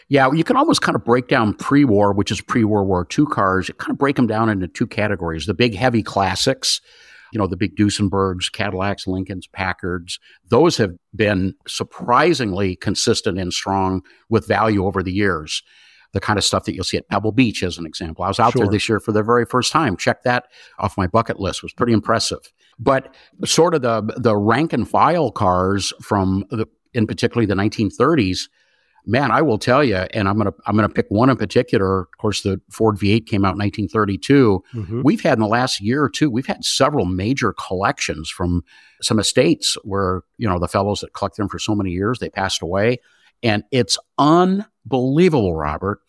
Yeah, 0.08 0.30
you 0.32 0.44
can 0.44 0.56
almost 0.56 0.82
kind 0.82 0.96
of 0.96 1.04
break 1.04 1.28
down 1.28 1.54
pre-war, 1.54 2.12
which 2.12 2.30
is 2.30 2.40
pre-World 2.40 2.88
War 2.88 3.06
II 3.16 3.26
cars. 3.26 3.68
You 3.68 3.74
kind 3.74 3.90
of 3.90 3.98
break 3.98 4.16
them 4.16 4.26
down 4.26 4.48
into 4.48 4.68
two 4.68 4.86
categories: 4.86 5.46
the 5.46 5.54
big 5.54 5.74
heavy 5.74 6.02
classics, 6.02 6.80
you 7.34 7.38
know, 7.38 7.48
the 7.48 7.56
big 7.56 7.74
Duesenbergs, 7.76 8.50
Cadillacs, 8.50 9.08
Lincolns, 9.08 9.48
Packards, 9.48 10.20
those 10.48 10.76
have 10.76 10.92
been 11.16 11.54
surprisingly 11.66 12.76
consistent 12.76 13.40
and 13.40 13.52
strong 13.52 14.02
with 14.30 14.46
value 14.46 14.86
over 14.86 15.02
the 15.02 15.12
years. 15.12 15.62
The 16.12 16.20
kind 16.20 16.38
of 16.38 16.44
stuff 16.44 16.64
that 16.66 16.76
you'll 16.76 16.84
see 16.84 16.96
at 16.96 17.08
Pebble 17.08 17.32
Beach, 17.32 17.64
as 17.64 17.76
an 17.76 17.86
example. 17.86 18.24
I 18.24 18.28
was 18.28 18.38
out 18.38 18.52
sure. 18.52 18.62
there 18.62 18.70
this 18.70 18.88
year 18.88 19.00
for 19.00 19.10
the 19.10 19.24
very 19.24 19.44
first 19.44 19.72
time. 19.72 19.96
Check 19.96 20.22
that 20.22 20.44
off 20.78 20.96
my 20.96 21.08
bucket 21.08 21.40
list. 21.40 21.58
It 21.58 21.64
was 21.64 21.72
pretty 21.72 21.92
impressive. 21.92 22.52
But 22.78 23.12
sort 23.44 23.74
of 23.74 23.82
the 23.82 24.14
the 24.16 24.36
rank 24.36 24.72
and 24.72 24.88
file 24.88 25.32
cars 25.32 25.92
from 26.00 26.44
the, 26.50 26.66
in 26.92 27.08
particularly 27.08 27.46
the 27.46 27.56
1930s, 27.56 28.42
man, 29.06 29.30
I 29.30 29.42
will 29.42 29.58
tell 29.58 29.84
you, 29.84 29.96
and 29.96 30.28
I'm 30.28 30.36
gonna 30.36 30.54
I'm 30.66 30.76
gonna 30.76 30.88
pick 30.88 31.06
one 31.08 31.30
in 31.30 31.36
particular. 31.36 32.00
Of 32.00 32.18
course, 32.18 32.42
the 32.42 32.60
Ford 32.70 32.96
V8 32.96 33.26
came 33.26 33.44
out 33.44 33.54
in 33.54 33.58
1932. 33.58 34.62
Mm-hmm. 34.74 35.02
We've 35.04 35.20
had 35.20 35.34
in 35.34 35.40
the 35.40 35.46
last 35.46 35.80
year 35.80 36.02
or 36.02 36.08
two, 36.08 36.30
we've 36.30 36.46
had 36.46 36.64
several 36.64 37.04
major 37.04 37.52
collections 37.52 38.30
from 38.30 38.62
some 39.02 39.18
estates 39.18 39.76
where 39.84 40.22
you 40.38 40.48
know 40.48 40.58
the 40.58 40.68
fellows 40.68 41.00
that 41.00 41.12
collect 41.12 41.36
them 41.36 41.48
for 41.48 41.58
so 41.58 41.74
many 41.74 41.90
years 41.90 42.18
they 42.18 42.30
passed 42.30 42.62
away, 42.62 42.98
and 43.42 43.64
it's 43.70 43.98
unbelievable, 44.18 45.54
Robert, 45.54 46.00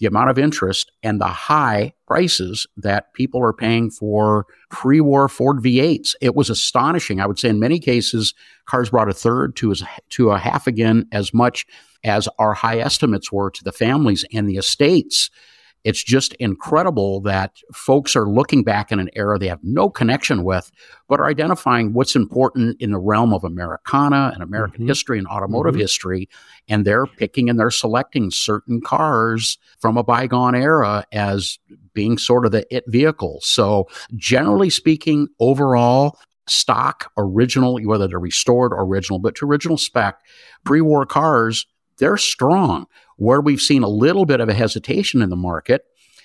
the 0.00 0.06
amount 0.06 0.30
of 0.30 0.38
interest 0.38 0.90
and 1.02 1.20
the 1.20 1.26
high 1.26 1.92
prices 2.06 2.66
that 2.76 3.12
people 3.12 3.42
are 3.42 3.52
paying 3.52 3.90
for 3.90 4.46
pre-war 4.70 5.28
Ford 5.28 5.58
V8s. 5.58 6.14
It 6.20 6.34
was 6.34 6.50
astonishing. 6.50 7.20
I 7.20 7.26
would 7.26 7.38
say 7.38 7.50
in 7.50 7.60
many 7.60 7.78
cases, 7.78 8.34
cars 8.64 8.90
brought 8.90 9.10
a 9.10 9.14
third 9.14 9.54
to 9.56 9.70
as 9.70 9.82
to 10.10 10.30
a 10.30 10.38
half 10.38 10.66
again 10.66 11.06
as 11.12 11.32
much 11.32 11.66
as 12.02 12.28
our 12.38 12.54
high 12.54 12.78
estimates 12.78 13.30
were 13.30 13.50
to 13.50 13.62
the 13.62 13.72
families 13.72 14.24
and 14.32 14.48
the 14.48 14.56
estates. 14.56 15.30
It's 15.84 16.02
just 16.02 16.34
incredible 16.34 17.20
that 17.22 17.56
folks 17.72 18.14
are 18.14 18.28
looking 18.28 18.62
back 18.62 18.92
in 18.92 19.00
an 19.00 19.08
era 19.14 19.38
they 19.38 19.48
have 19.48 19.60
no 19.62 19.88
connection 19.88 20.44
with, 20.44 20.70
but 21.08 21.20
are 21.20 21.26
identifying 21.26 21.94
what's 21.94 22.14
important 22.14 22.80
in 22.80 22.90
the 22.90 22.98
realm 22.98 23.32
of 23.32 23.44
Americana 23.44 24.30
and 24.34 24.42
American 24.42 24.80
mm-hmm. 24.80 24.88
history 24.88 25.18
and 25.18 25.26
automotive 25.26 25.72
mm-hmm. 25.72 25.80
history. 25.80 26.28
And 26.68 26.84
they're 26.84 27.06
picking 27.06 27.48
and 27.48 27.58
they're 27.58 27.70
selecting 27.70 28.30
certain 28.30 28.80
cars 28.80 29.58
from 29.80 29.96
a 29.96 30.04
bygone 30.04 30.54
era 30.54 31.04
as 31.12 31.58
being 31.94 32.18
sort 32.18 32.44
of 32.44 32.52
the 32.52 32.66
it 32.74 32.84
vehicle. 32.86 33.40
So, 33.42 33.88
generally 34.16 34.70
speaking, 34.70 35.28
overall, 35.40 36.18
stock, 36.46 37.10
original, 37.16 37.80
whether 37.82 38.06
they're 38.06 38.18
restored 38.18 38.72
or 38.72 38.84
original, 38.84 39.18
but 39.18 39.34
to 39.36 39.46
original 39.46 39.78
spec, 39.78 40.18
pre 40.64 40.80
war 40.80 41.06
cars 41.06 41.66
they're 42.00 42.16
strong. 42.16 42.86
Where 43.20 43.40
we've 43.40 43.60
seen 43.60 43.82
a 43.82 43.88
little 43.88 44.24
bit 44.24 44.40
of 44.40 44.48
a 44.48 44.54
hesitation 44.54 45.20
in 45.20 45.28
the 45.28 45.36
market 45.36 45.82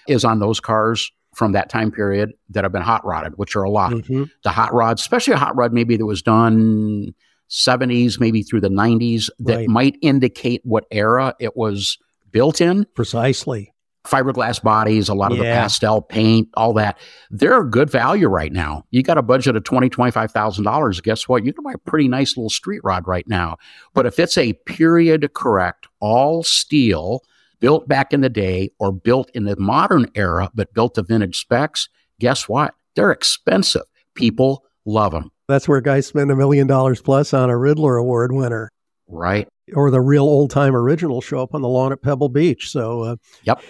is 0.08 0.24
on 0.24 0.40
those 0.40 0.62
cars 0.62 1.12
from 1.36 1.52
that 1.52 1.70
time 1.70 1.92
period 1.92 2.32
that 2.52 2.64
have 2.64 2.72
been 2.72 2.82
hot 2.82 3.06
rodded, 3.06 3.34
which 3.36 3.56
are 3.58 3.64
a 3.64 3.70
lot. 3.70 3.92
Mm-hmm. 3.92 4.24
The 4.44 4.50
hot 4.50 4.74
rods, 4.74 5.02
especially 5.02 5.34
a 5.34 5.38
hot 5.38 5.58
rod 5.58 5.74
maybe 5.74 5.98
that 5.98 6.06
was 6.06 6.22
done 6.22 7.14
70s, 7.50 8.18
maybe 8.18 8.44
through 8.44 8.62
the 8.62 8.70
90s, 8.70 9.30
that 9.40 9.58
right. 9.58 9.68
might 9.68 9.98
indicate 10.02 10.62
what 10.64 10.86
era 10.90 11.36
it 11.38 11.58
was 11.58 11.98
built 12.32 12.62
in. 12.62 12.86
Precisely 12.96 13.75
fiberglass 14.08 14.62
bodies, 14.62 15.10
a 15.10 15.14
lot 15.14 15.32
of 15.32 15.38
yeah. 15.38 15.44
the 15.44 15.62
pastel 15.62 16.02
paint, 16.02 16.50
all 16.56 16.74
that. 16.74 16.98
They're 17.30 17.62
a 17.62 17.70
good 17.70 17.90
value 17.90 18.28
right 18.28 18.52
now. 18.52 18.84
You 18.92 19.04
got 19.04 19.18
a 19.18 19.22
budget 19.22 19.56
of 19.56 19.64
twenty, 19.64 19.90
twenty-five 19.90 20.32
thousand 20.32 20.64
dollars. 20.64 21.02
Guess 21.02 21.28
what? 21.28 21.46
You 21.46 21.54
can 21.54 21.64
buy 21.64 21.74
a 21.74 21.78
pretty 21.78 22.08
nice 22.08 22.38
little 22.38 22.50
street 22.50 22.82
rod 22.84 23.08
right 23.08 23.28
now. 23.28 23.58
But 23.94 24.06
if 24.06 24.20
it's 24.20 24.38
a 24.38 24.54
period 24.54 25.34
correct, 25.34 25.88
all 26.00 26.44
steel, 26.44 27.22
built 27.60 27.88
back 27.88 28.14
in 28.14 28.22
the 28.22 28.30
day 28.30 28.72
or 28.80 28.92
built 28.92 29.30
in 29.34 29.46
the 29.46 29.56
modern 29.58 30.10
era, 30.16 30.52
but 30.54 30.74
built 30.74 30.96
to 30.96 31.04
vintage 31.04 31.40
specs, 31.40 31.90
guess 32.20 32.48
what? 32.48 32.74
They're 32.96 33.12
expensive. 33.12 33.84
People 34.14 34.66
love 34.86 35.12
them. 35.12 35.32
That's 35.48 35.68
where 35.68 35.82
guys 35.82 36.08
spend 36.08 36.32
a 36.32 36.36
million 36.36 36.68
dollars 36.68 37.02
plus 37.02 37.34
on 37.34 37.50
a 37.50 37.54
Ridler 37.54 38.00
Award 38.00 38.32
winner. 38.32 38.72
Right 39.08 39.48
or 39.74 39.90
the 39.90 40.02
real 40.02 40.24
old 40.24 40.52
time 40.52 40.76
original 40.76 41.22
show 41.22 41.42
up 41.42 41.56
on 41.56 41.62
the 41.62 41.68
lawn 41.68 41.92
at 41.92 42.02
Pebble 42.02 42.30
Beach. 42.30 42.70
So, 42.70 43.02
uh, 43.02 43.16
yep. 43.44 43.62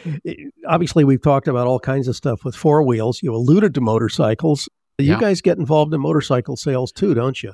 Obviously, 0.67 1.03
we've 1.03 1.21
talked 1.21 1.47
about 1.47 1.67
all 1.67 1.79
kinds 1.79 2.07
of 2.07 2.15
stuff 2.15 2.43
with 2.43 2.55
four 2.55 2.83
wheels. 2.83 3.21
You 3.23 3.33
alluded 3.33 3.73
to 3.75 3.81
motorcycles. 3.81 4.67
You 4.97 5.13
yeah. 5.13 5.19
guys 5.19 5.41
get 5.41 5.57
involved 5.57 5.93
in 5.93 6.01
motorcycle 6.01 6.55
sales 6.57 6.91
too, 6.91 7.13
don't 7.13 7.41
you? 7.41 7.53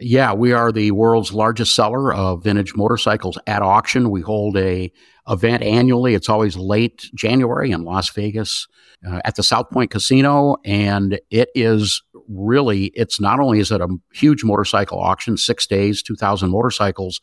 Yeah, 0.00 0.32
we 0.32 0.52
are 0.52 0.70
the 0.70 0.92
world's 0.92 1.32
largest 1.32 1.74
seller 1.74 2.14
of 2.14 2.44
vintage 2.44 2.76
motorcycles 2.76 3.36
at 3.48 3.62
auction. 3.62 4.10
We 4.10 4.20
hold 4.20 4.56
a 4.56 4.92
event 5.28 5.64
annually. 5.64 6.14
It's 6.14 6.28
always 6.28 6.56
late 6.56 7.10
January 7.14 7.72
in 7.72 7.82
Las 7.82 8.08
Vegas 8.10 8.68
uh, 9.06 9.20
at 9.24 9.34
the 9.34 9.42
South 9.42 9.70
Point 9.70 9.90
Casino, 9.90 10.56
and 10.64 11.18
it 11.30 11.48
is 11.54 12.00
really. 12.28 12.86
It's 12.94 13.20
not 13.20 13.40
only 13.40 13.58
is 13.58 13.72
it 13.72 13.80
a 13.80 13.88
huge 14.12 14.44
motorcycle 14.44 15.00
auction, 15.00 15.36
six 15.36 15.66
days, 15.66 16.00
two 16.00 16.14
thousand 16.14 16.50
motorcycles 16.50 17.20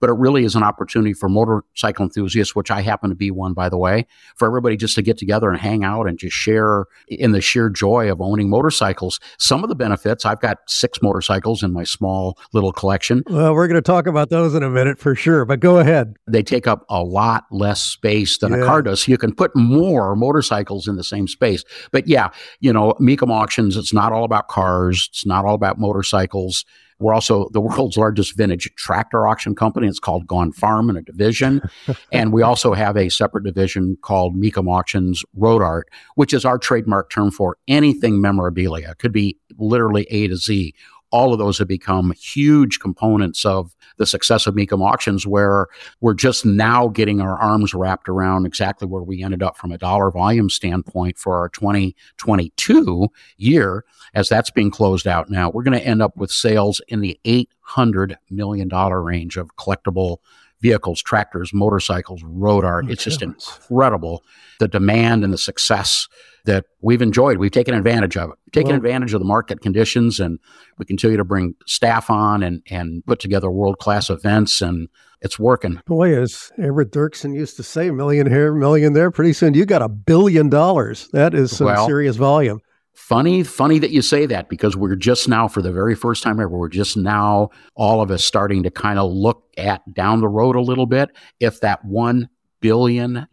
but 0.00 0.10
it 0.10 0.14
really 0.14 0.44
is 0.44 0.54
an 0.54 0.62
opportunity 0.62 1.12
for 1.12 1.28
motorcycle 1.28 2.04
enthusiasts, 2.04 2.54
which 2.54 2.70
I 2.70 2.80
happen 2.80 3.10
to 3.10 3.16
be 3.16 3.30
one, 3.30 3.52
by 3.52 3.68
the 3.68 3.78
way, 3.78 4.06
for 4.36 4.46
everybody 4.46 4.76
just 4.76 4.94
to 4.96 5.02
get 5.02 5.18
together 5.18 5.50
and 5.50 5.58
hang 5.58 5.84
out 5.84 6.08
and 6.08 6.18
just 6.18 6.36
share 6.36 6.86
in 7.08 7.32
the 7.32 7.40
sheer 7.40 7.68
joy 7.68 8.10
of 8.10 8.20
owning 8.20 8.48
motorcycles. 8.48 9.20
Some 9.38 9.62
of 9.62 9.68
the 9.68 9.74
benefits, 9.74 10.24
I've 10.24 10.40
got 10.40 10.58
six 10.66 11.00
motorcycles 11.02 11.62
in 11.62 11.72
my 11.72 11.84
small 11.84 12.38
little 12.52 12.72
collection. 12.72 13.22
Well, 13.28 13.54
we're 13.54 13.68
going 13.68 13.76
to 13.76 13.82
talk 13.82 14.06
about 14.06 14.30
those 14.30 14.54
in 14.54 14.62
a 14.62 14.70
minute 14.70 14.98
for 14.98 15.14
sure, 15.14 15.44
but 15.44 15.60
go 15.60 15.78
ahead. 15.78 16.16
They 16.26 16.42
take 16.42 16.66
up 16.66 16.84
a 16.88 17.02
lot 17.02 17.44
less 17.50 17.82
space 17.82 18.38
than 18.38 18.52
yeah. 18.52 18.58
a 18.58 18.64
car 18.64 18.82
does. 18.82 19.02
So 19.02 19.12
you 19.12 19.18
can 19.18 19.34
put 19.34 19.54
more 19.54 20.16
motorcycles 20.16 20.88
in 20.88 20.96
the 20.96 21.04
same 21.04 21.28
space. 21.28 21.64
But 21.90 22.06
yeah, 22.06 22.30
you 22.60 22.72
know, 22.72 22.94
Mecum 23.00 23.30
Auctions, 23.30 23.76
it's 23.76 23.92
not 23.92 24.12
all 24.12 24.24
about 24.24 24.48
cars, 24.48 25.08
it's 25.10 25.26
not 25.26 25.44
all 25.44 25.54
about 25.54 25.78
motorcycles. 25.78 26.64
We're 26.98 27.14
also 27.14 27.48
the 27.52 27.60
world's 27.60 27.96
largest 27.96 28.36
vintage 28.36 28.70
tractor 28.76 29.26
auction 29.26 29.54
company. 29.54 29.86
It's 29.86 29.98
called 29.98 30.26
Gone 30.26 30.52
Farmin' 30.52 30.96
a 30.96 31.02
division. 31.02 31.62
and 32.12 32.32
we 32.32 32.42
also 32.42 32.72
have 32.72 32.96
a 32.96 33.08
separate 33.08 33.44
division 33.44 33.96
called 34.02 34.34
Mecum 34.34 34.70
Auctions 34.70 35.24
Road 35.34 35.62
Art, 35.62 35.88
which 36.14 36.32
is 36.32 36.44
our 36.44 36.58
trademark 36.58 37.10
term 37.10 37.30
for 37.30 37.58
anything 37.68 38.20
memorabilia. 38.20 38.90
It 38.90 38.98
could 38.98 39.12
be 39.12 39.38
literally 39.58 40.06
A 40.10 40.28
to 40.28 40.36
Z 40.36 40.74
all 41.10 41.32
of 41.32 41.38
those 41.38 41.58
have 41.58 41.68
become 41.68 42.12
huge 42.12 42.80
components 42.80 43.44
of 43.44 43.74
the 43.96 44.06
success 44.06 44.46
of 44.46 44.54
Mecum 44.54 44.84
auctions, 44.84 45.26
where 45.26 45.68
we're 46.00 46.14
just 46.14 46.44
now 46.44 46.88
getting 46.88 47.20
our 47.20 47.38
arms 47.38 47.74
wrapped 47.74 48.08
around 48.08 48.46
exactly 48.46 48.86
where 48.86 49.02
we 49.02 49.22
ended 49.22 49.42
up 49.42 49.56
from 49.56 49.72
a 49.72 49.78
dollar 49.78 50.10
volume 50.10 50.50
standpoint 50.50 51.18
for 51.18 51.38
our 51.38 51.48
2022 51.50 53.08
year. 53.36 53.84
As 54.14 54.28
that's 54.28 54.50
being 54.50 54.70
closed 54.70 55.06
out 55.06 55.30
now, 55.30 55.50
we're 55.50 55.62
going 55.62 55.78
to 55.78 55.86
end 55.86 56.02
up 56.02 56.16
with 56.16 56.30
sales 56.30 56.80
in 56.88 57.00
the 57.00 57.18
$800 57.24 58.16
million 58.30 58.68
range 58.68 59.36
of 59.36 59.56
collectible 59.56 60.18
vehicles, 60.60 61.02
tractors, 61.02 61.52
motorcycles, 61.52 62.22
road 62.24 62.64
art. 62.64 62.86
Oh, 62.88 62.92
it's 62.92 63.04
just 63.04 63.22
incredible 63.22 64.24
the 64.58 64.68
demand 64.68 65.22
and 65.22 65.32
the 65.32 65.38
success 65.38 66.08
that 66.46 66.64
we've 66.80 67.02
enjoyed. 67.02 67.38
We've 67.38 67.50
taken 67.50 67.74
advantage 67.74 68.16
of 68.16 68.30
it. 68.30 68.36
We've 68.46 68.52
taken 68.52 68.70
Well- 68.70 68.76
advantage 68.78 69.12
of 69.14 69.20
the 69.20 69.26
market 69.26 69.60
conditions, 69.60 70.18
and 70.18 70.38
we 70.78 70.84
continue 70.86 71.16
to 71.16 71.24
bring 71.24 71.54
staff 71.66 72.10
on 72.10 72.42
and 72.42 72.62
and 72.70 73.04
put 73.06 73.20
together 73.20 73.50
world 73.50 73.78
class 73.78 74.08
events, 74.10 74.62
and 74.62 74.88
it's 75.20 75.38
working. 75.38 75.80
Boy, 75.86 76.18
as 76.20 76.50
Everett 76.58 76.90
Dirksen 76.92 77.34
used 77.34 77.56
to 77.56 77.62
say, 77.62 77.90
million 77.90 78.28
here, 78.30 78.52
million 78.54 78.92
there. 78.92 79.10
Pretty 79.10 79.32
soon 79.32 79.54
you 79.54 79.64
got 79.66 79.82
a 79.82 79.88
billion 79.88 80.48
dollars. 80.48 81.08
That 81.12 81.34
is 81.34 81.56
some 81.56 81.66
Well- 81.66 81.86
serious 81.86 82.16
volume. 82.16 82.60
Funny, 82.94 83.42
funny 83.42 83.78
that 83.78 83.90
you 83.90 84.00
say 84.00 84.24
that 84.24 84.48
because 84.48 84.74
we're 84.74 84.96
just 84.96 85.28
now, 85.28 85.48
for 85.48 85.60
the 85.60 85.70
very 85.70 85.94
first 85.94 86.22
time 86.22 86.40
ever, 86.40 86.48
we're 86.56 86.68
just 86.70 86.96
now, 86.96 87.50
all 87.74 88.00
of 88.00 88.10
us 88.10 88.24
starting 88.24 88.62
to 88.62 88.70
kind 88.70 88.98
of 88.98 89.12
look 89.12 89.42
at 89.58 89.82
down 89.94 90.20
the 90.22 90.28
road 90.28 90.56
a 90.56 90.62
little 90.62 90.86
bit 90.86 91.10
if 91.38 91.60
that 91.60 91.84
$1 91.86 92.28
billion 92.62 93.26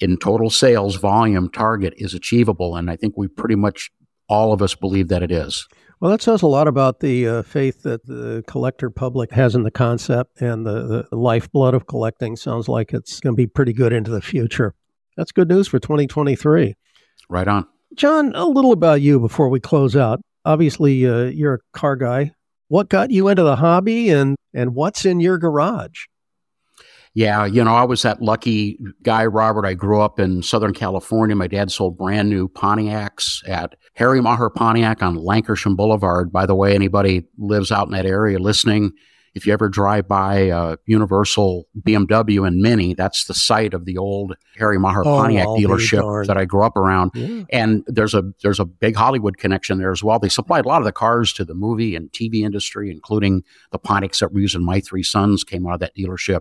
in 0.00 0.16
total 0.16 0.50
sales 0.50 0.96
volume 0.96 1.50
target 1.50 1.94
is 1.96 2.14
achievable. 2.14 2.76
And 2.76 2.90
I 2.90 2.96
think 2.96 3.16
we 3.16 3.28
pretty 3.28 3.56
much 3.56 3.90
all 4.28 4.52
of 4.52 4.62
us 4.62 4.74
believe 4.74 5.08
that 5.08 5.22
it 5.22 5.32
is. 5.32 5.66
Well, 6.00 6.12
that 6.12 6.22
says 6.22 6.42
a 6.42 6.46
lot 6.46 6.68
about 6.68 7.00
the 7.00 7.26
uh, 7.26 7.42
faith 7.42 7.82
that 7.82 8.06
the 8.06 8.44
collector 8.46 8.88
public 8.88 9.32
has 9.32 9.56
in 9.56 9.64
the 9.64 9.70
concept 9.70 10.40
and 10.40 10.64
the, 10.64 11.06
the 11.10 11.16
lifeblood 11.16 11.74
of 11.74 11.88
collecting. 11.88 12.36
Sounds 12.36 12.68
like 12.68 12.92
it's 12.92 13.18
going 13.18 13.34
to 13.34 13.36
be 13.36 13.48
pretty 13.48 13.72
good 13.72 13.92
into 13.92 14.12
the 14.12 14.20
future. 14.20 14.74
That's 15.16 15.32
good 15.32 15.48
news 15.48 15.66
for 15.66 15.80
2023. 15.80 16.76
Right 17.28 17.48
on. 17.48 17.66
John, 17.94 18.32
a 18.36 18.46
little 18.46 18.70
about 18.70 19.00
you 19.00 19.18
before 19.18 19.48
we 19.48 19.58
close 19.58 19.96
out. 19.96 20.20
Obviously, 20.44 21.04
uh, 21.04 21.24
you're 21.24 21.54
a 21.54 21.58
car 21.72 21.96
guy. 21.96 22.32
What 22.68 22.88
got 22.88 23.10
you 23.10 23.26
into 23.26 23.42
the 23.42 23.56
hobby 23.56 24.10
and, 24.10 24.36
and 24.54 24.74
what's 24.76 25.04
in 25.04 25.18
your 25.18 25.36
garage? 25.36 26.04
Yeah, 27.18 27.46
you 27.46 27.64
know, 27.64 27.74
I 27.74 27.82
was 27.82 28.02
that 28.02 28.22
lucky 28.22 28.78
guy, 29.02 29.26
Robert. 29.26 29.66
I 29.66 29.74
grew 29.74 30.00
up 30.00 30.20
in 30.20 30.40
Southern 30.40 30.72
California. 30.72 31.34
My 31.34 31.48
dad 31.48 31.72
sold 31.72 31.98
brand 31.98 32.30
new 32.30 32.48
Pontiacs 32.48 33.42
at 33.48 33.74
Harry 33.94 34.20
Maher 34.20 34.50
Pontiac 34.50 35.02
on 35.02 35.16
Lankershim 35.16 35.76
Boulevard. 35.76 36.30
By 36.30 36.46
the 36.46 36.54
way, 36.54 36.76
anybody 36.76 37.24
lives 37.36 37.72
out 37.72 37.88
in 37.88 37.92
that 37.92 38.06
area 38.06 38.38
listening, 38.38 38.92
if 39.34 39.46
you 39.46 39.52
ever 39.52 39.68
drive 39.68 40.08
by 40.08 40.50
uh, 40.50 40.76
Universal 40.86 41.66
BMW 41.80 42.46
and 42.46 42.60
Mini, 42.60 42.94
that's 42.94 43.24
the 43.24 43.34
site 43.34 43.74
of 43.74 43.84
the 43.84 43.98
old 43.98 44.34
Harry 44.56 44.78
Maher 44.78 45.00
Oh, 45.00 45.16
Pontiac 45.18 45.46
dealership 45.46 46.26
that 46.26 46.36
I 46.36 46.44
grew 46.44 46.62
up 46.64 46.76
around. 46.76 47.12
Yeah. 47.14 47.44
And 47.50 47.84
there's 47.86 48.14
a 48.14 48.24
there's 48.42 48.60
a 48.60 48.64
big 48.64 48.96
Hollywood 48.96 49.38
connection 49.38 49.78
there 49.78 49.92
as 49.92 50.02
well. 50.02 50.18
They 50.18 50.28
supplied 50.28 50.64
a 50.64 50.68
lot 50.68 50.80
of 50.80 50.84
the 50.84 50.92
cars 50.92 51.32
to 51.34 51.44
the 51.44 51.54
movie 51.54 51.94
and 51.94 52.10
TV 52.12 52.42
industry, 52.42 52.90
including 52.90 53.44
the 53.72 53.78
Pontiacs 53.78 54.20
that 54.20 54.32
were 54.32 54.40
used 54.40 54.54
in 54.56 54.64
My 54.64 54.80
Three 54.80 55.02
Sons 55.02 55.44
came 55.44 55.66
out 55.66 55.74
of 55.74 55.80
that 55.80 55.96
dealership. 55.96 56.40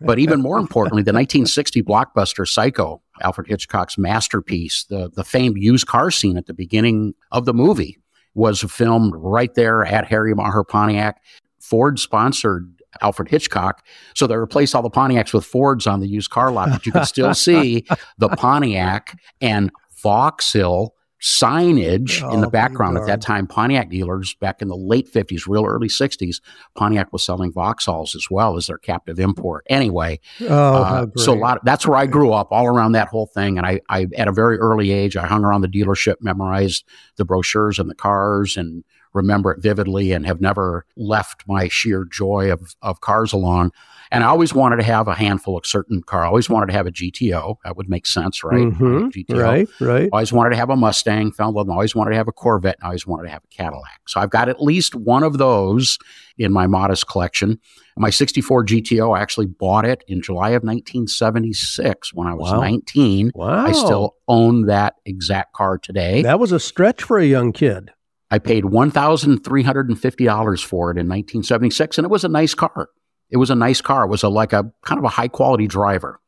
But 0.00 0.18
even 0.18 0.42
more 0.42 0.58
importantly, 0.58 1.02
the 1.02 1.12
1960 1.12 1.82
blockbuster 1.82 2.46
Psycho, 2.46 3.02
Alfred 3.22 3.48
Hitchcock's 3.48 3.96
masterpiece, 3.98 4.84
the 4.88 5.10
the 5.10 5.24
famed 5.24 5.56
used 5.58 5.86
car 5.86 6.10
scene 6.10 6.36
at 6.36 6.46
the 6.46 6.54
beginning 6.54 7.14
of 7.32 7.44
the 7.44 7.54
movie 7.54 7.98
was 8.34 8.60
filmed 8.60 9.14
right 9.16 9.54
there 9.54 9.84
at 9.84 10.06
Harry 10.06 10.34
Maher 10.34 10.62
Pontiac. 10.62 11.22
Ford 11.68 11.98
sponsored 11.98 12.72
Alfred 13.02 13.28
Hitchcock. 13.28 13.84
So 14.14 14.26
they 14.26 14.36
replaced 14.36 14.74
all 14.74 14.82
the 14.82 14.90
Pontiacs 14.90 15.34
with 15.34 15.44
Fords 15.44 15.86
on 15.86 16.00
the 16.00 16.08
used 16.08 16.30
car 16.30 16.50
lot, 16.50 16.70
but 16.70 16.86
you 16.86 16.92
can 16.92 17.04
still 17.04 17.34
see 17.46 17.84
the 18.18 18.28
Pontiac 18.30 19.18
and 19.40 19.70
Vauxhall 20.02 20.94
signage 21.20 22.22
in 22.32 22.40
the 22.40 22.46
Oh, 22.46 22.50
background. 22.50 22.96
At 22.98 23.06
that 23.06 23.20
time, 23.20 23.46
Pontiac 23.46 23.88
dealers 23.90 24.34
back 24.34 24.60
in 24.62 24.68
the 24.68 24.76
late 24.76 25.10
50s, 25.12 25.42
real 25.48 25.64
early 25.66 25.88
60s, 25.88 26.36
Pontiac 26.74 27.12
was 27.12 27.24
selling 27.24 27.52
Vauxhalls 27.52 28.14
as 28.14 28.26
well 28.30 28.56
as 28.56 28.66
their 28.66 28.78
captive 28.78 29.18
import. 29.18 29.64
Anyway, 29.68 30.20
Oh, 30.42 30.46
uh, 30.48 31.06
so 31.16 31.32
a 31.32 31.34
lot. 31.34 31.64
that's 31.64 31.86
where 31.86 31.98
I 31.98 32.06
grew 32.06 32.32
up, 32.32 32.48
all 32.50 32.66
around 32.66 32.92
that 32.92 33.08
whole 33.08 33.26
thing. 33.26 33.56
And 33.58 33.66
I, 33.66 33.80
I, 33.88 34.06
at 34.16 34.28
a 34.28 34.32
very 34.32 34.58
early 34.58 34.90
age, 34.92 35.16
I 35.16 35.26
hung 35.26 35.42
around 35.44 35.62
the 35.62 35.68
dealership, 35.68 36.16
memorized 36.20 36.84
the 37.16 37.24
brochures 37.24 37.78
and 37.78 37.90
the 37.90 37.94
cars, 37.94 38.56
and 38.56 38.84
remember 39.16 39.50
it 39.50 39.60
vividly, 39.62 40.12
and 40.12 40.24
have 40.26 40.40
never 40.40 40.84
left 40.96 41.42
my 41.48 41.68
sheer 41.68 42.04
joy 42.04 42.52
of 42.52 42.76
of 42.82 43.00
cars 43.00 43.32
along. 43.32 43.72
And 44.12 44.22
I 44.22 44.28
always 44.28 44.54
wanted 44.54 44.76
to 44.76 44.84
have 44.84 45.08
a 45.08 45.14
handful 45.14 45.58
of 45.58 45.66
certain 45.66 46.00
car. 46.00 46.22
I 46.22 46.28
always 46.28 46.48
wanted 46.48 46.66
to 46.66 46.72
have 46.74 46.86
a 46.86 46.92
GTO. 46.92 47.56
That 47.64 47.76
would 47.76 47.88
make 47.88 48.06
sense, 48.06 48.44
right? 48.44 48.60
Mhm. 48.68 49.10
GTO. 49.10 49.42
Right, 49.42 49.68
right. 49.80 50.08
Always 50.12 50.32
wanted 50.32 50.50
to 50.50 50.56
have 50.56 50.70
a 50.70 50.76
Mustang. 50.76 51.32
Fell 51.32 51.48
in 51.48 51.54
love. 51.56 51.66
with. 51.66 51.72
Always 51.74 51.96
wanted 51.96 52.10
to 52.12 52.16
have 52.16 52.28
a 52.28 52.32
Corvette. 52.32 52.76
And 52.78 52.84
I 52.84 52.86
always 52.90 53.04
wanted 53.04 53.24
to 53.24 53.30
have 53.30 53.42
a 53.42 53.48
Cadillac. 53.52 54.02
So 54.06 54.20
I've 54.20 54.30
got 54.30 54.48
at 54.48 54.62
least 54.62 54.94
one 54.94 55.24
of 55.24 55.38
those 55.38 55.98
in 56.38 56.52
my 56.52 56.68
modest 56.68 57.08
collection. 57.08 57.58
My 57.98 58.10
64 58.10 58.62
GTO, 58.64 59.10
I 59.16 59.20
actually 59.22 59.46
bought 59.46 59.84
it 59.86 60.04
in 60.06 60.22
July 60.22 60.50
of 60.50 60.62
1976 60.62 62.12
when 62.14 62.28
I 62.28 62.34
was 62.34 62.52
Wow. 62.52 62.60
19. 62.60 63.32
Wow. 63.34 63.66
I 63.66 63.72
still 63.72 64.14
own 64.28 64.66
that 64.66 64.94
exact 65.04 65.52
car 65.54 65.78
today. 65.78 66.22
That 66.22 66.38
was 66.38 66.52
a 66.52 66.60
stretch 66.60 67.02
for 67.02 67.18
a 67.18 67.24
young 67.26 67.52
kid. 67.52 67.90
I 68.30 68.38
paid 68.38 68.64
$1,350 68.64 70.64
for 70.64 70.90
it 70.90 70.98
in 70.98 71.06
1976, 71.06 71.98
and 71.98 72.04
it 72.04 72.10
was 72.10 72.24
a 72.24 72.28
nice 72.28 72.54
car. 72.54 72.88
It 73.30 73.36
was 73.36 73.50
a 73.50 73.54
nice 73.54 73.80
car. 73.80 74.04
It 74.04 74.08
was 74.08 74.22
a 74.22 74.28
like 74.28 74.52
a 74.52 74.70
kind 74.84 74.98
of 74.98 75.04
a 75.04 75.08
high 75.08 75.28
quality 75.28 75.66
driver. 75.66 76.20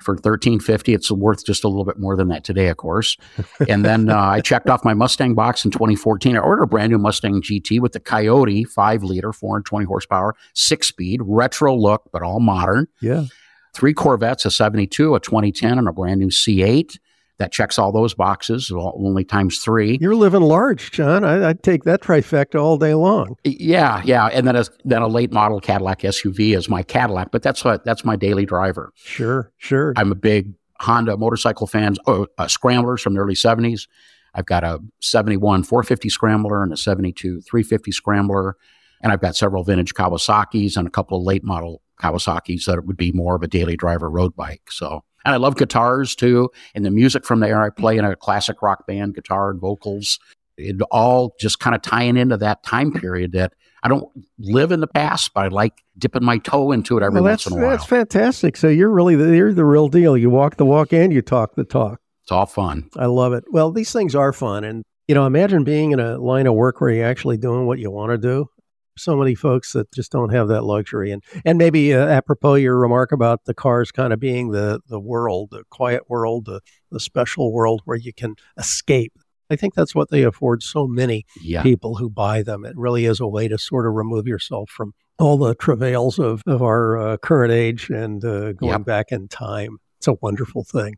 For 0.00 0.14
1350 0.14 0.94
it's 0.94 1.12
worth 1.12 1.46
just 1.46 1.62
a 1.62 1.68
little 1.68 1.84
bit 1.84 1.98
more 1.98 2.16
than 2.16 2.26
that 2.28 2.42
today, 2.42 2.68
of 2.68 2.76
course. 2.76 3.16
And 3.68 3.84
then 3.84 4.08
uh, 4.08 4.18
I 4.18 4.40
checked 4.40 4.68
off 4.68 4.84
my 4.84 4.94
Mustang 4.94 5.34
box 5.34 5.64
in 5.64 5.70
2014. 5.70 6.36
I 6.36 6.40
ordered 6.40 6.64
a 6.64 6.66
brand 6.66 6.90
new 6.90 6.98
Mustang 6.98 7.40
GT 7.40 7.80
with 7.80 7.92
the 7.92 8.00
Coyote 8.00 8.64
5 8.64 9.04
liter, 9.04 9.32
420 9.32 9.86
horsepower, 9.86 10.34
six 10.54 10.88
speed, 10.88 11.20
retro 11.22 11.76
look, 11.76 12.02
but 12.12 12.22
all 12.22 12.40
modern. 12.40 12.88
Yeah. 13.00 13.26
Three 13.74 13.94
Corvettes, 13.94 14.44
a 14.44 14.50
72, 14.50 15.14
a 15.14 15.20
2010, 15.20 15.78
and 15.78 15.88
a 15.88 15.92
brand 15.92 16.18
new 16.18 16.28
C8. 16.28 16.98
That 17.42 17.50
checks 17.50 17.76
all 17.76 17.90
those 17.90 18.14
boxes, 18.14 18.70
well, 18.70 18.92
only 18.96 19.24
times 19.24 19.58
three. 19.58 19.98
You're 20.00 20.14
living 20.14 20.42
large, 20.42 20.92
John. 20.92 21.24
I, 21.24 21.48
I'd 21.48 21.64
take 21.64 21.82
that 21.82 22.00
trifecta 22.00 22.62
all 22.62 22.78
day 22.78 22.94
long. 22.94 23.34
Yeah, 23.42 24.00
yeah, 24.04 24.26
and 24.26 24.46
then 24.46 24.54
a 24.54 24.64
then 24.84 25.02
a 25.02 25.08
late 25.08 25.32
model 25.32 25.58
Cadillac 25.60 26.02
SUV 26.02 26.56
is 26.56 26.68
my 26.68 26.84
Cadillac, 26.84 27.32
but 27.32 27.42
that's 27.42 27.64
what 27.64 27.84
that's 27.84 28.04
my 28.04 28.14
daily 28.14 28.46
driver. 28.46 28.92
Sure, 28.94 29.50
sure. 29.56 29.92
I'm 29.96 30.12
a 30.12 30.14
big 30.14 30.54
Honda 30.78 31.16
motorcycle 31.16 31.66
fan. 31.66 31.96
Oh, 32.06 32.28
uh, 32.38 32.46
scramblers 32.46 33.02
from 33.02 33.14
the 33.14 33.20
early 33.20 33.34
'70s. 33.34 33.88
I've 34.34 34.46
got 34.46 34.62
a 34.62 34.78
'71 35.00 35.64
450 35.64 36.08
Scrambler 36.10 36.62
and 36.62 36.72
a 36.72 36.76
'72 36.76 37.40
350 37.40 37.90
Scrambler, 37.90 38.56
and 39.00 39.10
I've 39.10 39.20
got 39.20 39.34
several 39.34 39.64
vintage 39.64 39.94
Kawasaki's 39.94 40.76
and 40.76 40.86
a 40.86 40.92
couple 40.92 41.18
of 41.18 41.24
late 41.24 41.42
model 41.42 41.82
Kawasaki's 42.00 42.66
that 42.66 42.86
would 42.86 42.96
be 42.96 43.10
more 43.10 43.34
of 43.34 43.42
a 43.42 43.48
daily 43.48 43.76
driver 43.76 44.08
road 44.08 44.36
bike. 44.36 44.70
So, 44.70 45.02
and 45.24 45.34
I 45.34 45.38
love 45.38 45.56
guitars 45.56 46.14
too, 46.14 46.50
and 46.74 46.84
the 46.84 46.90
music 46.90 47.24
from 47.24 47.40
there. 47.40 47.62
I 47.62 47.70
play 47.70 47.96
in 47.96 48.04
a 48.04 48.16
classic 48.16 48.62
rock 48.62 48.86
band, 48.86 49.14
guitar 49.14 49.50
and 49.50 49.60
vocals. 49.60 50.18
It 50.56 50.80
all 50.90 51.34
just 51.40 51.60
kind 51.60 51.74
of 51.74 51.82
tying 51.82 52.16
into 52.16 52.36
that 52.38 52.62
time 52.62 52.92
period 52.92 53.32
that 53.32 53.52
I 53.82 53.88
don't 53.88 54.08
live 54.38 54.70
in 54.70 54.80
the 54.80 54.86
past, 54.86 55.32
but 55.34 55.46
I 55.46 55.48
like 55.48 55.82
dipping 55.98 56.24
my 56.24 56.38
toe 56.38 56.72
into 56.72 56.96
it 56.98 57.02
every 57.02 57.20
well, 57.20 57.30
once 57.30 57.46
in 57.46 57.54
a 57.54 57.56
while. 57.56 57.70
that's 57.70 57.84
fantastic. 57.84 58.56
So 58.56 58.68
you're 58.68 58.90
really 58.90 59.16
the, 59.16 59.34
you're 59.34 59.52
the 59.52 59.64
real 59.64 59.88
deal. 59.88 60.16
You 60.16 60.30
walk 60.30 60.56
the 60.56 60.64
walk 60.64 60.92
and 60.92 61.12
you 61.12 61.22
talk 61.22 61.56
the 61.56 61.64
talk. 61.64 62.00
It's 62.22 62.30
all 62.30 62.46
fun. 62.46 62.88
I 62.96 63.06
love 63.06 63.32
it. 63.32 63.44
Well, 63.50 63.72
these 63.72 63.92
things 63.92 64.14
are 64.14 64.32
fun, 64.32 64.62
and 64.62 64.84
you 65.08 65.14
know, 65.14 65.26
imagine 65.26 65.64
being 65.64 65.90
in 65.90 65.98
a 65.98 66.18
line 66.18 66.46
of 66.46 66.54
work 66.54 66.80
where 66.80 66.90
you're 66.90 67.06
actually 67.06 67.36
doing 67.36 67.66
what 67.66 67.80
you 67.80 67.90
want 67.90 68.12
to 68.12 68.18
do. 68.18 68.46
So 68.98 69.16
many 69.16 69.34
folks 69.34 69.72
that 69.72 69.90
just 69.92 70.12
don't 70.12 70.34
have 70.34 70.48
that 70.48 70.64
luxury, 70.64 71.10
and 71.12 71.22
and 71.46 71.56
maybe 71.56 71.94
uh, 71.94 72.06
apropos 72.06 72.54
your 72.56 72.78
remark 72.78 73.10
about 73.10 73.46
the 73.46 73.54
cars 73.54 73.90
kind 73.90 74.12
of 74.12 74.20
being 74.20 74.50
the 74.50 74.80
the 74.86 75.00
world, 75.00 75.48
the 75.50 75.64
quiet 75.70 76.10
world, 76.10 76.44
the 76.44 76.60
the 76.90 77.00
special 77.00 77.52
world 77.52 77.80
where 77.86 77.96
you 77.96 78.12
can 78.12 78.34
escape. 78.58 79.12
I 79.48 79.56
think 79.56 79.74
that's 79.74 79.94
what 79.94 80.10
they 80.10 80.22
afford 80.22 80.62
so 80.62 80.86
many 80.86 81.24
Yeah. 81.42 81.62
people 81.62 81.96
who 81.96 82.10
buy 82.10 82.42
them. 82.42 82.64
It 82.66 82.76
really 82.76 83.06
is 83.06 83.18
a 83.20 83.26
way 83.26 83.48
to 83.48 83.56
sort 83.58 83.86
of 83.86 83.94
remove 83.94 84.26
yourself 84.26 84.68
from 84.70 84.92
all 85.18 85.38
the 85.38 85.54
travails 85.54 86.18
of 86.18 86.42
of 86.46 86.60
our 86.62 86.98
uh, 86.98 87.16
current 87.16 87.52
age 87.52 87.88
and 87.88 88.22
uh, 88.24 88.52
going 88.52 88.72
Yep. 88.72 88.84
back 88.84 89.10
in 89.12 89.26
time. 89.28 89.78
It's 89.98 90.08
a 90.08 90.14
wonderful 90.20 90.64
thing 90.64 90.96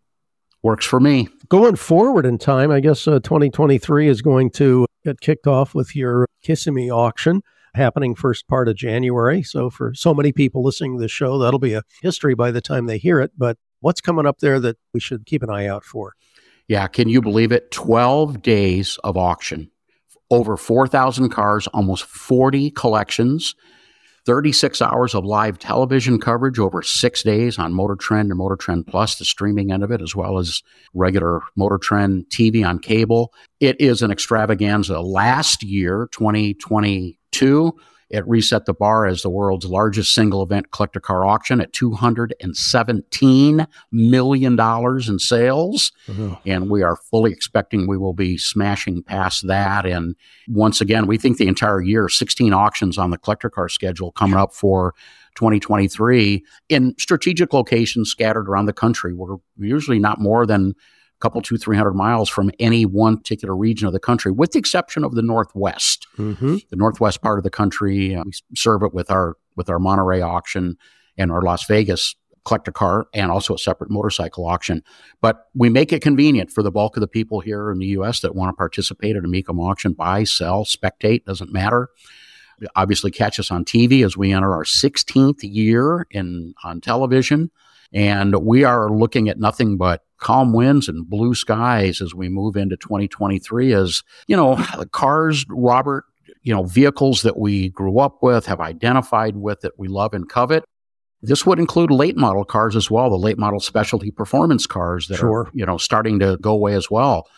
Works 0.64 0.84
for 0.86 0.98
me. 0.98 1.28
going 1.48 1.76
forward 1.76 2.26
in 2.26 2.38
time, 2.38 2.70
I 2.72 2.80
guess 2.80 3.06
uh, 3.06 3.20
2023 3.20 4.08
is 4.08 4.20
going 4.22 4.50
to 4.52 4.86
get 5.04 5.20
kicked 5.20 5.46
off 5.46 5.74
with 5.76 5.94
your 5.94 6.26
Kissimmee 6.42 6.90
auction 6.90 7.42
happening 7.74 8.14
first 8.14 8.46
part 8.48 8.68
of 8.68 8.76
January. 8.76 9.42
So 9.42 9.70
for 9.70 9.92
so 9.94 10.14
many 10.14 10.32
people 10.32 10.62
listening 10.62 10.96
to 10.96 11.02
the 11.02 11.08
show, 11.08 11.38
that'll 11.38 11.58
be 11.58 11.74
a 11.74 11.82
history 12.02 12.34
by 12.34 12.50
the 12.50 12.60
time 12.60 12.86
they 12.86 12.98
hear 12.98 13.20
it. 13.20 13.32
But 13.36 13.58
what's 13.80 14.00
coming 14.00 14.26
up 14.26 14.38
there 14.38 14.60
that 14.60 14.76
we 14.92 15.00
should 15.00 15.26
keep 15.26 15.42
an 15.42 15.50
eye 15.50 15.66
out 15.66 15.84
for? 15.84 16.14
Yeah, 16.68 16.86
can 16.86 17.08
you 17.08 17.20
believe 17.20 17.52
it? 17.52 17.70
12 17.70 18.40
days 18.42 18.98
of 19.04 19.16
auction. 19.16 19.70
Over 20.30 20.56
4,000 20.56 21.28
cars, 21.28 21.66
almost 21.68 22.04
40 22.04 22.70
collections, 22.70 23.54
36 24.24 24.80
hours 24.80 25.14
of 25.14 25.24
live 25.24 25.58
television 25.58 26.18
coverage 26.18 26.58
over 26.58 26.82
six 26.82 27.22
days 27.22 27.58
on 27.58 27.74
Motor 27.74 27.96
Trend 27.96 28.30
and 28.30 28.38
Motor 28.38 28.56
Trend 28.56 28.86
Plus, 28.86 29.16
the 29.16 29.24
streaming 29.24 29.70
end 29.70 29.84
of 29.84 29.90
it, 29.90 30.00
as 30.00 30.16
well 30.16 30.38
as 30.38 30.62
regular 30.94 31.42
Motor 31.56 31.76
Trend 31.76 32.24
TV 32.30 32.66
on 32.66 32.78
cable. 32.78 33.34
It 33.60 33.78
is 33.78 34.00
an 34.00 34.10
extravaganza. 34.10 35.00
Last 35.00 35.62
year, 35.62 36.08
2022, 37.34 37.78
It 38.10 38.26
reset 38.28 38.66
the 38.66 38.74
bar 38.74 39.06
as 39.06 39.22
the 39.22 39.30
world's 39.30 39.64
largest 39.66 40.14
single 40.14 40.42
event 40.42 40.70
collector 40.70 41.00
car 41.00 41.24
auction 41.24 41.60
at 41.60 41.72
$217 41.72 43.66
million 43.90 44.60
in 44.60 45.18
sales. 45.18 45.92
Mm-hmm. 46.06 46.34
And 46.46 46.70
we 46.70 46.82
are 46.82 46.96
fully 46.96 47.32
expecting 47.32 47.88
we 47.88 47.96
will 47.96 48.12
be 48.12 48.36
smashing 48.36 49.02
past 49.02 49.46
that. 49.46 49.86
And 49.86 50.14
once 50.48 50.80
again, 50.80 51.06
we 51.06 51.16
think 51.18 51.38
the 51.38 51.48
entire 51.48 51.80
year, 51.80 52.08
16 52.08 52.52
auctions 52.52 52.98
on 52.98 53.10
the 53.10 53.18
collector 53.18 53.50
car 53.50 53.68
schedule 53.68 54.12
coming 54.12 54.38
up 54.38 54.54
for 54.54 54.94
2023 55.36 56.44
in 56.68 56.94
strategic 56.98 57.52
locations 57.52 58.10
scattered 58.10 58.48
around 58.48 58.66
the 58.66 58.72
country. 58.72 59.12
We're 59.14 59.38
usually 59.58 59.98
not 59.98 60.20
more 60.20 60.46
than 60.46 60.74
couple, 61.20 61.40
two, 61.40 61.56
three 61.56 61.76
hundred 61.76 61.94
miles 61.94 62.28
from 62.28 62.50
any 62.58 62.84
one 62.84 63.16
particular 63.16 63.56
region 63.56 63.86
of 63.86 63.92
the 63.92 64.00
country, 64.00 64.32
with 64.32 64.52
the 64.52 64.58
exception 64.58 65.04
of 65.04 65.14
the 65.14 65.22
Northwest. 65.22 66.06
Mm-hmm. 66.16 66.56
The 66.68 66.76
Northwest 66.76 67.22
part 67.22 67.38
of 67.38 67.44
the 67.44 67.50
country, 67.50 68.14
uh, 68.14 68.22
we 68.24 68.32
serve 68.56 68.82
it 68.82 68.92
with 68.94 69.10
our 69.10 69.36
with 69.56 69.68
our 69.68 69.78
Monterey 69.78 70.20
auction 70.20 70.76
and 71.16 71.30
our 71.30 71.42
Las 71.42 71.66
Vegas 71.66 72.14
collector 72.44 72.72
car 72.72 73.06
and 73.14 73.30
also 73.30 73.54
a 73.54 73.58
separate 73.58 73.90
motorcycle 73.90 74.44
auction. 74.44 74.82
But 75.22 75.46
we 75.54 75.70
make 75.70 75.94
it 75.94 76.02
convenient 76.02 76.50
for 76.50 76.62
the 76.62 76.70
bulk 76.70 76.94
of 76.94 77.00
the 77.00 77.08
people 77.08 77.40
here 77.40 77.70
in 77.70 77.78
the 77.78 77.86
U.S. 77.86 78.20
that 78.20 78.34
want 78.34 78.50
to 78.50 78.56
participate 78.56 79.16
at 79.16 79.24
a 79.24 79.28
Mecum 79.28 79.58
auction, 79.66 79.94
buy, 79.94 80.24
sell, 80.24 80.64
spectate, 80.64 81.24
doesn't 81.24 81.52
matter 81.52 81.88
obviously 82.76 83.10
catch 83.10 83.38
us 83.38 83.50
on 83.50 83.64
TV 83.64 84.04
as 84.04 84.16
we 84.16 84.32
enter 84.32 84.52
our 84.52 84.64
16th 84.64 85.40
year 85.42 86.06
in 86.10 86.54
on 86.62 86.80
television. 86.80 87.50
And 87.94 88.34
we 88.44 88.64
are 88.64 88.90
looking 88.90 89.28
at 89.28 89.38
nothing 89.38 89.76
but 89.78 90.02
calm 90.18 90.52
winds 90.52 90.88
and 90.88 91.08
blue 91.08 91.34
skies 91.34 92.02
as 92.02 92.12
we 92.14 92.28
move 92.28 92.56
into 92.56 92.76
2023 92.76 93.72
as, 93.72 94.02
you 94.26 94.36
know, 94.36 94.56
the 94.78 94.86
cars, 94.86 95.46
Robert, 95.48 96.04
you 96.42 96.52
know, 96.52 96.64
vehicles 96.64 97.22
that 97.22 97.38
we 97.38 97.68
grew 97.70 98.00
up 98.00 98.22
with, 98.22 98.46
have 98.46 98.60
identified 98.60 99.36
with, 99.36 99.60
that 99.60 99.78
we 99.78 99.86
love 99.86 100.12
and 100.12 100.28
covet. 100.28 100.64
This 101.22 101.46
would 101.46 101.58
include 101.58 101.90
late 101.90 102.16
model 102.16 102.44
cars 102.44 102.74
as 102.76 102.90
well, 102.90 103.08
the 103.08 103.16
late 103.16 103.38
model 103.38 103.60
specialty 103.60 104.10
performance 104.10 104.66
cars 104.66 105.06
that 105.08 105.18
Sure. 105.18 105.44
are, 105.44 105.50
you 105.54 105.64
know, 105.64 105.78
starting 105.78 106.18
to 106.18 106.36
go 106.40 106.52
away 106.52 106.74
as 106.74 106.90
well. 106.90 107.28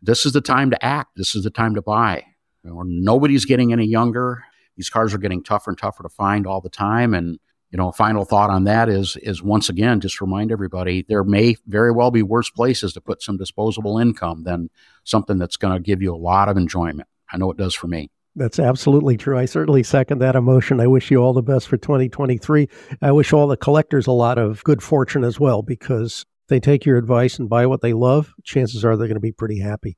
This 0.00 0.24
is 0.24 0.32
the 0.32 0.40
time 0.40 0.70
to 0.70 0.84
act. 0.84 1.10
This 1.16 1.34
is 1.34 1.42
the 1.42 1.50
time 1.50 1.74
to 1.74 1.82
buy. 1.82 2.24
You 2.62 2.70
know, 2.70 2.82
nobody's 2.86 3.44
getting 3.44 3.72
any 3.72 3.86
younger. 3.86 4.44
These 4.76 4.88
cars 4.88 5.12
are 5.12 5.18
getting 5.18 5.42
tougher 5.42 5.70
and 5.70 5.78
tougher 5.78 6.02
to 6.04 6.08
find 6.08 6.46
all 6.46 6.60
the 6.60 6.70
time. 6.70 7.12
And, 7.12 7.38
you 7.70 7.76
know, 7.76 7.90
final 7.92 8.24
thought 8.24 8.50
on 8.50 8.64
that 8.64 8.88
is 8.88 9.16
is 9.22 9.42
once 9.42 9.68
again, 9.68 10.00
just 10.00 10.20
remind 10.20 10.52
everybody 10.52 11.04
there 11.08 11.24
may 11.24 11.56
very 11.66 11.90
well 11.90 12.10
be 12.10 12.22
worse 12.22 12.50
places 12.50 12.92
to 12.94 13.00
put 13.00 13.22
some 13.22 13.36
disposable 13.36 13.98
income 13.98 14.44
than 14.44 14.70
something 15.04 15.38
that's 15.38 15.56
going 15.56 15.74
to 15.74 15.80
give 15.80 16.00
you 16.00 16.14
a 16.14 16.16
lot 16.16 16.48
of 16.48 16.56
enjoyment. 16.56 17.08
I 17.32 17.38
know 17.38 17.50
it 17.50 17.56
does 17.56 17.74
for 17.74 17.88
me. 17.88 18.10
That's 18.36 18.58
absolutely 18.58 19.16
true. 19.16 19.38
I 19.38 19.46
certainly 19.46 19.82
second 19.82 20.18
that 20.18 20.36
emotion. 20.36 20.78
I 20.78 20.86
wish 20.86 21.10
you 21.10 21.18
all 21.18 21.32
the 21.32 21.42
best 21.42 21.66
for 21.68 21.78
2023. 21.78 22.68
I 23.00 23.10
wish 23.10 23.32
all 23.32 23.46
the 23.46 23.56
collectors 23.56 24.06
a 24.06 24.12
lot 24.12 24.36
of 24.36 24.62
good 24.62 24.82
fortune 24.82 25.24
as 25.24 25.40
well 25.40 25.62
because 25.62 26.26
they 26.48 26.60
take 26.60 26.84
your 26.84 26.98
advice 26.98 27.38
and 27.38 27.48
buy 27.48 27.66
what 27.66 27.80
they 27.80 27.94
love, 27.94 28.34
chances 28.44 28.84
are 28.84 28.96
they're 28.96 29.08
going 29.08 29.14
to 29.16 29.20
be 29.20 29.32
pretty 29.32 29.58
happy. 29.58 29.96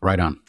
Right 0.00 0.20
on. 0.20 0.40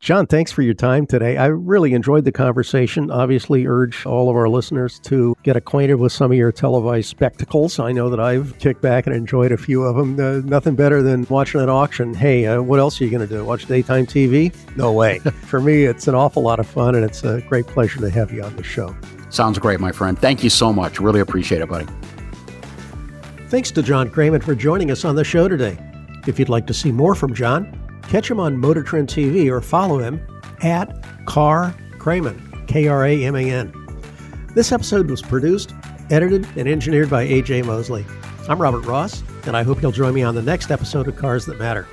John, 0.00 0.28
thanks 0.28 0.52
for 0.52 0.62
your 0.62 0.74
time 0.74 1.06
today. 1.06 1.36
I 1.36 1.46
really 1.46 1.92
enjoyed 1.92 2.24
the 2.24 2.30
conversation. 2.30 3.10
Obviously, 3.10 3.66
urge 3.66 4.06
all 4.06 4.30
of 4.30 4.36
our 4.36 4.48
listeners 4.48 5.00
to 5.00 5.36
get 5.42 5.56
acquainted 5.56 5.96
with 5.96 6.12
some 6.12 6.30
of 6.30 6.38
your 6.38 6.52
televised 6.52 7.08
spectacles. 7.08 7.80
I 7.80 7.90
know 7.90 8.08
that 8.08 8.20
I've 8.20 8.56
kicked 8.60 8.80
back 8.80 9.08
and 9.08 9.16
enjoyed 9.16 9.50
a 9.50 9.56
few 9.56 9.82
of 9.82 9.96
them. 9.96 10.18
Uh, 10.18 10.40
nothing 10.48 10.76
better 10.76 11.02
than 11.02 11.26
watching 11.28 11.60
an 11.60 11.68
auction. 11.68 12.14
Hey, 12.14 12.46
uh, 12.46 12.62
what 12.62 12.78
else 12.78 13.00
are 13.00 13.04
you 13.04 13.10
going 13.10 13.26
to 13.26 13.34
do? 13.34 13.44
Watch 13.44 13.66
daytime 13.66 14.06
TV? 14.06 14.54
No 14.76 14.92
way. 14.92 15.18
for 15.46 15.60
me, 15.60 15.82
it's 15.82 16.06
an 16.06 16.14
awful 16.14 16.44
lot 16.44 16.60
of 16.60 16.68
fun, 16.68 16.94
and 16.94 17.04
it's 17.04 17.24
a 17.24 17.40
great 17.48 17.66
pleasure 17.66 17.98
to 17.98 18.08
have 18.08 18.32
you 18.32 18.44
on 18.44 18.54
the 18.54 18.62
show. 18.62 18.96
Sounds 19.30 19.58
great, 19.58 19.80
my 19.80 19.90
friend. 19.90 20.16
Thank 20.16 20.44
you 20.44 20.50
so 20.50 20.72
much. 20.72 21.00
Really 21.00 21.20
appreciate 21.20 21.60
it, 21.60 21.68
buddy. 21.68 21.86
Thanks 23.48 23.72
to 23.72 23.82
John 23.82 24.10
Kraman 24.10 24.44
for 24.44 24.54
joining 24.54 24.92
us 24.92 25.04
on 25.04 25.16
the 25.16 25.24
show 25.24 25.48
today. 25.48 25.76
If 26.28 26.38
you'd 26.38 26.48
like 26.48 26.68
to 26.68 26.74
see 26.74 26.92
more 26.92 27.16
from 27.16 27.34
John, 27.34 27.87
catch 28.08 28.30
him 28.30 28.40
on 28.40 28.56
Motor 28.56 28.82
Trend 28.82 29.08
TV 29.08 29.50
or 29.50 29.60
follow 29.60 29.98
him 29.98 30.20
at 30.62 31.04
Car 31.26 31.74
Kraman, 31.98 32.66
K 32.66 32.88
R 32.88 33.06
A 33.06 33.24
M 33.24 33.36
A 33.36 33.50
N. 33.50 33.72
This 34.54 34.72
episode 34.72 35.10
was 35.10 35.22
produced, 35.22 35.74
edited, 36.10 36.46
and 36.56 36.66
engineered 36.66 37.10
by 37.10 37.26
AJ 37.26 37.66
Mosley. 37.66 38.04
I'm 38.48 38.60
Robert 38.60 38.86
Ross, 38.86 39.22
and 39.46 39.56
I 39.56 39.62
hope 39.62 39.82
you'll 39.82 39.92
join 39.92 40.14
me 40.14 40.22
on 40.22 40.34
the 40.34 40.42
next 40.42 40.70
episode 40.70 41.06
of 41.06 41.16
Cars 41.16 41.44
That 41.46 41.58
Matter. 41.58 41.86